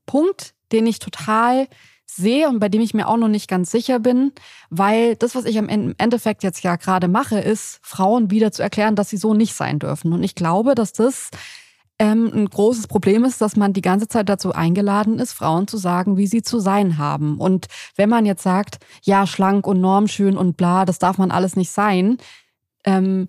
Punkt, 0.07 0.55
den 0.73 0.87
ich 0.87 0.99
total 0.99 1.69
sehe 2.05 2.49
und 2.49 2.59
bei 2.59 2.69
dem 2.69 2.81
ich 2.81 2.95
mir 2.95 3.07
auch 3.07 3.17
noch 3.17 3.29
nicht 3.29 3.49
ganz 3.49 3.71
sicher 3.71 3.99
bin, 3.99 4.33
weil 4.71 5.15
das, 5.17 5.35
was 5.35 5.45
ich 5.45 5.57
im 5.57 5.95
Endeffekt 5.99 6.43
jetzt 6.43 6.63
ja 6.63 6.77
gerade 6.77 7.07
mache, 7.07 7.39
ist, 7.39 7.79
Frauen 7.83 8.31
wieder 8.31 8.51
zu 8.51 8.63
erklären, 8.63 8.97
dass 8.97 9.11
sie 9.11 9.19
so 9.19 9.35
nicht 9.35 9.55
sein 9.55 9.79
dürfen. 9.79 10.13
Und 10.13 10.23
ich 10.23 10.35
glaube, 10.35 10.75
dass 10.75 10.93
das 10.93 11.31
ähm, 11.99 12.31
ein 12.33 12.49
großes 12.49 12.87
Problem 12.87 13.25
ist, 13.25 13.41
dass 13.41 13.57
man 13.57 13.73
die 13.73 13.83
ganze 13.83 14.09
Zeit 14.09 14.29
dazu 14.29 14.53
eingeladen 14.53 15.19
ist, 15.19 15.33
Frauen 15.33 15.67
zu 15.67 15.77
sagen, 15.77 16.17
wie 16.17 16.27
sie 16.27 16.43
zu 16.43 16.61
sein 16.61 16.99
haben. 16.99 17.39
Und 17.39 17.67
wenn 17.97 18.09
man 18.09 18.25
jetzt 18.25 18.43
sagt, 18.43 18.79
ja, 19.03 19.27
schlank 19.27 19.67
und 19.67 19.81
normschön 19.81 20.37
und 20.37 20.57
bla, 20.57 20.85
das 20.85 20.99
darf 20.99 21.19
man 21.19 21.31
alles 21.31 21.57
nicht 21.57 21.71
sein, 21.71 22.19
ähm, 22.85 23.29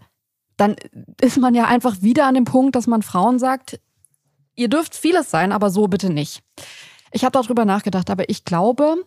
dann 0.58 0.76
ist 1.22 1.38
man 1.38 1.56
ja 1.56 1.66
einfach 1.66 2.02
wieder 2.02 2.28
an 2.28 2.36
dem 2.36 2.46
Punkt, 2.46 2.76
dass 2.76 2.88
man 2.88 3.02
Frauen 3.02 3.40
sagt, 3.40 3.80
ihr 4.56 4.68
dürft 4.68 4.96
vieles 4.96 5.32
sein, 5.32 5.52
aber 5.52 5.70
so 5.70 5.88
bitte 5.88 6.12
nicht. 6.12 6.44
Ich 7.12 7.24
habe 7.24 7.32
darüber 7.32 7.66
nachgedacht, 7.66 8.10
aber 8.12 8.30
ich 8.30 8.46
glaube, 8.46 9.04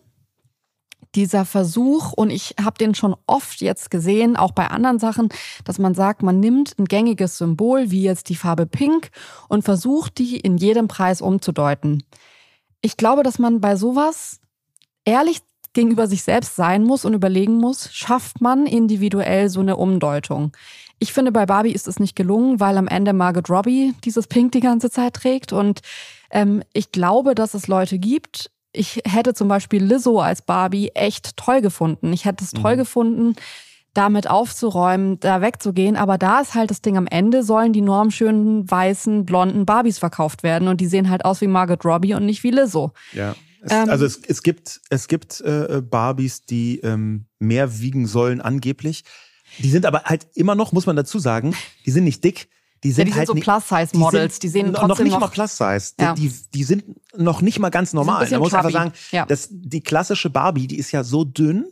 dieser 1.15 1.45
Versuch, 1.45 2.13
und 2.13 2.29
ich 2.29 2.55
habe 2.63 2.77
den 2.77 2.95
schon 2.95 3.15
oft 3.27 3.61
jetzt 3.61 3.91
gesehen, 3.91 4.35
auch 4.35 4.51
bei 4.51 4.67
anderen 4.67 4.99
Sachen, 4.99 5.29
dass 5.63 5.79
man 5.79 5.93
sagt, 5.93 6.23
man 6.23 6.39
nimmt 6.39 6.77
ein 6.77 6.85
gängiges 6.85 7.37
Symbol, 7.37 7.91
wie 7.91 8.03
jetzt 8.03 8.29
die 8.29 8.35
Farbe 8.35 8.65
Pink, 8.65 9.11
und 9.49 9.63
versucht, 9.63 10.17
die 10.17 10.37
in 10.37 10.57
jedem 10.57 10.87
Preis 10.87 11.21
umzudeuten. 11.21 12.03
Ich 12.81 12.97
glaube, 12.97 13.23
dass 13.23 13.39
man 13.39 13.61
bei 13.61 13.75
sowas 13.75 14.39
ehrlich 15.05 15.41
gegenüber 15.73 16.07
sich 16.07 16.23
selbst 16.23 16.55
sein 16.55 16.83
muss 16.83 17.03
und 17.03 17.13
überlegen 17.13 17.57
muss, 17.57 17.91
schafft 17.93 18.41
man 18.41 18.65
individuell 18.65 19.49
so 19.49 19.59
eine 19.59 19.75
Umdeutung. 19.75 20.55
Ich 20.99 21.11
finde, 21.11 21.31
bei 21.31 21.45
Barbie 21.45 21.73
ist 21.73 21.87
es 21.87 21.99
nicht 21.99 22.15
gelungen, 22.15 22.59
weil 22.59 22.77
am 22.77 22.87
Ende 22.87 23.11
Margot 23.13 23.49
Robbie 23.49 23.93
dieses 24.03 24.27
Pink 24.27 24.51
die 24.53 24.59
ganze 24.59 24.89
Zeit 24.89 25.15
trägt 25.15 25.51
und 25.51 25.81
ähm, 26.31 26.63
ich 26.73 26.91
glaube, 26.91 27.35
dass 27.35 27.53
es 27.55 27.67
Leute 27.67 27.99
gibt. 27.99 28.51
Ich 28.73 29.01
hätte 29.05 29.33
zum 29.33 29.47
Beispiel 29.47 29.83
Lizzo 29.83 30.19
als 30.19 30.41
Barbie 30.41 30.89
echt 30.89 31.37
toll 31.37 31.61
gefunden. 31.61 32.11
Ich 32.11 32.25
hätte 32.25 32.43
es 32.43 32.51
toll 32.51 32.73
mhm. 32.73 32.79
gefunden, 32.79 33.35
damit 33.93 34.27
aufzuräumen, 34.27 35.19
da 35.19 35.41
wegzugehen. 35.41 35.95
Aber 35.95 36.17
da 36.17 36.41
ist 36.41 36.55
halt 36.55 36.71
das 36.71 36.81
Ding, 36.81 36.97
am 36.97 37.07
Ende 37.07 37.43
sollen 37.43 37.71
die 37.71 37.81
normschönen, 37.81 38.69
weißen, 38.69 39.25
blonden 39.25 39.65
Barbies 39.65 39.99
verkauft 39.99 40.41
werden. 40.41 40.67
Und 40.67 40.81
die 40.81 40.87
sehen 40.87 41.09
halt 41.09 41.23
aus 41.23 41.39
wie 41.41 41.47
Margot 41.47 41.85
Robbie 41.85 42.15
und 42.15 42.25
nicht 42.25 42.43
wie 42.43 42.51
Lizzo. 42.51 42.93
Ja. 43.13 43.35
Es, 43.61 43.71
ähm, 43.71 43.89
also 43.89 44.05
es, 44.05 44.17
es 44.27 44.43
gibt, 44.43 44.81
es 44.89 45.07
gibt 45.07 45.39
äh, 45.41 45.81
Barbies, 45.81 46.41
die 46.45 46.79
ähm, 46.79 47.25
mehr 47.39 47.79
wiegen 47.79 48.07
sollen 48.07 48.41
angeblich. 48.41 49.03
Die 49.59 49.69
sind 49.69 49.85
aber 49.85 50.03
halt 50.05 50.27
immer 50.33 50.55
noch, 50.55 50.71
muss 50.71 50.87
man 50.87 50.95
dazu 50.95 51.19
sagen, 51.19 51.55
die 51.85 51.91
sind 51.91 52.03
nicht 52.03 52.23
dick. 52.23 52.49
Die 52.83 52.91
sind, 52.91 52.99
ja, 52.99 53.05
die 53.05 53.11
sind 53.11 53.17
halt 53.19 53.27
so 53.27 53.33
Plus-Size-Models, 53.35 54.39
die, 54.39 54.47
die, 54.47 54.51
sehen 54.51 54.73
trotzdem 54.73 54.87
noch 54.87 54.99
nicht 54.99 55.13
noch 55.13 55.19
mal 55.21 55.27
Plus-Size. 55.27 55.93
Ja. 55.99 56.13
Die, 56.13 56.33
die 56.53 56.63
sind 56.63 56.83
noch 57.17 57.41
nicht 57.41 57.59
mal 57.59 57.69
ganz 57.69 57.93
normal. 57.93 58.27
Da 58.27 58.39
muss 58.39 58.51
man 58.51 58.59
einfach 58.59 58.71
sagen, 58.71 58.91
ja. 59.11 59.25
dass 59.25 59.47
die 59.51 59.81
klassische 59.81 60.29
Barbie, 60.29 60.67
die 60.67 60.77
ist 60.77 60.91
ja 60.91 61.03
so 61.03 61.23
dünn, 61.23 61.65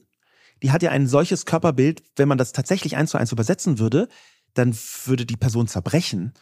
die 0.63 0.71
hat 0.71 0.83
ja 0.83 0.91
ein 0.91 1.07
solches 1.07 1.45
Körperbild, 1.45 2.03
wenn 2.15 2.27
man 2.27 2.37
das 2.37 2.53
tatsächlich 2.53 2.95
eins 2.95 3.11
zu 3.11 3.17
eins 3.17 3.31
übersetzen 3.31 3.79
würde, 3.79 4.07
dann 4.53 4.75
würde 5.05 5.25
die 5.25 5.37
Person 5.37 5.67
zerbrechen. 5.67 6.33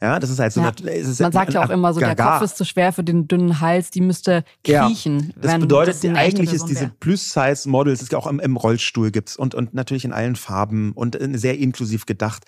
Ja, 0.00 0.20
das 0.20 0.30
ist 0.30 0.38
halt 0.38 0.52
so. 0.52 0.60
Ja. 0.60 0.72
Eine, 0.80 0.92
ist 0.92 1.20
Man 1.20 1.32
sagt 1.32 1.54
ja 1.54 1.64
auch 1.64 1.70
immer 1.70 1.92
so, 1.92 1.98
der 1.98 2.14
Kopf 2.14 2.42
ist 2.42 2.56
zu 2.56 2.64
schwer 2.64 2.92
für 2.92 3.02
den 3.02 3.26
dünnen 3.26 3.60
Hals, 3.60 3.90
die 3.90 4.00
müsste 4.00 4.44
kriechen. 4.62 5.32
Ja, 5.36 5.42
das 5.42 5.58
bedeutet, 5.58 6.04
das 6.04 6.16
eigentlich 6.16 6.52
ist 6.52 6.66
diese 6.66 6.88
Plus-Size-Models, 7.00 8.00
das 8.00 8.10
ja 8.10 8.18
auch 8.18 8.28
im, 8.28 8.38
im 8.38 8.56
Rollstuhl 8.56 9.10
gibt's 9.10 9.36
und, 9.36 9.56
und 9.56 9.74
natürlich 9.74 10.04
in 10.04 10.12
allen 10.12 10.36
Farben 10.36 10.92
und 10.92 11.18
sehr 11.32 11.58
inklusiv 11.58 12.06
gedacht. 12.06 12.44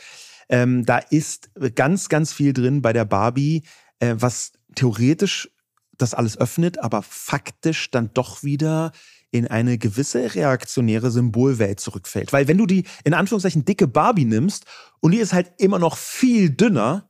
Ähm, 0.50 0.84
da 0.84 0.98
ist 0.98 1.50
ganz, 1.76 2.08
ganz 2.08 2.32
viel 2.32 2.52
drin 2.52 2.82
bei 2.82 2.92
der 2.92 3.04
Barbie, 3.04 3.62
äh, 4.00 4.16
was 4.18 4.52
theoretisch 4.74 5.48
das 5.96 6.12
alles 6.12 6.36
öffnet, 6.38 6.78
aber 6.78 7.02
faktisch 7.02 7.90
dann 7.90 8.10
doch 8.14 8.42
wieder 8.42 8.92
in 9.30 9.46
eine 9.46 9.78
gewisse 9.78 10.34
reaktionäre 10.34 11.10
Symbolwelt 11.10 11.78
zurückfällt. 11.78 12.32
Weil 12.32 12.48
wenn 12.48 12.58
du 12.58 12.66
die 12.66 12.84
in 13.04 13.14
Anführungszeichen 13.14 13.64
dicke 13.64 13.86
Barbie 13.86 14.24
nimmst 14.24 14.64
und 14.98 15.12
die 15.12 15.18
ist 15.18 15.32
halt 15.32 15.52
immer 15.58 15.78
noch 15.78 15.96
viel 15.96 16.50
dünner 16.50 17.08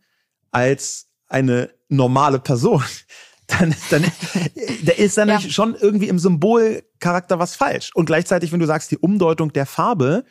als 0.51 1.09
eine 1.29 1.71
normale 1.89 2.41
Person, 2.41 2.85
dann, 3.47 3.75
dann 3.91 4.05
da 4.85 4.93
ist 4.93 5.17
dann 5.17 5.29
ja. 5.29 5.41
schon 5.41 5.75
irgendwie 5.75 6.09
im 6.09 6.19
Symbolcharakter 6.19 7.39
was 7.39 7.57
falsch. 7.57 7.91
Und 7.95 8.05
gleichzeitig, 8.05 8.53
wenn 8.53 8.61
du 8.61 8.67
sagst, 8.67 8.91
die 8.91 8.99
Umdeutung 8.99 9.53
der 9.53 9.67
Farbe, 9.67 10.25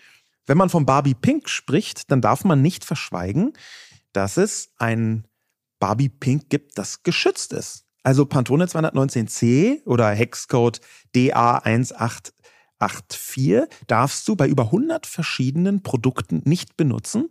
wenn 0.50 0.58
man 0.58 0.70
von 0.70 0.86
Barbie 0.88 1.14
Pink 1.14 1.48
spricht, 1.48 2.12
dann 2.12 2.22
darf 2.22 2.44
man 2.44 2.64
nicht 2.64 2.84
verschweigen, 2.84 3.54
dass 4.14 4.36
es 4.36 4.72
ein 4.78 5.28
Barbie 5.78 6.10
Pink 6.10 6.50
gibt, 6.50 6.80
das 6.80 7.04
geschützt 7.04 7.54
ist. 7.54 7.86
Also 8.02 8.26
Pantone 8.26 8.66
219c 8.66 9.86
oder 9.86 10.10
Hexcode 10.10 10.82
DA1884 11.16 13.68
darfst 13.86 14.28
du 14.28 14.36
bei 14.36 14.48
über 14.48 14.64
100 14.64 15.06
verschiedenen 15.06 15.84
Produkten 15.84 16.42
nicht 16.46 16.78
benutzen, 16.78 17.30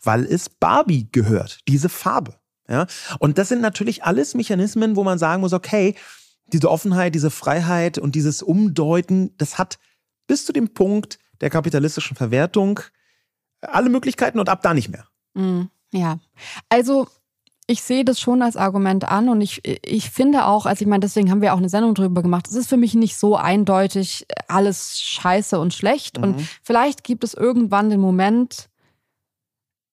weil 0.00 0.24
es 0.24 0.48
Barbie 0.48 1.08
gehört, 1.10 1.58
diese 1.66 1.88
Farbe. 1.88 2.36
Ja? 2.68 2.86
Und 3.18 3.38
das 3.38 3.48
sind 3.48 3.62
natürlich 3.62 4.04
alles 4.04 4.34
Mechanismen, 4.34 4.94
wo 4.94 5.02
man 5.02 5.18
sagen 5.18 5.40
muss, 5.40 5.54
okay, 5.54 5.96
diese 6.52 6.70
Offenheit, 6.70 7.16
diese 7.16 7.32
Freiheit 7.32 7.98
und 7.98 8.14
dieses 8.14 8.42
Umdeuten, 8.42 9.36
das 9.38 9.58
hat 9.58 9.80
bis 10.28 10.46
zu 10.46 10.52
dem 10.52 10.72
Punkt 10.72 11.18
der 11.40 11.50
kapitalistischen 11.50 12.16
Verwertung 12.16 12.80
alle 13.60 13.90
Möglichkeiten 13.90 14.38
und 14.38 14.48
ab 14.48 14.62
da 14.62 14.74
nicht 14.74 14.88
mehr. 14.88 15.06
Mm, 15.34 15.64
ja, 15.92 16.18
also 16.68 17.06
ich 17.66 17.82
sehe 17.82 18.04
das 18.04 18.18
schon 18.18 18.42
als 18.42 18.56
Argument 18.56 19.04
an 19.04 19.28
und 19.28 19.40
ich, 19.40 19.60
ich 19.64 20.10
finde 20.10 20.46
auch, 20.46 20.66
also 20.66 20.82
ich 20.82 20.88
meine, 20.88 21.00
deswegen 21.00 21.30
haben 21.30 21.40
wir 21.40 21.54
auch 21.54 21.58
eine 21.58 21.68
Sendung 21.68 21.94
drüber 21.94 22.20
gemacht. 22.20 22.48
Es 22.48 22.54
ist 22.54 22.68
für 22.68 22.76
mich 22.76 22.94
nicht 22.94 23.16
so 23.16 23.36
eindeutig 23.36 24.26
alles 24.48 25.00
scheiße 25.00 25.58
und 25.58 25.72
schlecht. 25.72 26.18
Mhm. 26.18 26.24
Und 26.24 26.48
vielleicht 26.64 27.04
gibt 27.04 27.22
es 27.22 27.32
irgendwann 27.32 27.88
den 27.88 28.00
Moment, 28.00 28.69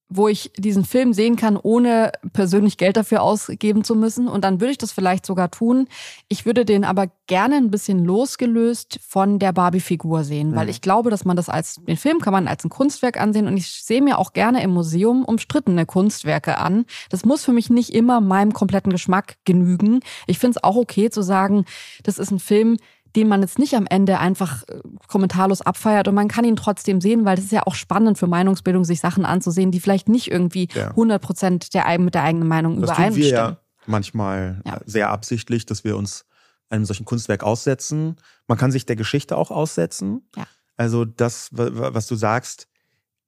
wo 0.09 0.27
ich 0.27 0.51
diesen 0.57 0.85
Film 0.85 1.11
sehen 1.13 1.35
kann, 1.35 1.57
ohne 1.57 2.11
persönlich 2.31 2.77
Geld 2.77 2.95
dafür 2.95 3.21
ausgeben 3.21 3.83
zu 3.83 3.95
müssen. 3.95 4.27
Und 4.27 4.43
dann 4.43 4.61
würde 4.61 4.71
ich 4.71 4.77
das 4.77 4.93
vielleicht 4.93 5.25
sogar 5.25 5.51
tun. 5.51 5.87
Ich 6.29 6.45
würde 6.45 6.63
den 6.63 6.85
aber 6.85 7.07
gerne 7.27 7.55
ein 7.55 7.71
bisschen 7.71 8.05
losgelöst 8.05 8.99
von 9.05 9.37
der 9.37 9.51
Barbie-Figur 9.51 10.23
sehen, 10.23 10.55
weil 10.55 10.65
mhm. 10.65 10.71
ich 10.71 10.81
glaube, 10.81 11.09
dass 11.09 11.25
man 11.25 11.35
das 11.35 11.49
als, 11.49 11.81
den 11.85 11.97
Film 11.97 12.19
kann 12.19 12.31
man 12.31 12.47
als 12.47 12.63
ein 12.63 12.69
Kunstwerk 12.69 13.19
ansehen 13.19 13.47
und 13.47 13.57
ich 13.57 13.69
sehe 13.69 14.01
mir 14.01 14.17
auch 14.17 14.31
gerne 14.31 14.63
im 14.63 14.71
Museum 14.71 15.25
umstrittene 15.25 15.85
Kunstwerke 15.85 16.57
an. 16.57 16.85
Das 17.09 17.25
muss 17.25 17.43
für 17.43 17.53
mich 17.53 17.69
nicht 17.69 17.93
immer 17.93 18.21
meinem 18.21 18.53
kompletten 18.53 18.93
Geschmack 18.93 19.35
genügen. 19.43 19.99
Ich 20.25 20.39
finde 20.39 20.57
es 20.57 20.63
auch 20.63 20.77
okay 20.77 21.09
zu 21.09 21.21
sagen, 21.21 21.65
das 22.03 22.17
ist 22.17 22.31
ein 22.31 22.39
Film, 22.39 22.77
den 23.17 23.27
man 23.27 23.41
jetzt 23.41 23.57
nicht 23.57 23.73
am 23.73 23.87
Ende 23.87 24.19
einfach 24.19 24.63
äh, 24.69 24.79
kommentarlos 25.07 25.61
abfeiert 25.61 26.07
und 26.07 26.15
man 26.15 26.27
kann 26.27 26.45
ihn 26.45 26.55
trotzdem 26.55 27.01
sehen, 27.01 27.25
weil 27.25 27.35
das 27.35 27.45
ist 27.45 27.51
ja 27.51 27.63
auch 27.65 27.75
spannend 27.75 28.17
für 28.17 28.27
Meinungsbildung, 28.27 28.85
sich 28.85 28.99
Sachen 28.99 29.25
anzusehen, 29.25 29.71
die 29.71 29.79
vielleicht 29.79 30.07
nicht 30.07 30.31
irgendwie 30.31 30.69
ja. 30.73 30.89
100 30.89 31.21
Prozent 31.21 31.73
der, 31.73 31.97
mit 31.97 32.13
der 32.13 32.23
eigenen 32.23 32.47
Meinung 32.47 32.79
das 32.79 32.91
übereinstimmen. 32.91 33.29
Tun 33.29 33.31
wir 33.31 33.37
ja 33.37 33.57
manchmal 33.87 34.61
ja. 34.65 34.79
sehr 34.85 35.09
absichtlich, 35.09 35.65
dass 35.65 35.83
wir 35.83 35.97
uns 35.97 36.25
einem 36.69 36.85
solchen 36.85 37.05
Kunstwerk 37.05 37.43
aussetzen. 37.43 38.17
Man 38.47 38.57
kann 38.57 38.71
sich 38.71 38.85
der 38.85 38.95
Geschichte 38.95 39.35
auch 39.35 39.49
aussetzen. 39.49 40.29
Ja. 40.35 40.45
Also 40.75 41.05
das, 41.05 41.49
was 41.51 42.05
du 42.05 42.15
sagst, 42.15 42.67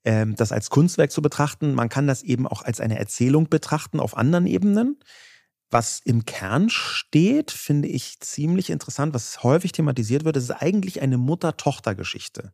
ähm, 0.04 0.36
das 0.36 0.52
als 0.52 0.70
Kunstwerk 0.70 1.12
zu 1.12 1.22
betrachten, 1.24 1.74
man 1.74 1.90
kann 1.90 2.06
das 2.06 2.22
eben 2.22 2.46
auch 2.48 2.62
als 2.62 2.80
eine 2.80 3.00
Erzählung 3.00 3.50
betrachten 3.50 4.00
auf 4.00 4.16
anderen 4.16 4.46
Ebenen. 4.46 5.00
Was 5.72 6.02
im 6.04 6.26
Kern 6.26 6.70
steht, 6.70 7.52
finde 7.52 7.88
ich 7.88 8.20
ziemlich 8.20 8.70
interessant, 8.70 9.14
was 9.14 9.44
häufig 9.44 9.72
thematisiert 9.72 10.26
wird, 10.26 10.38
ist 10.38 10.52
eigentlich 10.52 11.02
eine 11.02 11.18
Mutter-Tochter-Geschichte. 11.18 12.54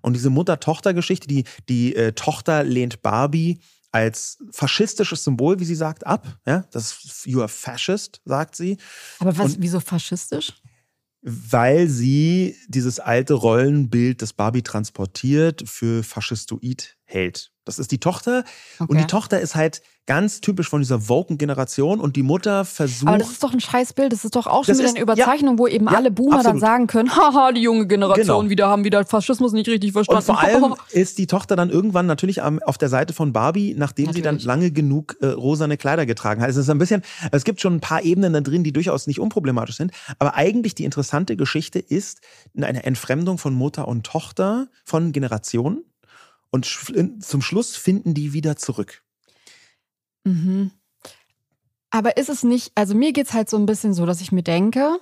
Und 0.00 0.14
diese 0.14 0.30
Mutter-Tochter-Geschichte, 0.30 1.26
die, 1.26 1.44
die 1.68 1.94
äh, 1.94 2.12
Tochter 2.12 2.64
lehnt 2.64 3.02
Barbie 3.02 3.60
als 3.90 4.38
faschistisches 4.50 5.24
Symbol, 5.24 5.60
wie 5.60 5.64
sie 5.64 5.74
sagt, 5.74 6.06
ab. 6.06 6.26
Ja, 6.46 6.64
das 6.70 7.24
you 7.24 7.40
are 7.40 7.48
fascist, 7.48 8.20
sagt 8.24 8.54
sie. 8.54 8.78
Aber 9.18 9.36
was, 9.36 9.54
Und, 9.54 9.62
wieso 9.62 9.80
faschistisch? 9.80 10.52
Weil 11.20 11.88
sie 11.88 12.56
dieses 12.68 13.00
alte 13.00 13.34
Rollenbild, 13.34 14.22
das 14.22 14.32
Barbie 14.32 14.62
transportiert, 14.62 15.64
für 15.66 16.02
faschistoid 16.02 16.97
hält. 17.08 17.50
Das 17.64 17.78
ist 17.78 17.90
die 17.90 18.00
Tochter. 18.00 18.44
Okay. 18.78 18.90
Und 18.90 18.98
die 18.98 19.06
Tochter 19.06 19.40
ist 19.40 19.54
halt 19.54 19.82
ganz 20.06 20.40
typisch 20.40 20.70
von 20.70 20.80
dieser 20.80 21.06
Woken-Generation 21.10 22.00
und 22.00 22.16
die 22.16 22.22
Mutter 22.22 22.64
versucht. 22.64 23.08
Aber 23.08 23.18
das 23.18 23.28
ist 23.30 23.42
doch 23.42 23.52
ein 23.52 23.60
Scheißbild. 23.60 24.10
Das 24.10 24.24
ist 24.24 24.34
doch 24.36 24.46
auch 24.46 24.64
schon 24.64 24.78
wieder 24.78 24.86
ist, 24.86 24.94
eine 24.94 25.02
Überzeichnung, 25.02 25.56
ja, 25.56 25.58
wo 25.58 25.66
eben 25.66 25.84
ja, 25.84 25.92
alle 25.92 26.10
Boomer 26.10 26.36
absolut. 26.38 26.54
dann 26.54 26.60
sagen 26.60 26.86
können: 26.86 27.10
Haha, 27.16 27.52
die 27.52 27.60
junge 27.60 27.86
Generation 27.86 28.38
genau. 28.38 28.50
wieder 28.50 28.68
haben 28.68 28.84
wieder 28.84 29.04
Faschismus 29.04 29.52
nicht 29.52 29.68
richtig 29.68 29.92
verstanden. 29.92 30.20
Und 30.20 30.24
vor 30.24 30.40
allem 30.40 30.74
ist 30.92 31.18
die 31.18 31.26
Tochter 31.26 31.56
dann 31.56 31.68
irgendwann 31.68 32.06
natürlich 32.06 32.40
auf 32.40 32.78
der 32.78 32.88
Seite 32.88 33.12
von 33.12 33.34
Barbie, 33.34 33.74
nachdem 33.76 34.06
natürlich. 34.06 34.16
sie 34.16 34.22
dann 34.22 34.38
lange 34.38 34.70
genug 34.70 35.16
äh, 35.20 35.26
rosane 35.26 35.76
Kleider 35.76 36.06
getragen 36.06 36.40
hat. 36.40 36.48
Es 36.48 36.56
ist 36.56 36.70
ein 36.70 36.78
bisschen, 36.78 37.02
es 37.32 37.44
gibt 37.44 37.60
schon 37.60 37.74
ein 37.74 37.80
paar 37.80 38.02
Ebenen 38.02 38.32
da 38.32 38.40
drin, 38.40 38.64
die 38.64 38.72
durchaus 38.72 39.06
nicht 39.06 39.20
unproblematisch 39.20 39.76
sind. 39.76 39.92
Aber 40.18 40.34
eigentlich 40.36 40.74
die 40.74 40.84
interessante 40.84 41.36
Geschichte 41.36 41.80
ist 41.80 42.22
eine 42.56 42.82
Entfremdung 42.82 43.36
von 43.36 43.52
Mutter 43.52 43.86
und 43.86 44.06
Tochter 44.06 44.68
von 44.86 45.12
Generationen 45.12 45.84
und 46.50 46.66
zum 46.66 47.42
Schluss 47.42 47.76
finden 47.76 48.14
die 48.14 48.32
wieder 48.32 48.56
zurück. 48.56 49.02
Mhm. 50.24 50.70
Aber 51.90 52.16
ist 52.16 52.28
es 52.28 52.42
nicht, 52.42 52.72
also 52.74 52.94
mir 52.94 53.12
geht 53.12 53.28
es 53.28 53.32
halt 53.32 53.48
so 53.48 53.56
ein 53.56 53.66
bisschen 53.66 53.94
so, 53.94 54.04
dass 54.06 54.20
ich 54.20 54.32
mir 54.32 54.42
denke, 54.42 54.98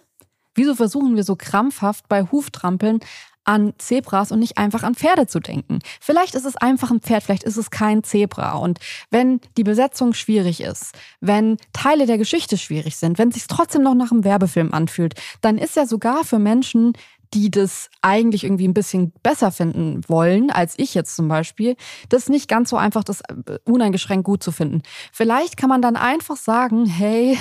wieso 0.54 0.74
versuchen 0.74 1.16
wir 1.16 1.24
so 1.24 1.36
krampfhaft 1.36 2.08
bei 2.08 2.22
Huftrampeln 2.24 3.00
an 3.46 3.74
Zebras 3.78 4.32
und 4.32 4.40
nicht 4.40 4.58
einfach 4.58 4.82
an 4.82 4.96
Pferde 4.96 5.26
zu 5.28 5.38
denken. 5.38 5.78
Vielleicht 6.00 6.34
ist 6.34 6.44
es 6.44 6.56
einfach 6.56 6.90
ein 6.90 7.00
Pferd, 7.00 7.22
vielleicht 7.22 7.44
ist 7.44 7.56
es 7.56 7.70
kein 7.70 8.02
Zebra. 8.02 8.54
Und 8.54 8.80
wenn 9.10 9.40
die 9.56 9.62
Besetzung 9.62 10.14
schwierig 10.14 10.60
ist, 10.60 10.92
wenn 11.20 11.56
Teile 11.72 12.06
der 12.06 12.18
Geschichte 12.18 12.58
schwierig 12.58 12.96
sind, 12.96 13.18
wenn 13.18 13.28
es 13.28 13.34
sich 13.34 13.46
trotzdem 13.46 13.82
noch 13.82 13.94
nach 13.94 14.10
einem 14.10 14.24
Werbefilm 14.24 14.74
anfühlt, 14.74 15.14
dann 15.40 15.58
ist 15.58 15.76
ja 15.76 15.86
sogar 15.86 16.24
für 16.24 16.40
Menschen, 16.40 16.94
die 17.34 17.50
das 17.50 17.90
eigentlich 18.02 18.44
irgendwie 18.44 18.68
ein 18.68 18.74
bisschen 18.74 19.12
besser 19.22 19.50
finden 19.50 20.02
wollen, 20.08 20.50
als 20.50 20.74
ich 20.78 20.94
jetzt 20.94 21.16
zum 21.16 21.28
Beispiel, 21.28 21.76
das 22.08 22.28
nicht 22.28 22.48
ganz 22.48 22.70
so 22.70 22.76
einfach, 22.76 23.04
das 23.04 23.20
äh, 23.22 23.58
uneingeschränkt 23.64 24.24
gut 24.24 24.42
zu 24.42 24.52
finden. 24.52 24.82
Vielleicht 25.12 25.56
kann 25.56 25.68
man 25.68 25.82
dann 25.82 25.96
einfach 25.96 26.36
sagen, 26.36 26.86
hey, 26.86 27.38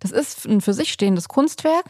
das 0.00 0.10
ist 0.10 0.46
ein 0.46 0.60
für 0.60 0.74
sich 0.74 0.92
stehendes 0.92 1.28
Kunstwerk. 1.28 1.86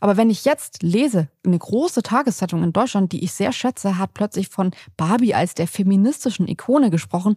Aber 0.00 0.16
wenn 0.16 0.30
ich 0.30 0.44
jetzt 0.44 0.82
lese, 0.82 1.28
eine 1.44 1.58
große 1.58 2.02
Tageszeitung 2.02 2.62
in 2.62 2.72
Deutschland, 2.72 3.12
die 3.12 3.22
ich 3.22 3.32
sehr 3.32 3.52
schätze, 3.52 3.98
hat 3.98 4.14
plötzlich 4.14 4.48
von 4.48 4.70
Barbie 4.96 5.34
als 5.34 5.54
der 5.54 5.68
feministischen 5.68 6.48
Ikone 6.48 6.90
gesprochen 6.90 7.34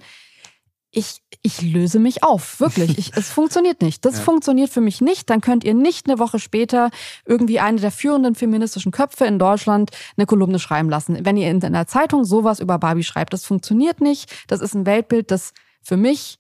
ich, 0.94 1.22
ich 1.42 1.62
löse 1.62 2.00
mich 2.00 2.24
auf. 2.24 2.60
Wirklich. 2.60 2.98
Ich, 2.98 3.12
es 3.16 3.30
funktioniert 3.32 3.82
nicht. 3.82 4.06
Das 4.06 4.18
ja. 4.18 4.24
funktioniert 4.24 4.70
für 4.70 4.80
mich 4.80 5.02
nicht. 5.02 5.30
Dann 5.30 5.42
könnt 5.42 5.64
ihr 5.64 5.74
nicht 5.74 6.08
eine 6.08 6.20
Woche 6.20 6.40
später 6.40 6.92
irgendwie 7.26 7.60
eine 7.60 7.82
der 7.82 7.92
führenden 7.92 8.36
feministischen 8.36 8.92
Köpfe 8.92 9.26
in 9.26 9.40
Deutschland 9.40 9.90
eine 10.16 10.28
Kolumne 10.28 10.60
schreiben 10.60 10.90
lassen. 10.90 11.26
Wenn 11.26 11.36
ihr 11.36 11.50
in 11.50 11.64
einer 11.64 11.88
Zeitung 11.88 12.24
sowas 12.24 12.60
über 12.60 12.78
Barbie 12.78 13.04
schreibt, 13.04 13.34
das 13.34 13.46
funktioniert 13.46 14.02
nicht. 14.02 14.32
Das 14.48 14.62
ist 14.62 14.76
ein 14.76 14.86
Weltbild, 14.86 15.32
das 15.32 15.54
für 15.82 15.98
mich 15.98 16.40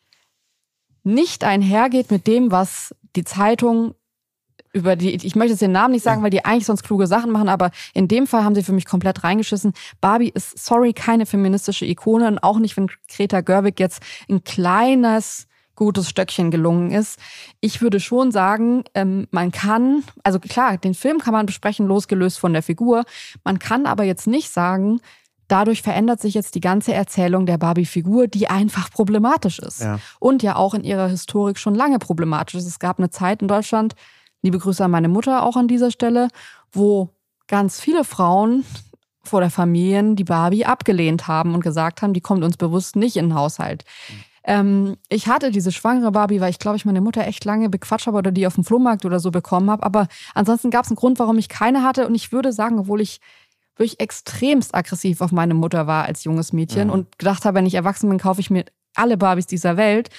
nicht 1.03 1.43
einhergeht 1.43 2.11
mit 2.11 2.27
dem, 2.27 2.51
was 2.51 2.95
die 3.15 3.25
Zeitung 3.25 3.95
über 4.73 4.95
die, 4.95 5.15
ich 5.15 5.35
möchte 5.35 5.51
jetzt 5.51 5.61
den 5.61 5.71
Namen 5.71 5.93
nicht 5.93 6.03
sagen, 6.03 6.23
weil 6.23 6.31
die 6.31 6.43
eigentlich 6.43 6.65
sonst 6.65 6.83
kluge 6.83 7.07
Sachen 7.07 7.31
machen, 7.31 7.47
aber 7.47 7.71
in 7.93 8.07
dem 8.07 8.27
Fall 8.27 8.43
haben 8.43 8.55
sie 8.55 8.63
für 8.63 8.73
mich 8.73 8.85
komplett 8.85 9.23
reingeschissen. 9.23 9.73
Barbie 10.01 10.29
ist, 10.29 10.65
sorry, 10.65 10.93
keine 10.93 11.25
feministische 11.25 11.85
Ikone 11.85 12.27
und 12.27 12.39
auch 12.39 12.59
nicht, 12.59 12.75
wenn 12.75 12.89
Greta 13.07 13.41
Gerwig 13.41 13.79
jetzt 13.79 14.01
ein 14.29 14.43
kleines 14.43 15.47
gutes 15.75 16.09
Stöckchen 16.09 16.51
gelungen 16.51 16.91
ist. 16.91 17.19
Ich 17.59 17.81
würde 17.81 17.99
schon 17.99 18.31
sagen, 18.31 18.83
ähm, 18.93 19.27
man 19.31 19.51
kann, 19.51 20.03
also 20.23 20.39
klar, 20.39 20.77
den 20.77 20.93
Film 20.93 21.19
kann 21.19 21.33
man 21.33 21.45
besprechen, 21.45 21.87
losgelöst 21.87 22.39
von 22.39 22.53
der 22.53 22.63
Figur. 22.63 23.03
Man 23.43 23.59
kann 23.59 23.85
aber 23.85 24.03
jetzt 24.03 24.27
nicht 24.27 24.51
sagen, 24.51 25.01
dadurch 25.47 25.81
verändert 25.81 26.21
sich 26.21 26.33
jetzt 26.33 26.55
die 26.55 26.61
ganze 26.61 26.93
Erzählung 26.93 27.45
der 27.45 27.57
Barbie-Figur, 27.57 28.27
die 28.27 28.49
einfach 28.49 28.91
problematisch 28.91 29.59
ist. 29.59 29.81
Ja. 29.81 29.99
Und 30.19 30.43
ja 30.43 30.55
auch 30.55 30.73
in 30.73 30.83
ihrer 30.83 31.07
Historik 31.07 31.57
schon 31.57 31.75
lange 31.75 31.99
problematisch 31.99 32.55
ist. 32.55 32.67
Es 32.67 32.79
gab 32.79 32.99
eine 32.99 33.09
Zeit 33.09 33.41
in 33.41 33.47
Deutschland, 33.47 33.95
liebe 34.43 34.59
Grüße 34.59 34.83
an 34.85 34.91
meine 34.91 35.09
Mutter 35.09 35.43
auch 35.43 35.55
an 35.55 35.67
dieser 35.67 35.89
Stelle, 35.89 36.27
wo 36.71 37.09
ganz 37.47 37.79
viele 37.79 38.03
Frauen 38.03 38.63
vor 39.23 39.39
der 39.39 39.49
Familie 39.49 40.15
die 40.15 40.23
Barbie 40.23 40.65
abgelehnt 40.65 41.27
haben 41.27 41.55
und 41.55 41.61
gesagt 41.61 42.01
haben, 42.01 42.13
die 42.13 42.21
kommt 42.21 42.43
uns 42.43 42.57
bewusst 42.57 42.95
nicht 42.95 43.15
in 43.15 43.29
den 43.29 43.35
Haushalt. 43.35 43.85
Ähm, 44.43 44.97
ich 45.07 45.27
hatte 45.27 45.51
diese 45.51 45.71
schwangere 45.71 46.11
Barbie, 46.11 46.41
weil 46.41 46.49
ich 46.49 46.59
glaube, 46.59 46.75
ich 46.75 46.85
meine 46.85 46.99
Mutter 46.99 47.25
echt 47.25 47.45
lange 47.45 47.69
bequatscht 47.69 48.07
habe 48.07 48.17
oder 48.17 48.31
die 48.31 48.45
auf 48.45 48.55
dem 48.55 48.65
Flohmarkt 48.65 49.05
oder 49.05 49.21
so 49.21 49.31
bekommen 49.31 49.69
habe. 49.69 49.83
Aber 49.83 50.07
ansonsten 50.33 50.69
gab 50.69 50.83
es 50.83 50.91
einen 50.91 50.97
Grund, 50.97 51.19
warum 51.19 51.37
ich 51.37 51.47
keine 51.47 51.83
hatte. 51.83 52.05
Und 52.05 52.15
ich 52.15 52.33
würde 52.33 52.51
sagen, 52.51 52.79
obwohl 52.79 52.99
ich 52.99 53.21
wirklich 53.77 54.01
extremst 54.01 54.75
aggressiv 54.75 55.21
auf 55.21 55.31
meine 55.31 55.53
Mutter 55.53 55.87
war 55.87 56.03
als 56.03 56.25
junges 56.25 56.51
Mädchen 56.51 56.87
mhm. 56.87 56.93
und 56.93 57.17
gedacht 57.17 57.45
habe, 57.45 57.55
wenn 57.55 57.65
ich 57.65 57.75
erwachsen 57.75 58.09
bin, 58.09 58.19
kaufe 58.19 58.41
ich 58.41 58.49
mir 58.49 58.65
alle 58.95 59.17
Barbies 59.17 59.47
dieser 59.47 59.77
Welt, 59.77 60.09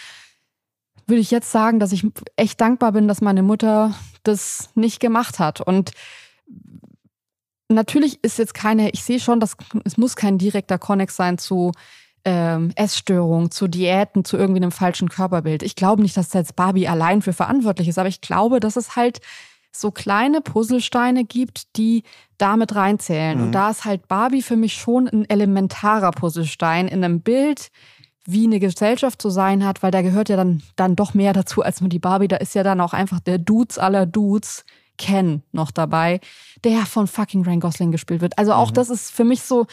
würde 1.06 1.20
ich 1.20 1.30
jetzt 1.30 1.50
sagen, 1.50 1.80
dass 1.80 1.92
ich 1.92 2.06
echt 2.36 2.60
dankbar 2.60 2.92
bin, 2.92 3.08
dass 3.08 3.20
meine 3.20 3.42
Mutter 3.42 3.94
das 4.22 4.70
nicht 4.74 5.00
gemacht 5.00 5.38
hat. 5.38 5.60
Und 5.60 5.92
natürlich 7.68 8.22
ist 8.22 8.38
jetzt 8.38 8.54
keine, 8.54 8.90
ich 8.90 9.02
sehe 9.02 9.20
schon, 9.20 9.40
dass 9.40 9.56
es 9.84 9.96
muss 9.96 10.16
kein 10.16 10.38
direkter 10.38 10.78
Connex 10.78 11.16
sein 11.16 11.38
zu 11.38 11.72
ähm, 12.24 12.72
Essstörungen, 12.74 13.50
zu 13.50 13.68
Diäten, 13.68 14.24
zu 14.24 14.36
irgendwie 14.36 14.60
einem 14.60 14.72
falschen 14.72 15.08
Körperbild. 15.08 15.62
Ich 15.62 15.76
glaube 15.76 16.02
nicht, 16.02 16.16
dass 16.16 16.32
jetzt 16.32 16.56
Barbie 16.56 16.88
allein 16.88 17.22
für 17.22 17.32
verantwortlich 17.34 17.88
ist, 17.88 17.98
aber 17.98 18.08
ich 18.08 18.20
glaube, 18.20 18.60
dass 18.60 18.76
es 18.76 18.96
halt 18.96 19.20
so 19.76 19.90
kleine 19.90 20.40
Puzzlesteine 20.40 21.24
gibt, 21.24 21.76
die 21.76 22.04
damit 22.38 22.74
reinzählen. 22.74 23.38
Mhm. 23.38 23.44
Und 23.44 23.52
da 23.52 23.70
ist 23.70 23.84
halt 23.84 24.08
Barbie 24.08 24.42
für 24.42 24.56
mich 24.56 24.74
schon 24.74 25.08
ein 25.08 25.28
elementarer 25.28 26.12
Puzzlestein 26.12 26.88
in 26.88 27.04
einem 27.04 27.20
Bild, 27.20 27.70
wie 28.26 28.46
eine 28.46 28.60
Gesellschaft 28.60 29.20
zu 29.20 29.30
sein 29.30 29.64
hat, 29.64 29.82
weil 29.82 29.90
da 29.90 30.02
gehört 30.02 30.28
ja 30.28 30.36
dann, 30.36 30.62
dann 30.76 30.96
doch 30.96 31.14
mehr 31.14 31.32
dazu 31.32 31.62
als 31.62 31.80
nur 31.80 31.90
die 31.90 31.98
Barbie. 31.98 32.28
Da 32.28 32.36
ist 32.36 32.54
ja 32.54 32.62
dann 32.62 32.80
auch 32.80 32.92
einfach 32.92 33.20
der 33.20 33.38
Dudes 33.38 33.78
aller 33.78 34.06
Dudes, 34.06 34.64
Ken, 34.96 35.42
noch 35.52 35.70
dabei, 35.70 36.20
der 36.62 36.86
von 36.86 37.06
fucking 37.06 37.44
Ryan 37.44 37.60
Gosling 37.60 37.92
gespielt 37.92 38.20
wird. 38.20 38.38
Also 38.38 38.52
auch 38.52 38.70
mhm. 38.70 38.74
das 38.74 38.90
ist 38.90 39.10
für 39.10 39.24
mich 39.24 39.42
so, 39.42 39.66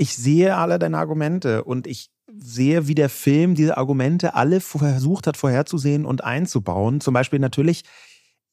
ich 0.00 0.16
sehe 0.16 0.56
alle 0.56 0.78
deine 0.78 0.96
Argumente 0.96 1.62
und 1.62 1.86
ich 1.86 2.10
sehe, 2.32 2.88
wie 2.88 2.94
der 2.94 3.10
Film 3.10 3.54
diese 3.54 3.76
Argumente 3.76 4.34
alle 4.34 4.60
versucht 4.60 5.26
hat 5.26 5.36
vorherzusehen 5.36 6.06
und 6.06 6.24
einzubauen. 6.24 7.02
Zum 7.02 7.12
Beispiel 7.12 7.38
natürlich 7.38 7.82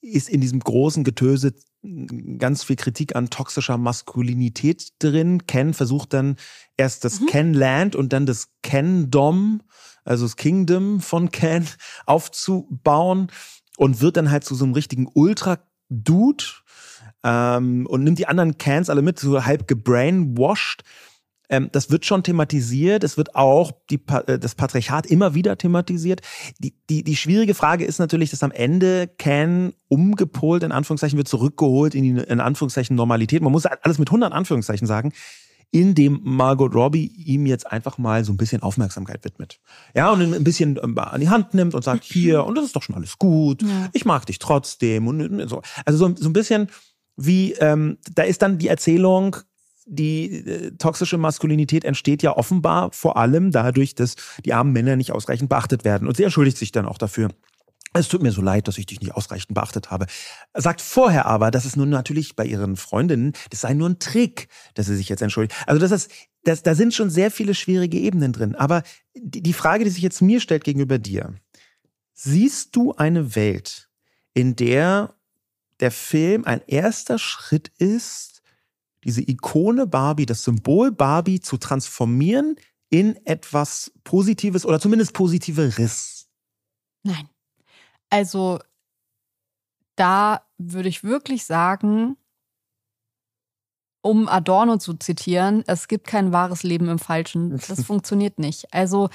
ist 0.01 0.29
in 0.29 0.41
diesem 0.41 0.59
großen 0.59 1.03
Getöse 1.03 1.53
ganz 2.37 2.63
viel 2.63 2.75
Kritik 2.75 3.15
an 3.15 3.29
toxischer 3.29 3.77
Maskulinität 3.77 4.89
drin. 4.99 5.45
Ken 5.47 5.73
versucht 5.73 6.13
dann 6.13 6.35
erst 6.75 7.05
das 7.05 7.19
mhm. 7.19 7.25
Ken-Land 7.27 7.95
und 7.95 8.13
dann 8.13 8.25
das 8.25 8.49
Ken-Dom, 8.63 9.61
also 10.03 10.25
das 10.25 10.35
Kingdom 10.35 11.01
von 11.01 11.31
Ken, 11.31 11.67
aufzubauen 12.05 13.31
und 13.77 14.01
wird 14.01 14.17
dann 14.17 14.31
halt 14.31 14.43
zu 14.43 14.55
so 14.55 14.65
einem 14.65 14.73
richtigen 14.73 15.07
Ultra-Dude 15.13 16.43
ähm, 17.23 17.85
und 17.87 18.03
nimmt 18.03 18.19
die 18.19 18.27
anderen 18.27 18.57
Cans 18.57 18.89
alle 18.89 19.01
mit, 19.01 19.19
so 19.19 19.45
halb 19.45 19.67
gebrainwashed. 19.67 20.83
Ähm, 21.49 21.69
das 21.71 21.89
wird 21.89 22.05
schon 22.05 22.23
thematisiert. 22.23 23.03
Es 23.03 23.17
wird 23.17 23.35
auch 23.35 23.71
die, 23.89 23.99
äh, 24.27 24.39
das 24.39 24.55
Patriarchat 24.55 25.05
immer 25.05 25.33
wieder 25.33 25.57
thematisiert. 25.57 26.21
Die, 26.59 26.73
die, 26.89 27.03
die 27.03 27.15
schwierige 27.15 27.53
Frage 27.53 27.85
ist 27.85 27.99
natürlich, 27.99 28.31
dass 28.31 28.43
am 28.43 28.51
Ende 28.51 29.07
Can 29.17 29.73
umgepolt, 29.87 30.63
in 30.63 30.71
Anführungszeichen, 30.71 31.17
wird 31.17 31.27
zurückgeholt 31.27 31.95
in 31.95 32.03
die, 32.03 32.21
in 32.21 32.39
Anführungszeichen, 32.39 32.95
Normalität. 32.95 33.41
Man 33.41 33.51
muss 33.51 33.65
alles 33.65 33.99
mit 33.99 34.09
100 34.09 34.33
Anführungszeichen 34.33 34.87
sagen 34.87 35.13
indem 35.71 36.21
Margot 36.23 36.73
Robbie 36.73 37.07
ihm 37.07 37.45
jetzt 37.45 37.69
einfach 37.69 37.97
mal 37.97 38.23
so 38.23 38.31
ein 38.31 38.37
bisschen 38.37 38.61
Aufmerksamkeit 38.61 39.23
widmet. 39.25 39.59
Ja, 39.93 40.11
und 40.11 40.21
ein 40.21 40.43
bisschen 40.43 40.79
ähm, 40.81 40.97
an 40.97 41.19
die 41.19 41.29
Hand 41.29 41.53
nimmt 41.53 41.75
und 41.75 41.83
sagt, 41.83 42.03
hier, 42.05 42.45
und 42.45 42.55
das 42.55 42.65
ist 42.65 42.75
doch 42.75 42.83
schon 42.83 42.95
alles 42.95 43.17
gut, 43.17 43.61
ja. 43.63 43.89
ich 43.91 44.05
mag 44.05 44.25
dich 44.25 44.39
trotzdem. 44.39 45.07
Und 45.07 45.49
so. 45.49 45.61
Also 45.85 45.97
so, 45.97 46.15
so 46.15 46.29
ein 46.29 46.33
bisschen 46.33 46.69
wie, 47.17 47.53
ähm, 47.53 47.97
da 48.13 48.23
ist 48.23 48.41
dann 48.41 48.59
die 48.59 48.69
Erzählung, 48.69 49.35
die 49.87 50.45
äh, 50.45 50.71
toxische 50.77 51.17
Maskulinität 51.17 51.85
entsteht 51.85 52.21
ja 52.21 52.35
offenbar 52.35 52.91
vor 52.91 53.17
allem 53.17 53.51
dadurch, 53.51 53.95
dass 53.95 54.15
die 54.45 54.53
armen 54.53 54.73
Männer 54.73 54.95
nicht 54.95 55.11
ausreichend 55.11 55.49
beachtet 55.49 55.85
werden. 55.85 56.07
Und 56.07 56.17
sie 56.17 56.23
entschuldigt 56.23 56.57
sich 56.57 56.71
dann 56.71 56.85
auch 56.85 56.97
dafür. 56.97 57.29
Es 57.93 58.09
tut 58.09 58.21
mir 58.21 58.31
so 58.31 58.41
leid, 58.41 58.67
dass 58.67 58.77
ich 58.77 58.85
dich 58.85 58.99
nicht 58.99 59.15
ausreichend 59.15 59.53
beachtet 59.55 59.89
habe. 59.89 60.05
Sagt 60.53 60.81
vorher 60.81 61.25
aber, 61.25 61.51
dass 61.51 61.65
es 61.65 61.75
nun 61.77 61.89
natürlich 61.89 62.35
bei 62.35 62.45
ihren 62.45 62.75
Freundinnen, 62.75 63.33
das 63.49 63.61
sei 63.61 63.73
nur 63.73 63.89
ein 63.89 63.99
Trick, 63.99 64.49
dass 64.75 64.87
sie 64.87 64.95
sich 64.95 65.09
jetzt 65.09 65.21
entschuldigt. 65.21 65.57
Also 65.65 65.79
das 65.79 65.91
ist, 65.91 66.11
das, 66.43 66.63
da 66.63 66.75
sind 66.75 66.93
schon 66.93 67.09
sehr 67.09 67.31
viele 67.31 67.55
schwierige 67.55 67.97
Ebenen 67.97 68.33
drin. 68.33 68.55
Aber 68.55 68.83
die, 69.15 69.41
die 69.41 69.53
Frage, 69.53 69.85
die 69.85 69.89
sich 69.89 70.03
jetzt 70.03 70.21
mir 70.21 70.41
stellt 70.41 70.65
gegenüber 70.65 70.99
dir, 70.99 71.33
siehst 72.13 72.75
du 72.75 72.93
eine 72.93 73.35
Welt, 73.35 73.89
in 74.33 74.55
der 74.55 75.13
der 75.79 75.91
Film 75.91 76.43
ein 76.45 76.61
erster 76.65 77.19
Schritt 77.19 77.71
ist, 77.77 78.36
diese 79.03 79.21
Ikone 79.21 79.87
Barbie, 79.87 80.25
das 80.25 80.43
Symbol 80.43 80.91
Barbie 80.91 81.39
zu 81.39 81.57
transformieren 81.57 82.55
in 82.89 83.15
etwas 83.25 83.91
Positives 84.03 84.65
oder 84.65 84.79
zumindest 84.79 85.13
Positiveres? 85.13 86.27
Nein. 87.03 87.29
Also 88.09 88.59
da 89.95 90.41
würde 90.57 90.89
ich 90.89 91.03
wirklich 91.03 91.45
sagen, 91.45 92.17
um 94.01 94.29
Adorno 94.29 94.77
zu 94.77 94.93
zitieren, 94.93 95.63
es 95.67 95.87
gibt 95.87 96.07
kein 96.07 96.31
wahres 96.31 96.63
Leben 96.63 96.87
im 96.87 96.99
Falschen. 96.99 97.59
Das 97.67 97.83
funktioniert 97.83 98.39
nicht. 98.39 98.73
Also 98.73 99.09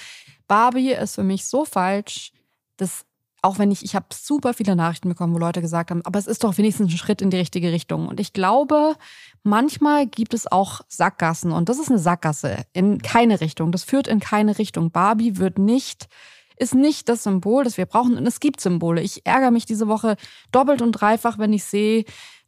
Barbie 0.48 0.92
ist 0.92 1.14
für 1.14 1.24
mich 1.24 1.46
so 1.46 1.64
falsch, 1.64 2.32
dass 2.76 3.06
auch 3.42 3.58
wenn 3.58 3.72
ich, 3.72 3.84
ich 3.84 3.96
habe 3.96 4.06
super 4.14 4.54
viele 4.54 4.76
Nachrichten 4.76 5.08
bekommen, 5.08 5.34
wo 5.34 5.38
Leute 5.38 5.60
gesagt 5.60 5.90
haben, 5.90 6.02
aber 6.04 6.18
es 6.18 6.28
ist 6.28 6.44
doch 6.44 6.56
wenigstens 6.58 6.92
ein 6.92 6.96
Schritt 6.96 7.20
in 7.20 7.30
die 7.30 7.36
richtige 7.36 7.72
Richtung. 7.72 8.06
Und 8.06 8.20
ich 8.20 8.32
glaube, 8.32 8.94
manchmal 9.42 10.06
gibt 10.06 10.32
es 10.32 10.50
auch 10.50 10.80
Sackgassen 10.88 11.50
und 11.50 11.68
das 11.68 11.78
ist 11.78 11.90
eine 11.90 11.98
Sackgasse 11.98 12.64
in 12.72 13.02
keine 13.02 13.40
Richtung. 13.40 13.72
Das 13.72 13.82
führt 13.82 14.06
in 14.06 14.20
keine 14.20 14.58
Richtung. 14.58 14.92
Barbie 14.92 15.36
wird 15.38 15.58
nicht 15.58 16.08
ist 16.56 16.74
nicht 16.74 17.08
das 17.08 17.24
Symbol, 17.24 17.64
das 17.64 17.76
wir 17.76 17.86
brauchen. 17.86 18.16
Und 18.16 18.26
es 18.26 18.38
gibt 18.38 18.60
Symbole. 18.60 19.02
Ich 19.02 19.26
ärgere 19.26 19.50
mich 19.50 19.66
diese 19.66 19.88
Woche 19.88 20.16
doppelt 20.52 20.80
und 20.80 20.92
dreifach, 20.92 21.38
wenn 21.38 21.52
ich 21.52 21.64
sehe, 21.64 22.04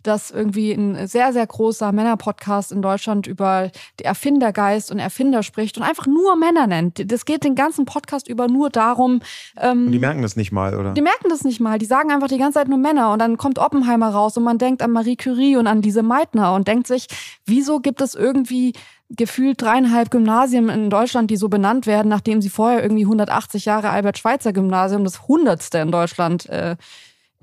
dass 0.07 0.31
irgendwie 0.31 0.73
ein 0.73 1.07
sehr, 1.07 1.33
sehr 1.33 1.47
großer 1.47 1.93
Männer-Podcast 1.93 2.73
in 2.73 2.83
Deutschland 2.83 3.27
über 3.27 3.71
den 3.99 4.07
Erfindergeist 4.07 4.91
und 4.91 4.99
Erfinder 4.99 5.43
spricht 5.43 5.77
und 5.77 5.83
einfach 5.83 6.07
nur 6.07 6.37
Männer 6.37 6.67
nennt. 6.67 7.11
Das 7.11 7.25
geht 7.25 7.45
den 7.45 7.55
ganzen 7.55 7.85
Podcast 7.85 8.29
über 8.29 8.49
nur 8.49 8.71
darum. 8.71 9.21
Ähm, 9.61 9.87
und 9.87 9.93
die 9.93 9.99
merken 9.99 10.23
das 10.23 10.37
nicht 10.37 10.53
mal, 10.53 10.75
oder? 10.75 10.93
Die 10.93 11.03
merken 11.03 11.29
das 11.29 11.45
nicht 11.45 11.61
mal. 11.61 11.79
Die 11.79 11.87
sagen 11.87 12.11
einfach 12.11 12.29
die 12.29 12.39
ganze 12.39 12.59
Zeit 12.61 12.69
nur 12.69 12.79
Männer. 12.79 13.13
Und 13.13 13.19
dann 13.19 13.37
kommt 13.37 13.59
Oppenheimer 13.59 14.11
raus 14.11 14.37
und 14.37 14.45
man 14.45 14.59
denkt 14.59 14.83
an 14.83 14.91
Marie 14.91 15.17
Curie 15.17 15.57
und 15.57 15.67
an 15.67 15.83
diese 15.83 16.03
Meitner 16.03 16.55
und 16.55 16.69
denkt 16.69 16.87
sich, 16.87 17.07
wieso 17.47 17.81
gibt 17.81 18.01
es 18.01 18.15
irgendwie 18.15 18.75
gefühlt 19.11 19.61
dreieinhalb 19.61 20.11
Gymnasien 20.11 20.69
in 20.69 20.91
Deutschland, 20.91 21.31
die 21.31 21.37
so 21.37 21.49
benannt 21.49 21.87
werden, 21.87 22.09
nachdem 22.09 22.43
sie 22.43 22.49
vorher 22.49 22.83
irgendwie 22.83 23.05
180 23.05 23.65
Jahre 23.65 23.91
Albert 23.91 24.19
Schweitzer 24.19 24.53
Gymnasium, 24.53 25.05
das 25.05 25.29
hundertste 25.29 25.79
in 25.79 25.91
Deutschland, 25.91 26.49
äh, 26.49 26.77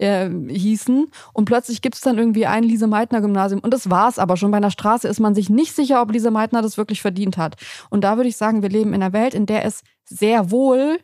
äh, 0.02 0.30
hießen. 0.30 1.08
Und 1.34 1.46
plötzlich 1.46 1.82
gibt 1.82 1.96
es 1.96 2.02
dann 2.02 2.18
irgendwie 2.18 2.46
ein 2.46 2.64
Lise 2.64 2.88
Meitner 2.88 3.22
Gymnasium. 3.22 3.62
Und 3.62 3.74
das 3.74 3.90
war's 3.90 4.20
aber 4.20 4.38
schon. 4.38 4.52
Bei 4.52 4.58
einer 4.58 4.72
Straße 4.72 5.08
ist 5.08 5.20
man 5.20 5.36
sich 5.36 5.50
nicht 5.50 5.76
sicher, 5.76 6.02
ob 6.02 6.12
Lise 6.12 6.32
Meitner 6.32 6.62
das 6.62 6.78
wirklich 6.78 7.02
verdient 7.02 7.38
hat. 7.38 7.56
Und 7.90 8.04
da 8.04 8.18
würde 8.18 8.30
ich 8.30 8.38
sagen, 8.38 8.62
wir 8.62 8.70
leben 8.70 8.94
in 8.94 9.02
einer 9.02 9.14
Welt, 9.14 9.34
in 9.34 9.46
der 9.46 9.66
es 9.66 9.84
sehr 10.04 10.52
wohl 10.52 11.00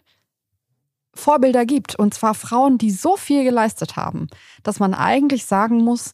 Vorbilder 1.13 1.65
gibt. 1.65 1.95
Und 1.95 2.13
zwar 2.13 2.33
Frauen, 2.33 2.77
die 2.77 2.91
so 2.91 3.15
viel 3.17 3.43
geleistet 3.43 3.95
haben, 3.95 4.27
dass 4.63 4.79
man 4.79 4.93
eigentlich 4.93 5.45
sagen 5.45 5.77
muss, 5.83 6.13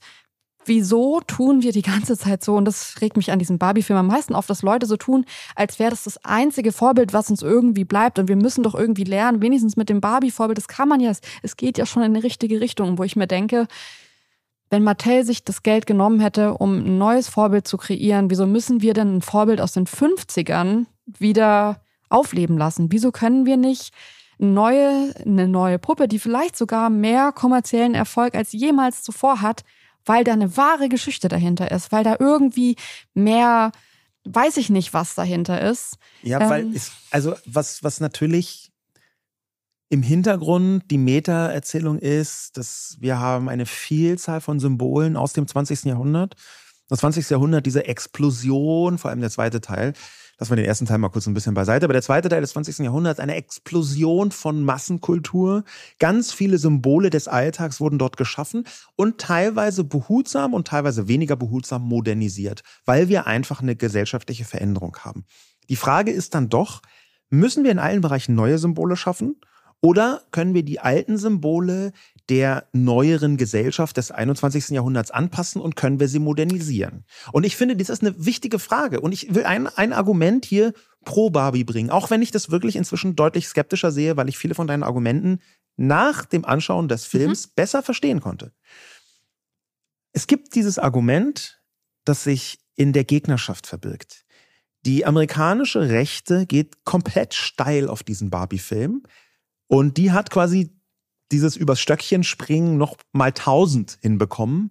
wieso 0.65 1.21
tun 1.21 1.61
wir 1.63 1.71
die 1.71 1.81
ganze 1.81 2.17
Zeit 2.17 2.43
so, 2.43 2.55
und 2.55 2.65
das 2.65 3.01
regt 3.01 3.17
mich 3.17 3.31
an 3.31 3.39
diesem 3.39 3.57
Barbie-Film 3.57 3.99
am 3.99 4.07
meisten 4.07 4.35
auf, 4.35 4.47
dass 4.47 4.61
Leute 4.61 4.85
so 4.85 4.97
tun, 4.97 5.25
als 5.55 5.79
wäre 5.79 5.91
das 5.91 6.03
das 6.03 6.23
einzige 6.23 6.71
Vorbild, 6.71 7.13
was 7.13 7.29
uns 7.29 7.41
irgendwie 7.41 7.85
bleibt 7.85 8.19
und 8.19 8.27
wir 8.27 8.35
müssen 8.35 8.63
doch 8.63 8.75
irgendwie 8.75 9.03
lernen, 9.03 9.41
wenigstens 9.41 9.77
mit 9.77 9.89
dem 9.89 10.01
Barbie-Vorbild, 10.01 10.57
das 10.57 10.67
kann 10.67 10.87
man 10.87 10.99
ja, 10.99 11.11
es 11.41 11.57
geht 11.57 11.77
ja 11.77 11.85
schon 11.85 12.03
in 12.03 12.15
eine 12.15 12.23
richtige 12.23 12.61
Richtung, 12.61 12.97
wo 12.97 13.03
ich 13.03 13.15
mir 13.15 13.27
denke, 13.27 13.67
wenn 14.69 14.83
Mattel 14.83 15.23
sich 15.23 15.43
das 15.43 15.61
Geld 15.61 15.85
genommen 15.85 16.19
hätte, 16.19 16.55
um 16.55 16.79
ein 16.79 16.97
neues 16.97 17.29
Vorbild 17.29 17.67
zu 17.67 17.77
kreieren, 17.77 18.31
wieso 18.31 18.47
müssen 18.47 18.81
wir 18.81 18.93
denn 18.93 19.17
ein 19.17 19.21
Vorbild 19.21 19.61
aus 19.61 19.73
den 19.73 19.85
50ern 19.85 20.87
wieder 21.05 21.81
aufleben 22.09 22.57
lassen? 22.57 22.91
Wieso 22.91 23.11
können 23.11 23.45
wir 23.45 23.55
nicht 23.55 23.93
neue, 24.39 25.13
eine 25.23 25.47
neue 25.47 25.77
Puppe, 25.77 26.07
die 26.07 26.19
vielleicht 26.19 26.57
sogar 26.57 26.89
mehr 26.89 27.31
kommerziellen 27.31 27.93
Erfolg 27.93 28.33
als 28.33 28.51
jemals 28.51 29.03
zuvor 29.03 29.41
hat, 29.41 29.63
weil 30.05 30.23
da 30.23 30.33
eine 30.33 30.57
wahre 30.57 30.89
Geschichte 30.89 31.27
dahinter 31.27 31.71
ist, 31.71 31.91
weil 31.91 32.03
da 32.03 32.17
irgendwie 32.19 32.75
mehr, 33.13 33.71
weiß 34.25 34.57
ich 34.57 34.69
nicht, 34.69 34.93
was 34.93 35.15
dahinter 35.15 35.61
ist. 35.61 35.97
Ja, 36.21 36.41
ähm, 36.41 36.49
weil 36.49 36.75
es, 36.75 36.91
also 37.11 37.35
was, 37.45 37.83
was 37.83 37.99
natürlich 37.99 38.71
im 39.89 40.01
Hintergrund 40.01 40.89
die 40.89 40.97
Meta-Erzählung 40.97 41.99
ist, 41.99 42.57
dass 42.57 42.97
wir 42.99 43.19
haben 43.19 43.47
eine 43.47 43.67
Vielzahl 43.67 44.41
von 44.41 44.59
Symbolen 44.59 45.15
aus 45.15 45.33
dem 45.33 45.47
20. 45.47 45.83
Jahrhundert. 45.83 46.35
Das 46.89 46.99
20. 46.99 47.29
Jahrhundert, 47.29 47.65
diese 47.65 47.85
Explosion, 47.85 48.97
vor 48.97 49.11
allem 49.11 49.21
der 49.21 49.29
zweite 49.29 49.61
Teil, 49.61 49.93
lassen 50.37 50.51
wir 50.51 50.55
den 50.57 50.65
ersten 50.65 50.85
Teil 50.85 50.97
mal 50.97 51.09
kurz 51.09 51.27
ein 51.27 51.33
bisschen 51.33 51.53
beiseite, 51.53 51.85
aber 51.85 51.93
der 51.93 52.01
zweite 52.01 52.29
Teil 52.29 52.41
des 52.41 52.51
20. 52.51 52.79
Jahrhunderts, 52.79 53.19
eine 53.19 53.35
Explosion 53.35 54.31
von 54.31 54.63
Massenkultur. 54.63 55.63
Ganz 55.99 56.33
viele 56.33 56.57
Symbole 56.57 57.09
des 57.09 57.27
Alltags 57.27 57.79
wurden 57.79 57.99
dort 57.99 58.17
geschaffen 58.17 58.65
und 58.95 59.19
teilweise 59.19 59.83
behutsam 59.83 60.53
und 60.53 60.67
teilweise 60.67 61.07
weniger 61.07 61.35
behutsam 61.35 61.83
modernisiert, 61.87 62.63
weil 62.85 63.09
wir 63.09 63.27
einfach 63.27 63.61
eine 63.61 63.75
gesellschaftliche 63.75 64.45
Veränderung 64.45 64.97
haben. 64.99 65.25
Die 65.69 65.75
Frage 65.75 66.11
ist 66.11 66.35
dann 66.35 66.49
doch, 66.49 66.81
müssen 67.29 67.63
wir 67.63 67.71
in 67.71 67.79
allen 67.79 68.01
Bereichen 68.01 68.35
neue 68.35 68.57
Symbole 68.57 68.95
schaffen? 68.95 69.35
Oder 69.81 70.21
können 70.31 70.53
wir 70.53 70.63
die 70.63 70.79
alten 70.79 71.17
Symbole 71.17 71.91
der 72.29 72.67
neueren 72.71 73.37
Gesellschaft 73.37 73.97
des 73.97 74.11
21. 74.11 74.69
Jahrhunderts 74.69 75.11
anpassen 75.11 75.61
und 75.61 75.75
können 75.75 75.99
wir 75.99 76.07
sie 76.07 76.19
modernisieren? 76.19 77.05
Und 77.31 77.45
ich 77.45 77.57
finde, 77.57 77.75
das 77.75 77.89
ist 77.89 78.01
eine 78.01 78.25
wichtige 78.25 78.59
Frage. 78.59 79.01
Und 79.01 79.11
ich 79.11 79.33
will 79.35 79.43
ein, 79.43 79.67
ein 79.67 79.93
Argument 79.93 80.45
hier 80.45 80.73
pro 81.03 81.29
Barbie 81.29 81.63
bringen, 81.63 81.89
auch 81.89 82.09
wenn 82.09 82.21
ich 82.21 82.31
das 82.31 82.49
wirklich 82.49 82.75
inzwischen 82.75 83.15
deutlich 83.15 83.47
skeptischer 83.47 83.91
sehe, 83.91 84.15
weil 84.15 84.29
ich 84.29 84.37
viele 84.37 84.55
von 84.55 84.67
deinen 84.67 84.83
Argumenten 84.83 85.39
nach 85.75 86.25
dem 86.25 86.45
Anschauen 86.45 86.87
des 86.87 87.05
Films 87.05 87.47
mhm. 87.47 87.51
besser 87.55 87.83
verstehen 87.83 88.21
konnte. 88.21 88.53
Es 90.13 90.27
gibt 90.27 90.55
dieses 90.55 90.79
Argument, 90.79 91.61
das 92.05 92.23
sich 92.23 92.59
in 92.75 92.93
der 92.93 93.03
Gegnerschaft 93.03 93.67
verbirgt. 93.67 94.25
Die 94.85 95.05
amerikanische 95.05 95.89
Rechte 95.89 96.45
geht 96.45 96.83
komplett 96.83 97.33
steil 97.33 97.87
auf 97.87 98.03
diesen 98.03 98.29
Barbie-Film. 98.29 99.03
Und 99.67 99.97
die 99.97 100.11
hat 100.11 100.29
quasi 100.29 100.77
dieses 101.33 101.55
übers 101.55 101.79
Stöckchen 101.79 102.23
springen 102.23 102.77
noch 102.77 102.95
mal 103.11 103.31
tausend 103.31 103.97
hinbekommen. 104.01 104.69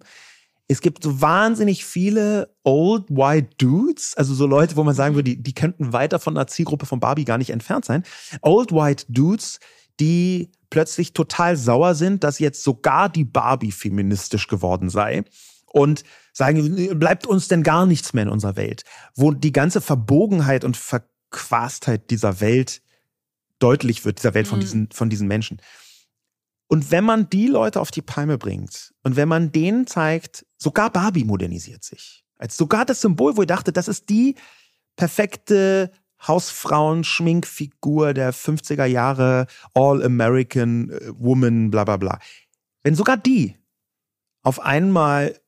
Es 0.67 0.81
gibt 0.81 1.03
so 1.03 1.21
wahnsinnig 1.21 1.85
viele 1.85 2.55
old 2.63 3.09
white 3.09 3.49
dudes, 3.57 4.15
also 4.15 4.33
so 4.33 4.47
Leute, 4.47 4.75
wo 4.77 4.83
man 4.83 4.95
sagen 4.95 5.13
würde, 5.13 5.31
die, 5.31 5.43
die 5.43 5.53
könnten 5.53 5.93
weiter 5.93 6.19
von 6.19 6.35
der 6.35 6.47
Zielgruppe 6.47 6.85
von 6.85 6.99
Barbie 6.99 7.25
gar 7.25 7.37
nicht 7.37 7.49
entfernt 7.49 7.85
sein. 7.85 8.03
Old 8.41 8.71
white 8.71 9.05
dudes, 9.09 9.59
die 9.99 10.51
plötzlich 10.69 11.13
total 11.13 11.57
sauer 11.57 11.95
sind, 11.95 12.23
dass 12.23 12.39
jetzt 12.39 12.63
sogar 12.63 13.09
die 13.09 13.25
Barbie 13.25 13.71
feministisch 13.71 14.47
geworden 14.47 14.89
sei 14.89 15.25
und 15.67 16.03
sagen, 16.31 16.97
bleibt 16.97 17.27
uns 17.27 17.47
denn 17.47 17.61
gar 17.61 17.85
nichts 17.85 18.13
mehr 18.13 18.23
in 18.23 18.29
unserer 18.29 18.55
Welt, 18.55 18.83
wo 19.15 19.31
die 19.31 19.51
ganze 19.51 19.81
Verbogenheit 19.81 20.63
und 20.63 20.77
Verquastheit 20.77 22.09
dieser 22.09 22.39
Welt 22.39 22.81
deutlich 23.59 24.05
wird, 24.05 24.19
dieser 24.19 24.33
Welt 24.33 24.47
von, 24.47 24.59
mhm. 24.59 24.61
diesen, 24.61 24.89
von 24.91 25.09
diesen 25.09 25.27
Menschen. 25.27 25.61
Und 26.73 26.89
wenn 26.89 27.03
man 27.03 27.29
die 27.29 27.45
Leute 27.45 27.79
auf 27.79 27.91
die 27.91 28.01
Palme 28.01 28.39
bringt 28.39 28.95
und 29.03 29.15
wenn 29.15 29.27
man 29.27 29.51
denen 29.51 29.85
zeigt, 29.85 30.43
sogar 30.57 30.89
Barbie 30.89 31.23
modernisiert 31.23 31.83
sich, 31.83 32.25
als 32.39 32.57
sogar 32.57 32.83
das 32.83 32.99
Symbol, 32.99 33.37
wo 33.37 33.43
ich 33.43 33.47
dachte, 33.47 33.71
das 33.71 33.87
ist 33.87 34.09
die 34.09 34.33
perfekte 34.95 35.91
Hausfrauen-Schminkfigur 36.27 38.15
der 38.15 38.33
50er 38.33 38.85
Jahre, 38.85 39.45
All-American 39.75 40.89
äh, 40.89 41.11
Woman, 41.15 41.69
bla 41.69 41.83
bla 41.83 41.97
bla. 41.97 42.17
Wenn 42.81 42.95
sogar 42.95 43.17
die 43.17 43.55
auf 44.41 44.59
einmal 44.59 45.39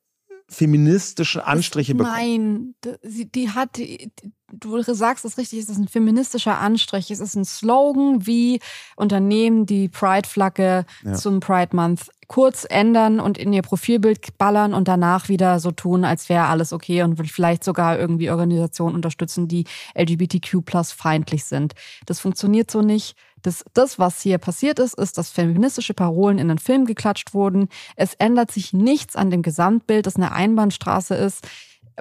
feministische 0.48 1.46
Anstriche 1.46 1.96
bekommt. 1.96 2.16
Nein, 2.16 2.76
die, 3.04 3.32
die 3.32 3.50
hat, 3.50 3.78
die, 3.78 4.12
du 4.52 4.82
sagst 4.82 5.26
es 5.26 5.38
richtig, 5.38 5.60
es 5.60 5.70
ist 5.70 5.78
ein 5.78 5.88
feministischer 5.88 6.60
Anstrich. 6.60 7.10
Es 7.10 7.20
ist 7.20 7.36
ein 7.36 7.46
Slogan, 7.46 8.28
wie 8.28 8.60
Unternehmen 8.96 9.66
die 9.66 9.90
Pride-Flagge 9.90 10.86
ja. 11.04 11.14
zum 11.14 11.40
Pride 11.40 11.76
Month 11.76 12.10
kurz 12.28 12.66
ändern 12.68 13.20
und 13.20 13.38
in 13.38 13.54
ihr 13.54 13.62
Profilbild 13.62 14.38
ballern 14.38 14.74
und 14.74 14.88
danach 14.88 15.30
wieder 15.30 15.60
so 15.60 15.72
tun, 15.72 16.04
als 16.04 16.28
wäre 16.30 16.46
alles 16.46 16.74
okay 16.74 17.04
und 17.04 17.18
vielleicht 17.30 17.64
sogar 17.64 18.00
irgendwie 18.00 18.32
Organisationen 18.32 18.96
unterstützen, 18.96 19.48
die 19.48 19.66
LGBTQ 19.96 20.66
plus 20.66 20.92
feindlich 20.92 21.46
sind. 21.46 21.74
Das 22.06 22.20
funktioniert 22.20 22.72
so 22.72 22.82
nicht. 22.82 23.16
Das, 23.46 23.64
das, 23.74 24.00
was 24.00 24.22
hier 24.22 24.38
passiert 24.38 24.80
ist, 24.80 24.96
ist, 24.96 25.18
dass 25.18 25.30
feministische 25.30 25.94
Parolen 25.94 26.40
in 26.40 26.48
den 26.48 26.58
Film 26.58 26.86
geklatscht 26.86 27.34
wurden. 27.34 27.70
Es 27.96 28.16
ändert 28.16 28.52
sich 28.52 28.74
nichts 28.74 29.16
an 29.16 29.30
dem 29.30 29.42
Gesamtbild, 29.42 30.06
das 30.06 30.16
eine 30.16 30.32
Einbahnstraße 30.32 31.16
ist. 31.16 31.48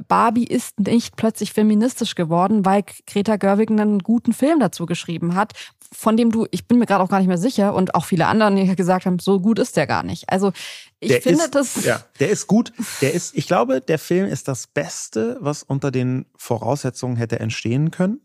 Barbie 0.09 0.47
ist 0.47 0.81
nicht 0.81 1.17
plötzlich 1.17 1.53
feministisch 1.53 2.15
geworden, 2.15 2.65
weil 2.65 2.85
Greta 3.07 3.37
Gerwig 3.37 3.71
einen 3.71 4.01
guten 4.01 4.33
Film 4.33 4.59
dazu 4.59 4.87
geschrieben 4.87 5.35
hat, 5.35 5.53
von 5.93 6.17
dem 6.17 6.33
du, 6.33 6.47
ich 6.51 6.67
bin 6.67 6.79
mir 6.79 6.87
gerade 6.87 7.05
auch 7.05 7.09
gar 7.09 7.19
nicht 7.19 7.29
mehr 7.29 7.39
sicher 7.39 7.75
und 7.75 7.95
auch 7.95 8.05
viele 8.05 8.27
anderen 8.27 8.57
die 8.57 8.75
gesagt 8.75 9.07
haben, 9.07 9.19
so 9.21 9.39
gut 9.39 9.59
ist 9.59 9.77
der 9.77 9.87
gar 9.87 10.03
nicht. 10.03 10.29
Also 10.29 10.53
ich 10.99 11.11
der 11.11 11.23
finde 11.23 11.45
ist, 11.45 11.55
das. 11.55 11.85
Ja, 11.85 12.05
der 12.19 12.31
ist 12.31 12.47
gut. 12.47 12.73
Der 13.01 13.15
ist, 13.15 13.37
ich 13.37 13.47
glaube, 13.47 13.81
der 13.81 13.99
Film 13.99 14.27
ist 14.27 14.49
das 14.49 14.67
Beste, 14.67 15.37
was 15.41 15.63
unter 15.63 15.91
den 15.91 16.27
Voraussetzungen 16.37 17.17
hätte 17.17 17.39
entstehen 17.39 17.91
können. 17.91 18.21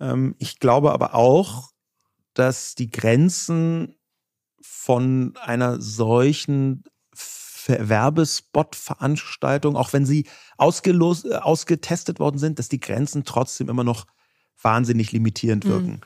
Ähm, 0.00 0.34
ich 0.38 0.58
glaube 0.58 0.92
aber 0.92 1.14
auch, 1.14 1.71
dass 2.34 2.74
die 2.74 2.90
Grenzen 2.90 3.94
von 4.60 5.34
einer 5.42 5.80
solchen 5.80 6.84
Werbespot-Veranstaltung, 7.66 9.76
auch 9.76 9.92
wenn 9.92 10.06
sie 10.06 10.26
ausgelos, 10.56 11.24
äh, 11.24 11.34
ausgetestet 11.34 12.18
worden 12.18 12.38
sind, 12.38 12.58
dass 12.58 12.68
die 12.68 12.80
Grenzen 12.80 13.22
trotzdem 13.24 13.68
immer 13.68 13.84
noch 13.84 14.06
wahnsinnig 14.60 15.12
limitierend 15.12 15.64
mhm. 15.64 15.68
wirken. 15.68 15.90
Mhm. 15.90 16.00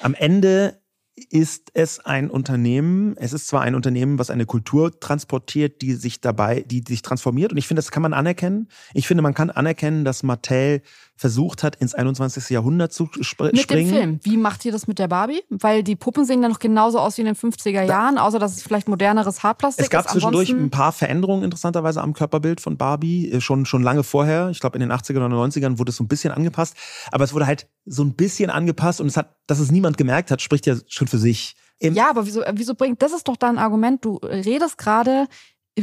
Am 0.00 0.14
Ende 0.14 0.80
ist 1.28 1.70
es 1.74 2.00
ein 2.00 2.30
Unternehmen, 2.30 3.16
es 3.18 3.34
ist 3.34 3.48
zwar 3.48 3.60
ein 3.60 3.74
Unternehmen, 3.74 4.18
was 4.18 4.30
eine 4.30 4.46
Kultur 4.46 4.98
transportiert, 4.98 5.82
die 5.82 5.94
sich 5.94 6.20
dabei, 6.20 6.62
die 6.62 6.82
sich 6.86 7.02
transformiert 7.02 7.52
und 7.52 7.58
ich 7.58 7.66
finde, 7.66 7.80
das 7.80 7.90
kann 7.90 8.02
man 8.02 8.14
anerkennen. 8.14 8.68
Ich 8.94 9.06
finde, 9.06 9.22
man 9.22 9.34
kann 9.34 9.50
anerkennen, 9.50 10.04
dass 10.04 10.22
Mattel 10.22 10.82
versucht 11.20 11.62
hat, 11.62 11.76
ins 11.76 11.94
21. 11.94 12.48
Jahrhundert 12.48 12.94
zu 12.94 13.10
springen. 13.20 13.52
Mit 13.54 13.70
dem 13.70 13.88
Film. 13.88 14.20
Wie 14.22 14.38
macht 14.38 14.64
ihr 14.64 14.72
das 14.72 14.86
mit 14.86 14.98
der 14.98 15.06
Barbie? 15.06 15.42
Weil 15.50 15.82
die 15.82 15.94
Puppen 15.94 16.24
sehen 16.24 16.40
dann 16.40 16.50
noch 16.50 16.58
genauso 16.58 16.98
aus 16.98 17.18
wie 17.18 17.20
in 17.20 17.26
den 17.26 17.36
50er 17.36 17.82
Jahren, 17.82 18.16
außer 18.16 18.38
dass 18.38 18.56
es 18.56 18.62
vielleicht 18.62 18.88
moderneres 18.88 19.42
Haarplastik 19.42 19.82
ist. 19.82 19.86
Es 19.88 19.90
gab 19.90 20.06
ist. 20.06 20.12
zwischendurch 20.12 20.48
ein 20.48 20.70
paar 20.70 20.92
Veränderungen 20.92 21.44
interessanterweise 21.44 22.00
am 22.00 22.14
Körperbild 22.14 22.62
von 22.62 22.78
Barbie, 22.78 23.30
äh, 23.30 23.42
schon, 23.42 23.66
schon 23.66 23.82
lange 23.82 24.02
vorher. 24.02 24.48
Ich 24.48 24.60
glaube, 24.60 24.78
in 24.78 24.80
den 24.80 24.90
80er 24.90 25.16
oder 25.16 25.26
90ern 25.26 25.78
wurde 25.78 25.90
es 25.90 25.96
so 25.96 26.04
ein 26.04 26.08
bisschen 26.08 26.32
angepasst. 26.32 26.74
Aber 27.12 27.24
es 27.24 27.34
wurde 27.34 27.46
halt 27.46 27.68
so 27.84 28.02
ein 28.02 28.14
bisschen 28.14 28.48
angepasst 28.48 29.02
und 29.02 29.08
es 29.08 29.18
hat, 29.18 29.36
dass 29.46 29.58
es 29.58 29.70
niemand 29.70 29.98
gemerkt 29.98 30.30
hat, 30.30 30.40
spricht 30.40 30.64
ja 30.64 30.76
schon 30.88 31.06
für 31.06 31.18
sich. 31.18 31.54
ja, 31.82 32.08
aber 32.08 32.24
wieso, 32.24 32.40
wieso 32.54 32.74
bringt, 32.74 33.02
das 33.02 33.12
ist 33.12 33.28
doch 33.28 33.36
da 33.36 33.50
ein 33.50 33.58
Argument, 33.58 34.02
du 34.02 34.16
redest 34.22 34.78
gerade 34.78 35.26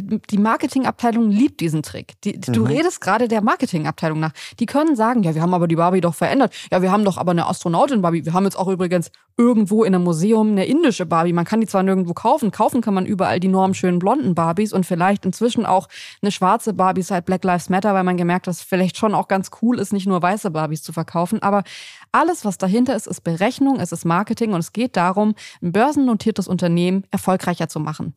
die 0.02 0.38
Marketingabteilung 0.38 1.30
liebt 1.30 1.60
diesen 1.60 1.84
Trick. 1.84 2.20
Die, 2.24 2.39
du 2.39 2.62
mhm. 2.62 2.68
redest 2.68 3.02
gerade 3.02 3.28
der 3.28 3.41
Marketingabteilung 3.41 4.20
nach. 4.20 4.34
Die 4.60 4.66
können 4.66 4.95
sagen, 4.95 5.24
ja, 5.24 5.36
wir 5.36 5.41
haben 5.41 5.54
aber 5.54 5.68
die 5.68 5.76
Barbie 5.76 6.02
doch 6.02 6.16
verändert. 6.16 6.54
Ja, 6.72 6.82
wir 6.82 6.91
haben 6.91 7.04
doch 7.06 7.18
aber 7.18 7.32
eine 7.32 7.48
Astronautin 7.48 8.02
Barbie. 8.02 8.26
Wir 8.26 8.34
haben 8.34 8.45
jetzt 8.45 8.58
auch 8.58 8.68
übrigens 8.68 9.12
irgendwo 9.38 9.84
in 9.84 9.93
einem 9.93 10.04
Museum 10.04 10.52
eine 10.52 10.66
indische 10.66 11.06
Barbie. 11.06 11.34
Man 11.34 11.45
kann 11.45 11.62
die 11.62 11.68
zwar 11.68 11.84
nirgendwo 11.84 12.14
kaufen. 12.14 12.52
Kaufen 12.52 12.82
kann 12.82 12.95
man 12.95 13.06
überall 13.06 13.39
die 13.39 13.48
normschönen 13.48 14.00
blonden 14.00 14.34
Barbies 14.34 14.74
und 14.74 14.86
vielleicht 14.86 15.26
inzwischen 15.26 15.66
auch 15.66 15.88
eine 16.22 16.32
schwarze 16.32 16.74
Barbie 16.74 17.04
seit 17.04 17.26
Black 17.26 17.43
Lives 17.43 17.70
Matter, 17.70 17.93
weil 17.93 18.04
man 18.04 18.18
gemerkt 18.18 18.48
hat, 18.48 18.52
dass 18.52 18.62
es 18.62 18.64
vielleicht 18.64 18.98
schon 18.98 19.14
auch 19.14 19.28
ganz 19.28 19.52
cool 19.62 19.80
ist, 19.80 19.93
nicht 19.93 20.08
nur 20.08 20.22
weiße 20.22 20.50
Barbies 20.50 20.82
zu 20.82 20.91
verkaufen. 20.91 21.41
Aber 21.43 21.64
alles, 22.12 22.45
was 22.45 22.58
dahinter 22.58 22.95
ist, 22.95 23.06
ist 23.06 23.24
Berechnung, 23.24 23.80
es 23.80 23.91
ist 23.91 24.06
Marketing 24.06 24.54
und 24.54 24.60
es 24.60 24.74
geht 24.74 24.98
darum, 24.98 25.36
ein 25.62 25.72
börsennotiertes 25.72 26.48
Unternehmen 26.48 27.04
erfolgreicher 27.12 27.70
zu 27.70 27.80
machen. 27.80 28.16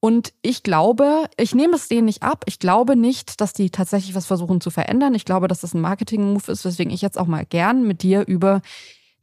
Und 0.00 0.32
ich 0.42 0.62
glaube, 0.62 1.24
ich 1.36 1.54
nehme 1.54 1.74
es 1.74 1.88
denen 1.88 2.06
nicht 2.06 2.22
ab. 2.22 2.44
Ich 2.46 2.58
glaube 2.58 2.96
nicht, 2.96 3.40
dass 3.40 3.52
die 3.52 3.70
tatsächlich 3.70 4.14
was 4.14 4.26
versuchen 4.26 4.60
zu 4.60 4.70
verändern. 4.70 5.14
Ich 5.14 5.24
glaube, 5.24 5.48
dass 5.48 5.60
das 5.60 5.74
ein 5.74 5.80
Marketing-Move 5.80 6.52
ist, 6.52 6.64
weswegen 6.64 6.92
ich 6.92 7.02
jetzt 7.02 7.18
auch 7.18 7.26
mal 7.26 7.44
gern 7.44 7.86
mit 7.86 8.02
dir 8.02 8.26
über 8.26 8.62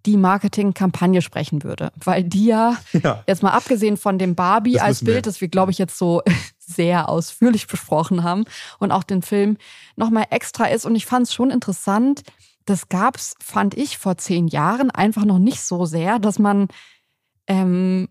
die 0.05 0.17
Marketingkampagne 0.17 1.21
sprechen 1.21 1.63
würde. 1.63 1.91
Weil 1.95 2.24
die 2.24 2.45
ja, 2.45 2.78
ja, 2.91 3.24
jetzt 3.28 3.43
mal 3.43 3.51
abgesehen 3.51 3.97
von 3.97 4.17
dem 4.17 4.36
Barbie 4.36 4.80
als 4.80 5.03
Bild, 5.03 5.17
wir. 5.17 5.21
das 5.21 5.41
wir, 5.41 5.47
glaube 5.47 5.71
ich, 5.71 5.78
jetzt 5.78 5.97
so 5.97 6.21
sehr 6.59 7.09
ausführlich 7.09 7.67
besprochen 7.67 8.24
haben 8.24 8.45
und 8.80 8.91
auch 8.91 9.03
den 9.03 9.21
Film 9.21 9.57
nochmal 9.95 10.26
extra 10.30 10.65
ist. 10.65 10.86
Und 10.86 10.95
ich 10.95 11.05
fand 11.05 11.28
es 11.28 11.34
schon 11.34 11.51
interessant, 11.51 12.24
das 12.65 12.89
gab's, 12.89 13.36
fand 13.41 13.76
ich, 13.76 13.97
vor 13.97 14.17
zehn 14.17 14.47
Jahren 14.47 14.89
einfach 14.89 15.26
noch 15.26 15.39
nicht 15.39 15.61
so 15.61 15.86
sehr, 15.86 16.19
dass 16.19 16.39
man 16.39 16.67
ähm, 17.47 18.07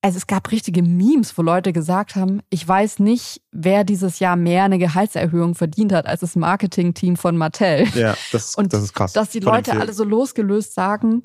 also 0.00 0.16
es 0.16 0.26
gab 0.26 0.50
richtige 0.52 0.82
Memes, 0.82 1.36
wo 1.36 1.42
Leute 1.42 1.72
gesagt 1.72 2.14
haben, 2.14 2.40
ich 2.50 2.66
weiß 2.66 3.00
nicht, 3.00 3.42
wer 3.50 3.84
dieses 3.84 4.20
Jahr 4.20 4.36
mehr 4.36 4.64
eine 4.64 4.78
Gehaltserhöhung 4.78 5.54
verdient 5.54 5.92
hat 5.92 6.06
als 6.06 6.20
das 6.20 6.36
Marketing-Team 6.36 7.16
von 7.16 7.36
Mattel. 7.36 7.86
Ja, 7.94 8.16
das, 8.30 8.54
Und 8.54 8.72
das 8.72 8.84
ist 8.84 8.94
krass. 8.94 9.12
Dass 9.12 9.30
die 9.30 9.40
Leute 9.40 9.72
alle 9.72 9.92
so 9.92 10.04
losgelöst 10.04 10.74
sagen, 10.74 11.22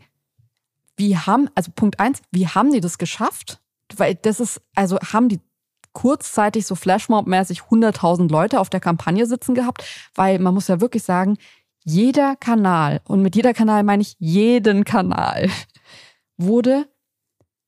wie 0.97 1.17
haben, 1.17 1.49
also 1.55 1.71
Punkt 1.75 1.99
eins, 1.99 2.21
wie 2.31 2.47
haben 2.47 2.71
die 2.71 2.81
das 2.81 2.97
geschafft? 2.97 3.59
Weil 3.95 4.15
das 4.15 4.39
ist, 4.39 4.61
also 4.73 4.97
haben 4.99 5.29
die 5.29 5.39
kurzzeitig 5.91 6.65
so 6.65 6.73
Flashmob-mäßig 6.75 7.61
100.000 7.69 8.29
Leute 8.31 8.59
auf 8.59 8.69
der 8.69 8.79
Kampagne 8.79 9.27
sitzen 9.27 9.53
gehabt, 9.53 9.83
weil 10.15 10.39
man 10.39 10.53
muss 10.53 10.67
ja 10.67 10.81
wirklich 10.81 11.03
sagen, 11.03 11.37
jeder 11.85 12.35
Kanal, 12.35 13.01
und 13.05 13.21
mit 13.21 13.35
jeder 13.35 13.53
Kanal 13.53 13.83
meine 13.83 14.01
ich 14.01 14.15
jeden 14.17 14.83
Kanal, 14.83 15.49
wurde 16.37 16.87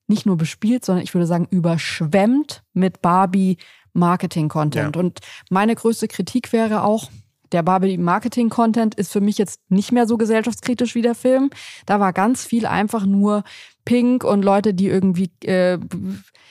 nicht 0.06 0.26
nur 0.26 0.36
bespielt, 0.36 0.84
sondern 0.84 1.04
ich 1.04 1.14
würde 1.14 1.26
sagen 1.26 1.48
überschwemmt 1.50 2.62
mit 2.72 3.02
Barbie 3.02 3.58
Marketing-Content. 3.92 4.96
Ja. 4.96 5.00
Und 5.00 5.20
meine 5.50 5.74
größte 5.74 6.08
Kritik 6.08 6.52
wäre 6.52 6.82
auch, 6.82 7.10
der 7.52 7.62
Barbie 7.62 7.96
Marketing 7.96 8.48
Content 8.48 8.94
ist 8.96 9.12
für 9.12 9.20
mich 9.20 9.38
jetzt 9.38 9.60
nicht 9.70 9.92
mehr 9.92 10.06
so 10.06 10.16
gesellschaftskritisch 10.16 10.94
wie 10.94 11.02
der 11.02 11.14
Film. 11.14 11.50
Da 11.86 12.00
war 12.00 12.12
ganz 12.12 12.44
viel 12.44 12.66
einfach 12.66 13.06
nur 13.06 13.44
Pink 13.84 14.24
und 14.24 14.44
Leute, 14.44 14.74
die 14.74 14.88
irgendwie 14.88 15.30
äh, 15.44 15.78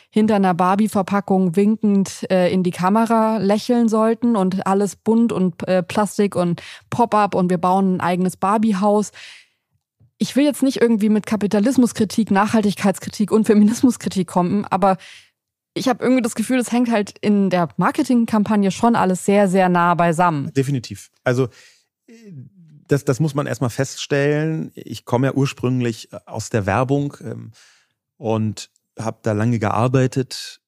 hinter 0.10 0.36
einer 0.36 0.54
Barbie-Verpackung 0.54 1.58
winkend 1.58 2.26
äh, 2.32 2.52
in 2.52 2.64
die 2.64 2.72
Kamera 2.72 3.38
lächeln 3.38 3.90
sollten 3.90 4.38
und 4.38 4.66
alles 4.66 4.96
bunt 4.96 5.34
und 5.34 5.68
äh, 5.68 5.84
Plastik 5.84 6.38
und 6.38 6.62
Pop-up 6.90 7.36
und 7.36 7.50
wir 7.50 7.58
bauen 7.58 7.98
ein 7.98 8.02
eigenes 8.02 8.38
Barbie-Haus. 8.38 9.12
Ich 10.18 10.36
will 10.36 10.46
jetzt 10.46 10.64
nicht 10.64 10.82
irgendwie 10.82 11.10
mit 11.10 11.26
Kapitalismuskritik, 11.26 12.32
Nachhaltigkeitskritik 12.32 13.32
und 13.32 13.46
Feminismuskritik 13.46 14.28
kommen, 14.28 14.66
aber 14.66 14.98
ich 15.74 15.90
habe 15.90 16.04
irgendwie 16.04 16.22
das 16.22 16.36
Gefühl, 16.36 16.58
es 16.58 16.72
hängt 16.72 16.90
halt 16.90 17.18
in 17.20 17.50
der 17.50 17.68
Marketingkampagne 17.76 18.72
schon 18.72 18.96
alles 18.96 19.26
sehr, 19.26 19.50
sehr 19.50 19.68
nah 19.68 19.94
beisammen. 19.94 20.54
Definitiv. 20.54 21.12
Also 21.26 21.50
das, 22.88 23.04
das 23.04 23.20
muss 23.20 23.36
man 23.36 23.46
erstmal 23.46 23.70
feststellen. 23.70 24.72
Ich 24.76 25.06
komme 25.06 25.28
ja 25.28 25.34
ursprünglich 25.34 26.10
aus 26.26 26.50
der 26.50 26.66
Werbung 26.66 27.18
ähm, 27.22 27.52
und 28.18 28.70
habe 28.98 29.20
da 29.24 29.34
lange 29.34 29.60
gearbeitet. 29.60 30.62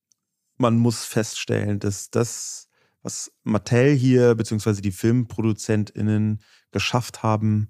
Man 0.57 0.77
muss 0.77 1.05
feststellen, 1.05 1.79
dass 1.79 2.09
das, 2.09 2.67
was 3.01 3.31
Mattel 3.43 3.93
hier 3.93 4.35
beziehungsweise 4.35 4.81
die 4.81 4.91
FilmproduzentInnen 4.91 6.41
geschafft 6.71 7.23
haben, 7.23 7.69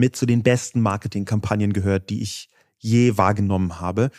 mit 0.00 0.16
zu 0.16 0.26
den 0.26 0.42
besten 0.42 0.80
Marketingkampagnen 0.80 1.72
gehört, 1.72 2.10
die 2.10 2.22
ich 2.22 2.48
je 2.78 3.16
wahrgenommen 3.16 3.78
habe. 3.80 4.10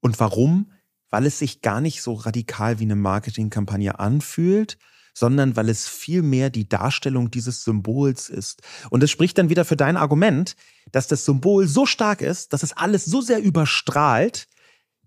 Und 0.00 0.18
warum? 0.18 0.72
weil 1.10 1.26
es 1.26 1.38
sich 1.38 1.62
gar 1.62 1.80
nicht 1.80 2.02
so 2.02 2.14
radikal 2.14 2.78
wie 2.78 2.84
eine 2.84 2.96
Marketingkampagne 2.96 3.98
anfühlt, 3.98 4.78
sondern 5.14 5.56
weil 5.56 5.68
es 5.68 5.88
vielmehr 5.88 6.50
die 6.50 6.68
Darstellung 6.68 7.30
dieses 7.30 7.64
Symbols 7.64 8.28
ist. 8.28 8.62
Und 8.90 9.02
es 9.02 9.10
spricht 9.10 9.38
dann 9.38 9.48
wieder 9.48 9.64
für 9.64 9.76
dein 9.76 9.96
Argument, 9.96 10.54
dass 10.92 11.08
das 11.08 11.24
Symbol 11.24 11.66
so 11.66 11.86
stark 11.86 12.20
ist, 12.20 12.52
dass 12.52 12.62
es 12.62 12.76
alles 12.76 13.04
so 13.04 13.20
sehr 13.20 13.42
überstrahlt, 13.42 14.46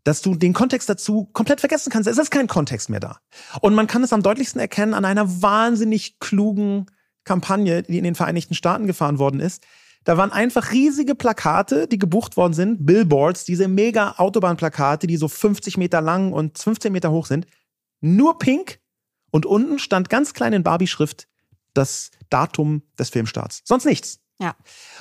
dass 0.03 0.21
du 0.21 0.35
den 0.35 0.53
Kontext 0.53 0.89
dazu 0.89 1.29
komplett 1.31 1.59
vergessen 1.59 1.91
kannst. 1.91 2.09
Es 2.09 2.17
ist 2.17 2.31
kein 2.31 2.47
Kontext 2.47 2.89
mehr 2.89 2.99
da. 2.99 3.19
Und 3.61 3.75
man 3.75 3.87
kann 3.87 4.03
es 4.03 4.11
am 4.11 4.23
deutlichsten 4.23 4.59
erkennen 4.59 4.95
an 4.95 5.05
einer 5.05 5.41
wahnsinnig 5.41 6.19
klugen 6.19 6.87
Kampagne, 7.23 7.83
die 7.83 7.99
in 7.99 8.03
den 8.03 8.15
Vereinigten 8.15 8.55
Staaten 8.55 8.87
gefahren 8.87 9.19
worden 9.19 9.39
ist, 9.39 9.63
da 10.03 10.17
waren 10.17 10.31
einfach 10.31 10.71
riesige 10.71 11.13
Plakate, 11.13 11.87
die 11.87 11.99
gebucht 11.99 12.35
worden 12.37 12.53
sind, 12.53 12.85
Billboards, 12.85 13.45
diese 13.45 13.67
mega 13.67 14.15
Autobahnplakate, 14.17 15.05
die 15.05 15.17
so 15.17 15.27
50 15.27 15.77
Meter 15.77 16.01
lang 16.01 16.33
und 16.33 16.57
15 16.57 16.91
Meter 16.91 17.11
hoch 17.11 17.27
sind. 17.27 17.45
Nur 17.99 18.39
pink. 18.39 18.79
Und 19.29 19.45
unten 19.45 19.79
stand 19.79 20.09
ganz 20.09 20.33
klein 20.33 20.53
in 20.53 20.63
Barbie-Schrift 20.63 21.27
das 21.73 22.11
Datum 22.29 22.81
des 22.99 23.09
Filmstarts. 23.09 23.61
Sonst 23.63 23.85
nichts. 23.85 24.19
Ja. 24.39 24.55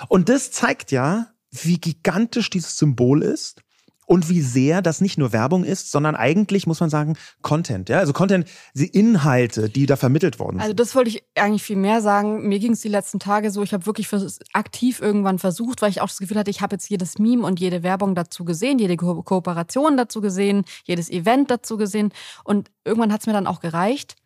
Und 0.08 0.28
das 0.28 0.52
zeigt 0.52 0.92
ja, 0.92 1.32
wie 1.50 1.78
gigantisch 1.78 2.50
dieses 2.50 2.76
Symbol 2.76 3.22
ist 3.22 3.62
und 4.10 4.28
wie 4.28 4.40
sehr 4.40 4.82
das 4.82 5.00
nicht 5.00 5.18
nur 5.18 5.32
Werbung 5.32 5.62
ist, 5.62 5.92
sondern 5.92 6.16
eigentlich 6.16 6.66
muss 6.66 6.80
man 6.80 6.90
sagen 6.90 7.16
Content. 7.42 7.88
Ja, 7.88 8.00
also 8.00 8.12
Content, 8.12 8.48
die 8.74 8.88
Inhalte, 8.88 9.68
die 9.70 9.86
da 9.86 9.94
vermittelt 9.94 10.40
worden 10.40 10.56
sind. 10.56 10.62
Also 10.62 10.74
das 10.74 10.96
wollte 10.96 11.10
ich 11.10 11.22
eigentlich 11.36 11.62
viel 11.62 11.76
mehr 11.76 12.00
sagen. 12.00 12.48
Mir 12.48 12.58
ging 12.58 12.72
es 12.72 12.80
die 12.80 12.88
letzten 12.88 13.20
Tage 13.20 13.52
so. 13.52 13.62
Ich 13.62 13.72
habe 13.72 13.86
wirklich 13.86 14.08
aktiv 14.52 15.00
irgendwann 15.00 15.38
versucht, 15.38 15.80
weil 15.80 15.90
ich 15.90 16.00
auch 16.00 16.08
das 16.08 16.18
Gefühl 16.18 16.38
hatte, 16.38 16.50
ich 16.50 16.60
habe 16.60 16.74
jetzt 16.74 16.90
jedes 16.90 17.20
Meme 17.20 17.46
und 17.46 17.60
jede 17.60 17.84
Werbung 17.84 18.16
dazu 18.16 18.44
gesehen, 18.44 18.80
jede 18.80 18.96
Ko 18.96 19.22
Kooperation 19.22 19.96
dazu 19.96 20.20
gesehen, 20.20 20.64
jedes 20.82 21.08
Event 21.08 21.48
dazu 21.48 21.76
gesehen 21.76 22.12
und 22.42 22.72
irgendwann 22.84 23.12
hat 23.12 23.20
es 23.20 23.28
mir 23.28 23.32
dann 23.32 23.46
auch 23.46 23.60
gereicht. 23.60 24.16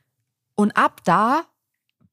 Und 0.54 0.78
ab 0.78 1.02
da 1.04 1.42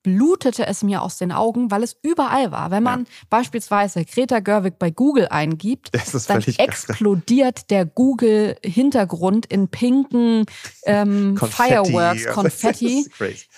blutete 0.04 0.66
es 0.66 0.84
mir 0.84 1.02
aus 1.02 1.18
den 1.18 1.32
Augen, 1.32 1.72
weil 1.72 1.84
es 1.84 1.96
überall 2.02 2.52
war. 2.52 2.72
Wenn 2.72 2.84
man 2.84 3.02
ja. 3.02 3.06
beispielsweise 3.30 4.04
Greta 4.06 4.40
Gerwig 4.40 4.80
bei 4.80 4.92
Google 4.92 5.28
eingibt, 5.30 5.92
dann 6.28 6.42
explodiert 6.42 7.70
der 7.70 7.86
Google-Hintergrund 7.86 9.46
in 9.46 9.68
pinken 9.68 10.46
ähm, 10.86 11.36
Konfetti. 11.40 11.70
Fireworks, 11.70 12.26
Konfetti. 12.34 13.08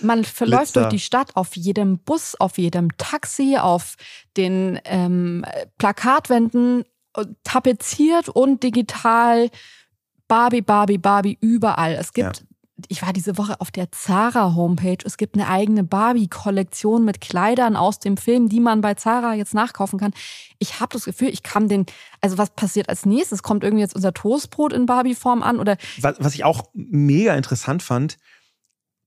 Man 0.02 0.24
verläuft 0.24 0.74
Blitzer. 0.74 0.82
durch 0.82 0.94
die 0.94 1.00
Stadt 1.00 1.36
auf 1.36 1.56
jedem 1.56 2.00
Bus, 2.00 2.36
auf 2.36 2.58
jedem 2.58 2.96
Taxi, 2.98 3.58
auf 3.58 3.96
den 4.36 4.80
ähm, 4.86 5.46
Plakatwänden, 5.78 6.84
äh, 7.16 7.26
tapeziert 7.44 8.30
und 8.30 8.64
digital. 8.64 9.50
Barbie, 10.28 10.62
Barbie, 10.62 10.98
Barbie, 10.98 11.38
überall. 11.42 11.94
Es 11.94 12.14
gibt 12.14 12.40
ja 12.40 12.46
ich 12.90 13.02
war 13.02 13.14
diese 13.14 13.38
Woche 13.38 13.60
auf 13.62 13.72
der 13.72 13.92
Zara 13.92 14.56
Homepage. 14.56 14.98
Es 15.04 15.18
gibt 15.18 15.36
eine 15.36 15.48
eigene 15.48 15.84
Barbie-Kollektion 15.84 17.06
mit 17.06 17.22
Kleidern 17.22 17.76
aus 17.76 18.00
dem 18.00 18.18
Film, 18.18 18.50
die 18.50 18.60
man 18.60 18.82
bei 18.82 18.94
Zara 18.94 19.34
jetzt 19.34 19.54
nachkaufen 19.54 20.00
kann. 20.00 20.14
Ich 20.60 20.80
habe 20.80 20.94
das 20.94 21.06
Gefühl, 21.06 21.30
ich 21.30 21.44
kann 21.44 21.68
den, 21.68 21.86
also 22.22 22.38
was 22.38 22.52
passiert 22.52 22.90
als 22.90 23.06
nächstes? 23.06 23.44
Kommt 23.44 23.64
irgendwie 23.64 23.84
jetzt 23.84 23.96
unser 23.96 24.14
Toastbrot 24.14 24.74
in 24.74 24.86
Barbie-Form 24.86 25.44
an 25.44 25.60
oder? 25.60 25.78
Was, 26.02 26.16
was 26.20 26.36
ich 26.36 26.44
auch 26.44 26.64
mega 26.74 27.36
interessant 27.36 27.84
fand, 27.84 28.18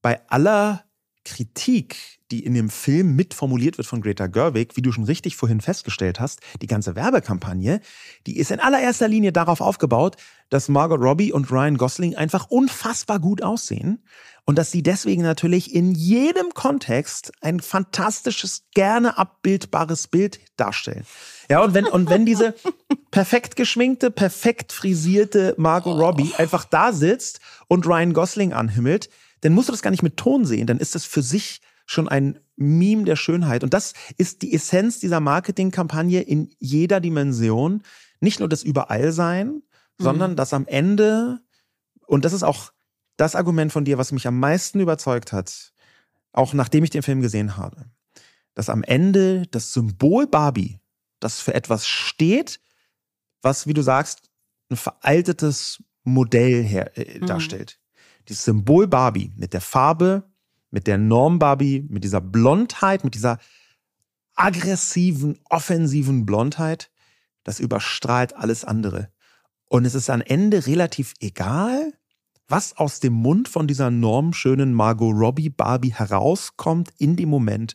bei 0.03 0.20
aller 0.29 0.85
Kritik 1.24 2.15
die 2.31 2.45
in 2.45 2.55
dem 2.55 2.70
Film 2.70 3.14
mitformuliert 3.14 3.79
wird 3.79 3.87
von 3.87 4.01
Greta 4.01 4.27
Gerwig, 4.27 4.77
wie 4.77 4.83
du 4.83 4.93
schon 4.93 5.05
richtig 5.05 5.37
vorhin 5.37 5.61
festgestellt 5.61 6.20
hast, 6.20 6.41
die 6.61 6.66
ganze 6.66 6.97
Werbekampagne, 6.97 7.81
die 8.27 8.39
ist 8.39 8.51
in 8.51 8.61
allererster 8.61 9.09
Linie 9.09 9.33
darauf 9.33 9.61
aufgebaut, 9.61 10.16
dass 10.49 10.68
Margot 10.68 11.01
Robbie 11.01 11.33
und 11.33 11.51
Ryan 11.51 11.77
Gosling 11.77 12.16
einfach 12.16 12.47
unfassbar 12.49 13.20
gut 13.20 13.43
aussehen 13.43 14.03
und 14.45 14.57
dass 14.57 14.70
sie 14.70 14.83
deswegen 14.83 15.22
natürlich 15.22 15.74
in 15.74 15.93
jedem 15.93 16.55
Kontext 16.55 17.33
ein 17.41 17.61
fantastisches, 17.61 18.64
gerne 18.74 19.18
abbildbares 19.18 20.07
Bild 20.07 20.39
darstellen. 20.57 21.05
Ja, 21.51 21.62
und 21.62 21.74
wenn, 21.74 21.87
und 21.87 22.09
wenn 22.11 22.24
diese 22.24 22.55
perfekt 23.11 23.57
geschminkte, 23.57 24.11
perfekt 24.11 24.72
frisierte 24.72 25.55
Margot 25.59 25.99
Robbie 25.99 26.33
einfach 26.37 26.64
da 26.64 26.93
sitzt 26.93 27.41
und 27.66 27.87
Ryan 27.87 28.12
Gosling 28.12 28.53
anhimmelt, 28.53 29.11
dann 29.41 29.53
musst 29.53 29.68
du 29.68 29.72
das 29.72 29.83
gar 29.83 29.91
nicht 29.91 30.03
mit 30.03 30.16
Ton 30.16 30.45
sehen, 30.45 30.66
dann 30.66 30.79
ist 30.79 30.95
das 30.95 31.05
für 31.05 31.22
sich 31.22 31.61
schon 31.87 32.09
ein 32.09 32.39
Meme 32.57 33.05
der 33.05 33.16
Schönheit. 33.16 33.64
Und 33.64 33.72
das 33.72 33.95
ist 34.16 34.43
die 34.43 34.53
Essenz 34.55 34.99
dieser 34.99 35.20
Marketingkampagne 35.20 36.20
in 36.20 36.51
jeder 36.59 37.01
Dimension. 37.01 37.82
Nicht 38.20 38.41
nur 38.41 38.49
das 38.49 38.62
Überallsein, 38.62 39.47
mhm. 39.49 39.62
sondern 39.99 40.37
das 40.37 40.53
am 40.53 40.66
Ende, 40.66 41.41
und 42.07 42.24
das 42.24 42.32
ist 42.32 42.43
auch 42.43 42.72
das 43.16 43.34
Argument 43.34 43.72
von 43.72 43.84
dir, 43.84 43.99
was 43.99 44.12
mich 44.12 44.26
am 44.26 44.39
meisten 44.39 44.80
überzeugt 44.80 45.32
hat, 45.32 45.72
auch 46.32 46.53
nachdem 46.53 46.84
ich 46.84 46.91
den 46.91 47.03
Film 47.03 47.22
gesehen 47.22 47.57
habe, 47.57 47.87
dass 48.55 48.68
am 48.68 48.82
Ende 48.82 49.47
das 49.51 49.72
Symbol 49.72 50.26
Barbie, 50.26 50.80
das 51.20 51.41
für 51.41 51.55
etwas 51.55 51.87
steht, 51.87 52.61
was, 53.43 53.66
wie 53.66 53.74
du 53.74 53.82
sagst, 53.82 54.30
ein 54.70 54.76
veraltetes 54.76 55.82
Modell 56.05 56.62
her, 56.62 56.97
äh, 56.99 57.20
mhm. 57.20 57.26
darstellt. 57.26 57.78
Dieses 58.28 58.45
Symbol 58.45 58.87
Barbie 58.87 59.32
mit 59.37 59.53
der 59.53 59.61
Farbe, 59.61 60.24
mit 60.70 60.86
der 60.86 60.98
Norm 60.98 61.38
Barbie, 61.38 61.86
mit 61.88 62.04
dieser 62.04 62.20
Blondheit, 62.20 63.04
mit 63.04 63.14
dieser 63.14 63.38
aggressiven, 64.34 65.38
offensiven 65.48 66.26
Blondheit, 66.26 66.90
das 67.44 67.60
überstrahlt 67.60 68.36
alles 68.36 68.64
andere. 68.64 69.10
Und 69.68 69.84
es 69.84 69.94
ist 69.94 70.10
am 70.10 70.20
Ende 70.20 70.66
relativ 70.66 71.14
egal, 71.20 71.92
was 72.48 72.76
aus 72.76 73.00
dem 73.00 73.14
Mund 73.14 73.48
von 73.48 73.66
dieser 73.66 73.90
normschönen 73.90 74.72
Margot 74.72 75.14
Robbie 75.14 75.50
Barbie 75.50 75.92
herauskommt 75.92 76.90
in 76.98 77.16
dem 77.16 77.28
Moment, 77.28 77.74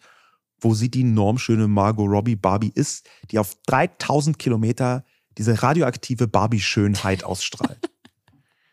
wo 0.59 0.73
sie 0.73 0.89
die 0.89 1.03
normschöne 1.03 1.67
Margot 1.67 2.09
Robbie 2.09 2.35
Barbie 2.35 2.71
ist, 2.73 3.09
die 3.31 3.39
auf 3.39 3.57
3000 3.65 4.39
Kilometer 4.39 5.03
diese 5.37 5.61
radioaktive 5.61 6.27
Barbie-Schönheit 6.27 7.23
ausstrahlt. 7.23 7.89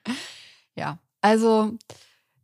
ja, 0.77 0.99
also 1.21 1.77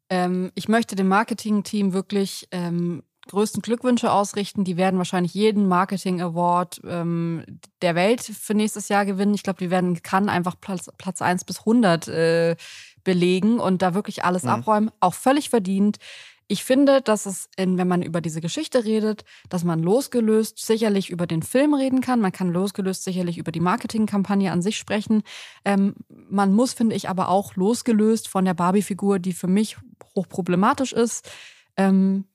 ähm, 0.08 0.50
ich 0.54 0.68
möchte 0.68 0.96
dem 0.96 1.08
Marketing-Team 1.08 1.92
wirklich 1.92 2.48
ähm, 2.50 3.02
größten 3.28 3.62
Glückwünsche 3.62 4.12
ausrichten. 4.12 4.64
Die 4.64 4.76
werden 4.76 4.98
wahrscheinlich 4.98 5.34
jeden 5.34 5.66
Marketing 5.66 6.20
Award 6.20 6.80
ähm, 6.86 7.44
der 7.82 7.94
Welt 7.94 8.20
für 8.20 8.54
nächstes 8.54 8.88
Jahr 8.88 9.06
gewinnen. 9.06 9.34
Ich 9.34 9.42
glaube, 9.42 9.58
die 9.58 9.70
werden 9.70 10.02
kann 10.02 10.28
einfach 10.28 10.60
Platz, 10.60 10.90
Platz 10.98 11.22
1 11.22 11.44
bis 11.44 11.60
100 11.60 12.08
äh, 12.08 12.56
belegen 13.02 13.60
und 13.60 13.82
da 13.82 13.94
wirklich 13.94 14.24
alles 14.24 14.42
mhm. 14.42 14.50
abräumen. 14.50 14.90
Auch 15.00 15.14
völlig 15.14 15.50
verdient. 15.50 15.98
Ich 16.46 16.64
finde, 16.64 17.00
dass 17.00 17.26
es, 17.26 17.48
in, 17.56 17.78
wenn 17.78 17.88
man 17.88 18.02
über 18.02 18.20
diese 18.20 18.40
Geschichte 18.40 18.84
redet, 18.84 19.24
dass 19.48 19.64
man 19.64 19.82
losgelöst 19.82 20.58
sicherlich 20.58 21.08
über 21.10 21.26
den 21.26 21.42
Film 21.42 21.74
reden 21.74 22.00
kann. 22.00 22.20
Man 22.20 22.32
kann 22.32 22.52
losgelöst 22.52 23.04
sicherlich 23.04 23.38
über 23.38 23.50
die 23.50 23.60
Marketingkampagne 23.60 24.52
an 24.52 24.60
sich 24.60 24.76
sprechen. 24.76 25.22
Ähm, 25.64 25.94
man 26.08 26.52
muss, 26.52 26.74
finde 26.74 26.96
ich, 26.96 27.08
aber 27.08 27.28
auch 27.30 27.56
losgelöst 27.56 28.28
von 28.28 28.44
der 28.44 28.54
Barbie-Figur, 28.54 29.18
die 29.18 29.32
für 29.32 29.46
mich 29.46 29.76
hochproblematisch 30.14 30.92
ist, 30.92 31.30
ähm, 31.76 32.26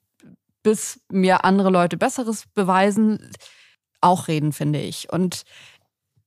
bis 0.62 1.00
mir 1.10 1.44
andere 1.44 1.70
Leute 1.70 1.96
Besseres 1.96 2.44
beweisen, 2.54 3.30
auch 4.00 4.28
reden, 4.28 4.52
finde 4.52 4.80
ich. 4.80 5.12
Und 5.12 5.44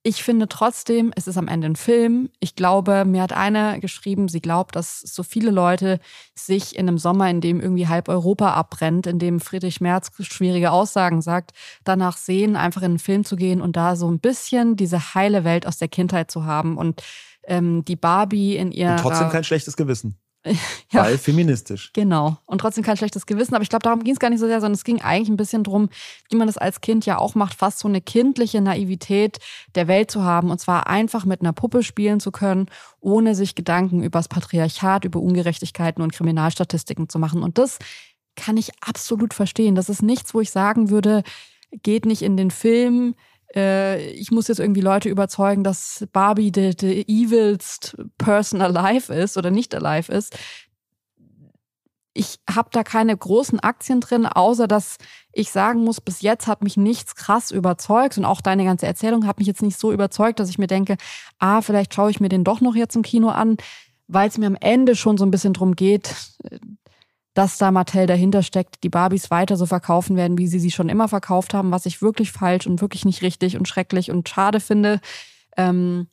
ich 0.05 0.21
finde 0.21 0.49
trotzdem, 0.49 1.13
es 1.15 1.27
ist 1.27 1.37
am 1.37 1.47
Ende 1.47 1.67
ein 1.67 1.77
Film. 1.77 2.29
Ich 2.41 2.55
glaube, 2.55 3.05
mir 3.05 3.21
hat 3.21 3.31
eine 3.31 3.79
geschrieben, 3.79 4.27
sie 4.27 4.41
glaubt, 4.41 4.75
dass 4.75 4.99
so 4.99 5.23
viele 5.23 5.49
Leute 5.49 6.01
sich 6.35 6.75
in 6.75 6.89
einem 6.89 6.97
Sommer, 6.97 7.29
in 7.29 7.39
dem 7.39 7.61
irgendwie 7.61 7.87
halb 7.87 8.09
Europa 8.09 8.51
abbrennt, 8.53 9.07
in 9.07 9.17
dem 9.17 9.39
Friedrich 9.39 9.79
Merz 9.79 10.11
schwierige 10.19 10.71
Aussagen 10.71 11.21
sagt, 11.21 11.51
danach 11.85 12.17
sehen, 12.17 12.57
einfach 12.57 12.81
in 12.81 12.91
einen 12.91 12.99
Film 12.99 13.23
zu 13.23 13.37
gehen 13.37 13.61
und 13.61 13.77
da 13.77 13.95
so 13.95 14.11
ein 14.11 14.19
bisschen 14.19 14.75
diese 14.75 15.15
heile 15.15 15.45
Welt 15.45 15.65
aus 15.65 15.77
der 15.77 15.87
Kindheit 15.87 16.29
zu 16.29 16.43
haben 16.43 16.77
und 16.77 17.01
ähm, 17.45 17.85
die 17.85 17.95
Barbie 17.95 18.57
in 18.57 18.73
ihrer... 18.73 18.91
Und 18.91 18.99
trotzdem 18.99 19.29
kein 19.29 19.45
schlechtes 19.45 19.77
Gewissen. 19.77 20.17
Ja, 20.91 21.05
Weil 21.05 21.17
feministisch. 21.17 21.91
Genau. 21.93 22.37
Und 22.45 22.59
trotzdem 22.59 22.83
kein 22.83 22.97
schlechtes 22.97 23.25
Gewissen. 23.25 23.55
Aber 23.55 23.63
ich 23.63 23.69
glaube, 23.69 23.81
darum 23.81 24.03
ging 24.03 24.13
es 24.13 24.19
gar 24.19 24.29
nicht 24.29 24.39
so 24.39 24.45
sehr, 24.45 24.61
sondern 24.61 24.75
es 24.75 24.83
ging 24.83 25.01
eigentlich 25.01 25.29
ein 25.29 25.37
bisschen 25.37 25.63
darum, 25.63 25.89
wie 26.29 26.35
man 26.35 26.45
das 26.45 26.57
als 26.57 26.81
Kind 26.81 27.05
ja 27.07 27.17
auch 27.17 27.33
macht, 27.33 27.55
fast 27.55 27.79
so 27.79 27.87
eine 27.87 27.99
kindliche 27.99 28.61
Naivität 28.61 29.39
der 29.73 29.87
Welt 29.87 30.11
zu 30.11 30.23
haben. 30.23 30.51
Und 30.51 30.59
zwar 30.59 30.87
einfach 30.87 31.25
mit 31.25 31.41
einer 31.41 31.53
Puppe 31.53 31.81
spielen 31.81 32.19
zu 32.19 32.31
können, 32.31 32.67
ohne 32.99 33.33
sich 33.33 33.55
Gedanken 33.55 34.03
über 34.03 34.19
das 34.19 34.27
Patriarchat, 34.27 35.05
über 35.05 35.19
Ungerechtigkeiten 35.19 36.03
und 36.03 36.13
Kriminalstatistiken 36.13 37.09
zu 37.09 37.17
machen. 37.17 37.41
Und 37.41 37.57
das 37.57 37.79
kann 38.35 38.57
ich 38.57 38.71
absolut 38.81 39.33
verstehen. 39.33 39.75
Das 39.75 39.89
ist 39.89 40.03
nichts, 40.03 40.33
wo 40.33 40.41
ich 40.41 40.51
sagen 40.51 40.89
würde, 40.89 41.23
geht 41.81 42.05
nicht 42.05 42.21
in 42.21 42.37
den 42.37 42.51
Film 42.51 43.15
äh, 43.55 44.09
ich 44.11 44.31
muss 44.31 44.47
jetzt 44.47 44.59
irgendwie 44.59 44.81
Leute 44.81 45.09
überzeugen, 45.09 45.63
dass 45.63 46.05
Barbie 46.11 46.51
the, 46.53 46.73
the 46.79 47.05
evilst 47.07 47.95
person 48.17 48.61
alive 48.61 49.13
ist 49.13 49.37
oder 49.37 49.51
nicht 49.51 49.75
alive 49.75 50.11
ist. 50.11 50.37
Ich 52.15 52.39
habe 52.47 52.69
da 52.71 52.83
keine 52.83 53.17
großen 53.17 53.59
Aktien 53.59 53.99
drin, 53.99 54.27
außer 54.27 54.67
dass 54.67 54.97
ich 55.31 55.51
sagen 55.51 55.83
muss, 55.83 55.99
bis 55.99 56.21
jetzt 56.21 56.45
hat 56.45 56.63
mich 56.63 56.77
nichts 56.77 57.15
krass 57.15 57.49
überzeugt 57.49 58.19
und 58.19 58.25
auch 58.25 58.39
deine 58.39 58.65
ganze 58.65 58.85
Erzählung 58.85 59.25
hat 59.25 59.39
mich 59.39 59.47
jetzt 59.47 59.63
nicht 59.63 59.79
so 59.79 59.91
überzeugt, 59.91 60.39
dass 60.39 60.49
ich 60.49 60.59
mir 60.59 60.67
denke, 60.67 60.97
ah, 61.39 61.61
vielleicht 61.61 61.93
schaue 61.93 62.11
ich 62.11 62.19
mir 62.19 62.29
den 62.29 62.43
doch 62.43 62.61
noch 62.61 62.75
jetzt 62.75 62.95
im 62.95 63.01
Kino 63.01 63.29
an, 63.29 63.57
weil 64.07 64.29
es 64.29 64.37
mir 64.37 64.45
am 64.45 64.57
Ende 64.59 64.95
schon 64.95 65.17
so 65.17 65.25
ein 65.25 65.31
bisschen 65.31 65.53
drum 65.53 65.75
geht, 65.75 66.13
dass 67.33 67.57
da 67.57 67.71
Mattel 67.71 68.05
dahinter 68.05 68.43
steckt, 68.43 68.83
die 68.83 68.89
Barbies 68.89 69.31
weiter 69.31 69.57
so 69.57 69.65
verkaufen 69.65 70.15
werden, 70.15 70.37
wie 70.37 70.47
sie 70.47 70.59
sie 70.59 70.71
schon 70.71 70.89
immer 70.89 71.07
verkauft 71.07 71.53
haben, 71.53 71.71
was 71.71 71.85
ich 71.85 72.01
wirklich 72.01 72.31
falsch 72.31 72.67
und 72.67 72.81
wirklich 72.81 73.05
nicht 73.05 73.21
richtig 73.21 73.57
und 73.57 73.67
schrecklich 73.67 74.11
und 74.11 74.29
schade 74.29 74.59
finde. 74.59 74.99
Ähm 75.57 76.07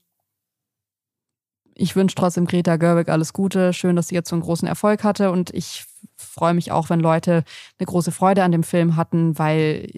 ich 1.75 1.97
wünsche 1.97 2.15
trotzdem 2.15 2.47
Greta 2.47 2.77
Gerwig 2.77 3.09
alles 3.09 3.33
Gute. 3.33 3.73
Schön, 3.73 3.97
dass 3.97 4.09
sie 4.09 4.15
jetzt 4.15 4.29
so 4.29 4.37
einen 4.37 4.43
großen 4.43 4.69
Erfolg 4.69 5.03
hatte. 5.03 5.31
Und 5.31 5.55
ich 5.55 5.85
freue 6.17 6.53
mich 6.53 6.73
auch, 6.73 6.91
wenn 6.91 7.01
Leute 7.01 7.45
eine 7.79 7.87
große 7.87 8.13
Freude 8.13 8.45
an 8.45 8.53
dem 8.53 8.63
Film 8.63 8.97
hatten, 8.97 9.39
weil 9.39 9.91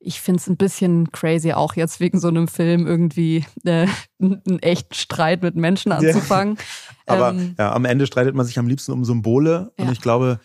ich 0.00 0.20
finde 0.20 0.40
es 0.40 0.48
ein 0.48 0.56
bisschen 0.56 1.12
crazy, 1.12 1.52
auch 1.52 1.76
jetzt 1.76 2.00
wegen 2.00 2.18
so 2.18 2.28
einem 2.28 2.48
Film 2.48 2.86
irgendwie 2.86 3.44
äh, 3.64 3.86
einen 4.18 4.58
echten 4.60 4.94
Streit 4.94 5.42
mit 5.42 5.56
Menschen 5.56 5.92
anzufangen. 5.92 6.56
Ja. 6.56 6.62
Aber 7.14 7.30
ähm, 7.30 7.54
ja, 7.58 7.72
am 7.72 7.84
Ende 7.84 8.06
streitet 8.06 8.34
man 8.34 8.46
sich 8.46 8.58
am 8.58 8.66
liebsten 8.66 8.92
um 8.92 9.04
Symbole. 9.04 9.72
Ja. 9.78 9.84
Und 9.84 9.92
ich 9.92 10.00
glaube, 10.00 10.40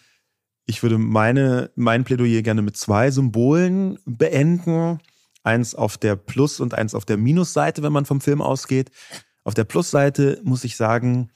ich 0.66 0.84
würde 0.84 0.97
meine, 0.97 1.72
mein 1.76 2.03
Plädoyer 2.03 2.41
gerne 2.41 2.62
mit 2.62 2.76
zwei 2.76 3.12
Symbolen 3.12 3.97
beenden. 4.06 4.99
Eins 5.43 5.74
auf 5.74 5.97
der 5.97 6.16
Plus- 6.16 6.60
und 6.60 6.74
eins 6.74 6.93
auf 6.93 7.06
der 7.06 7.18
Minusseite, 7.18 7.82
wenn 7.82 7.93
man 7.93 8.06
vom 8.06 8.20
Film 8.20 8.41
ausgeht. 8.41 8.89
Auf 9.43 9.53
der 9.53 9.64
Plusseite 9.64 10.41
muss 10.43 10.64
ich 10.64 10.76
sagen, 10.76 11.30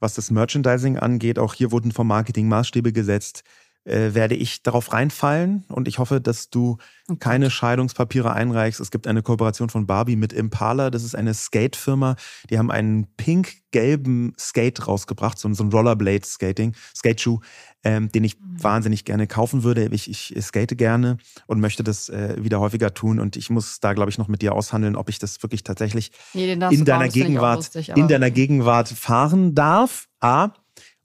was 0.00 0.14
das 0.14 0.30
Merchandising 0.30 0.98
angeht, 0.98 1.38
auch 1.38 1.54
hier 1.54 1.70
wurden 1.70 1.92
vom 1.92 2.08
Marketing 2.08 2.48
Maßstäbe 2.48 2.92
gesetzt 2.92 3.44
äh, 3.84 4.14
werde 4.14 4.34
ich 4.34 4.62
darauf 4.62 4.92
reinfallen 4.92 5.64
und 5.68 5.88
ich 5.88 5.98
hoffe, 5.98 6.20
dass 6.20 6.50
du 6.50 6.78
okay. 7.08 7.18
keine 7.18 7.50
Scheidungspapiere 7.50 8.32
einreichst. 8.32 8.80
Es 8.80 8.90
gibt 8.90 9.06
eine 9.06 9.22
Kooperation 9.22 9.68
von 9.68 9.86
Barbie 9.86 10.16
mit 10.16 10.32
Impala. 10.32 10.90
Das 10.90 11.04
ist 11.04 11.14
eine 11.14 11.34
Skate-Firma. 11.34 12.16
Die 12.48 12.58
haben 12.58 12.70
einen 12.70 13.06
pink-gelben 13.16 14.34
Skate 14.38 14.86
rausgebracht, 14.88 15.38
so, 15.38 15.52
so 15.52 15.64
ein 15.64 15.70
Rollerblade-Skating, 15.70 16.74
Skate-Schuh, 16.96 17.40
ähm, 17.84 18.10
den 18.10 18.24
ich 18.24 18.40
mhm. 18.40 18.62
wahnsinnig 18.62 19.04
gerne 19.04 19.26
kaufen 19.26 19.64
würde. 19.64 19.88
Ich, 19.92 20.10
ich 20.10 20.34
skate 20.42 20.78
gerne 20.78 21.18
und 21.46 21.60
möchte 21.60 21.84
das 21.84 22.08
äh, 22.08 22.42
wieder 22.42 22.60
häufiger 22.60 22.94
tun. 22.94 23.20
Und 23.20 23.36
ich 23.36 23.50
muss 23.50 23.80
da, 23.80 23.92
glaube 23.92 24.10
ich, 24.10 24.16
noch 24.16 24.28
mit 24.28 24.40
dir 24.40 24.54
aushandeln, 24.54 24.96
ob 24.96 25.10
ich 25.10 25.18
das 25.18 25.42
wirklich 25.42 25.62
tatsächlich 25.62 26.10
nee, 26.32 26.50
in 26.50 26.84
deiner 26.86 27.08
Gegenwart, 27.08 27.56
lustig, 27.56 27.90
in 27.90 28.08
deiner 28.08 28.30
Gegenwart 28.30 28.88
fahren 28.88 29.54
darf. 29.54 30.08
A. 30.20 30.52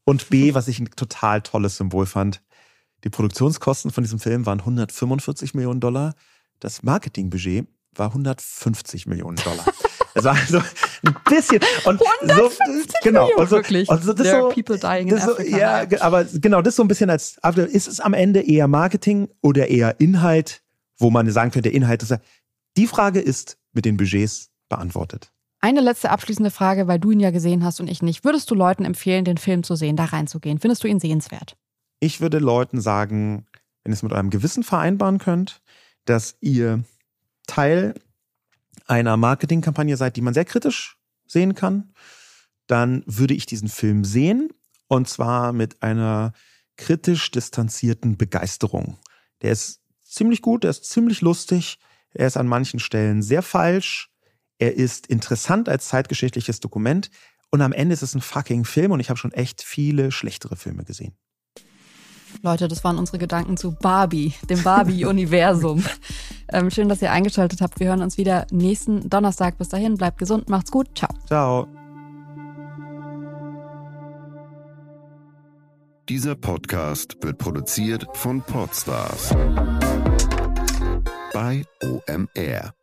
Und 0.06 0.30
B, 0.30 0.54
was 0.54 0.68
ich 0.68 0.80
ein 0.80 0.90
total 0.96 1.42
tolles 1.42 1.78
Symbol 1.78 2.06
fand, 2.06 2.42
die 3.04 3.10
Produktionskosten 3.10 3.92
von 3.92 4.04
diesem 4.04 4.20
Film 4.20 4.46
waren 4.46 4.60
145 4.60 5.54
Millionen 5.54 5.80
Dollar. 5.80 6.16
Das 6.60 6.84
Marketingbudget 6.84 7.68
war 7.96 8.08
150 8.08 9.08
Millionen 9.08 9.38
Dollar. 9.38 9.66
Es 10.16 10.24
war 10.24 10.36
so 10.36 10.58
ein 10.58 11.16
bisschen 11.30 11.62
und 11.86 12.00
so 12.00 12.52
genau 13.04 13.30
und 13.38 13.48
so, 13.48 13.58
wirklich. 13.58 13.88
Und 13.90 14.04
so, 14.04 14.12
das 14.12 14.28
There 14.28 14.42
so, 14.42 14.50
people 14.50 14.78
dying 14.78 15.08
in 15.08 15.18
so, 15.18 15.34
Africa. 15.34 15.58
Ja, 15.58 16.02
aber 16.02 16.26
genau 16.26 16.64
das 16.64 16.76
so 16.76 16.84
ein 16.84 16.88
bisschen 16.88 17.12
als 17.12 17.38
ist 17.72 17.88
es 17.88 18.00
am 18.00 18.14
Ende 18.14 18.42
eher 18.42 18.68
Marketing 18.68 19.30
oder 19.42 19.68
eher 19.68 20.00
Inhalt, 20.00 20.64
wo 20.98 21.12
man 21.12 21.30
sagen 21.30 21.52
könnte, 21.52 21.70
Inhalt 21.70 22.02
ist 22.02 22.18
die 22.76 22.88
Frage 22.88 23.20
ist 23.20 23.58
mit 23.72 23.86
den 23.86 23.98
Budgets 23.98 24.50
beantwortet. 24.68 25.32
Eine 25.62 25.82
letzte 25.82 26.10
abschließende 26.10 26.52
Frage, 26.52 26.88
weil 26.88 27.00
du 27.00 27.12
ihn 27.12 27.20
ja 27.20 27.32
gesehen 27.32 27.64
hast 27.64 27.80
und 27.80 27.90
ich 27.90 28.02
nicht. 28.02 28.24
Würdest 28.24 28.50
du 28.50 28.56
Leuten 28.56 28.86
empfehlen, 28.86 29.26
den 29.26 29.38
Film 29.38 29.64
zu 29.64 29.76
sehen, 29.76 29.96
da 29.96 30.06
reinzugehen? 30.06 30.60
Findest 30.60 30.84
du 30.84 30.88
ihn 30.88 31.00
sehenswert? 31.00 31.58
Ich 32.00 32.22
würde 32.22 32.40
Leuten 32.40 32.82
sagen, 32.82 33.46
wenn 33.84 33.92
ihr 33.92 33.96
es 33.96 34.04
mit 34.04 34.14
eurem 34.14 34.30
Gewissen 34.30 34.64
vereinbaren 34.64 35.18
könnt, 35.18 35.62
dass 36.06 36.38
ihr 36.42 36.84
Teil 37.48 37.96
einer 38.88 39.18
Marketingkampagne 39.18 39.98
seid, 39.98 40.16
die 40.16 40.22
man 40.22 40.34
sehr 40.34 40.46
kritisch 40.46 40.98
sehen 41.28 41.56
kann, 41.56 41.94
dann 42.68 43.04
würde 43.06 43.34
ich 43.34 43.46
diesen 43.46 43.70
Film 43.70 44.04
sehen 44.06 44.50
und 44.88 45.08
zwar 45.08 45.54
mit 45.54 45.82
einer 45.82 46.34
kritisch 46.78 47.32
distanzierten 47.32 48.18
Begeisterung. 48.18 48.98
Der 49.42 49.52
ist 49.52 49.82
ziemlich 50.04 50.42
gut, 50.42 50.64
der 50.64 50.72
ist 50.72 50.86
ziemlich 50.86 51.22
lustig, 51.22 51.80
er 52.14 52.28
ist 52.28 52.38
an 52.38 52.48
manchen 52.48 52.80
Stellen 52.80 53.22
sehr 53.22 53.42
falsch, 53.42 54.10
er 54.58 54.76
ist 54.76 55.08
interessant 55.08 55.70
als 55.70 55.88
zeitgeschichtliches 55.88 56.60
Dokument 56.60 57.12
und 57.52 57.62
am 57.62 57.74
Ende 57.74 57.94
ist 57.94 58.02
es 58.04 58.16
ein 58.16 58.22
fucking 58.22 58.66
Film 58.66 58.92
und 58.92 59.00
ich 59.00 59.10
habe 59.10 59.20
schon 59.20 59.32
echt 59.32 59.62
viele 59.62 60.12
schlechtere 60.12 60.56
Filme 60.56 60.84
gesehen. 60.84 61.16
Leute, 62.42 62.68
das 62.70 62.84
waren 62.84 62.98
unsere 62.98 63.18
Gedanken 63.18 63.58
zu 63.58 63.72
Barbie, 63.72 64.34
dem 64.50 64.64
Barbie-Universum. 64.64 65.84
ähm, 66.54 66.72
schön, 66.72 66.88
dass 66.88 67.02
ihr 67.02 67.12
eingeschaltet 67.12 67.62
habt. 67.62 67.80
Wir 67.80 67.88
hören 67.88 68.02
uns 68.02 68.18
wieder 68.18 68.48
nächsten 68.52 69.10
Donnerstag. 69.10 69.58
Bis 69.58 69.70
dahin, 69.70 69.96
bleibt 69.96 70.20
gesund, 70.20 70.50
macht's 70.50 70.72
gut. 70.72 70.88
Ciao. 70.96 71.10
Ciao. 71.28 71.68
Dieser 76.08 76.36
Podcast 76.36 77.18
wird 77.22 77.38
produziert 77.38 78.08
von 78.14 78.42
Podstars 78.42 79.36
bei 81.34 81.64
OMR. 81.84 82.79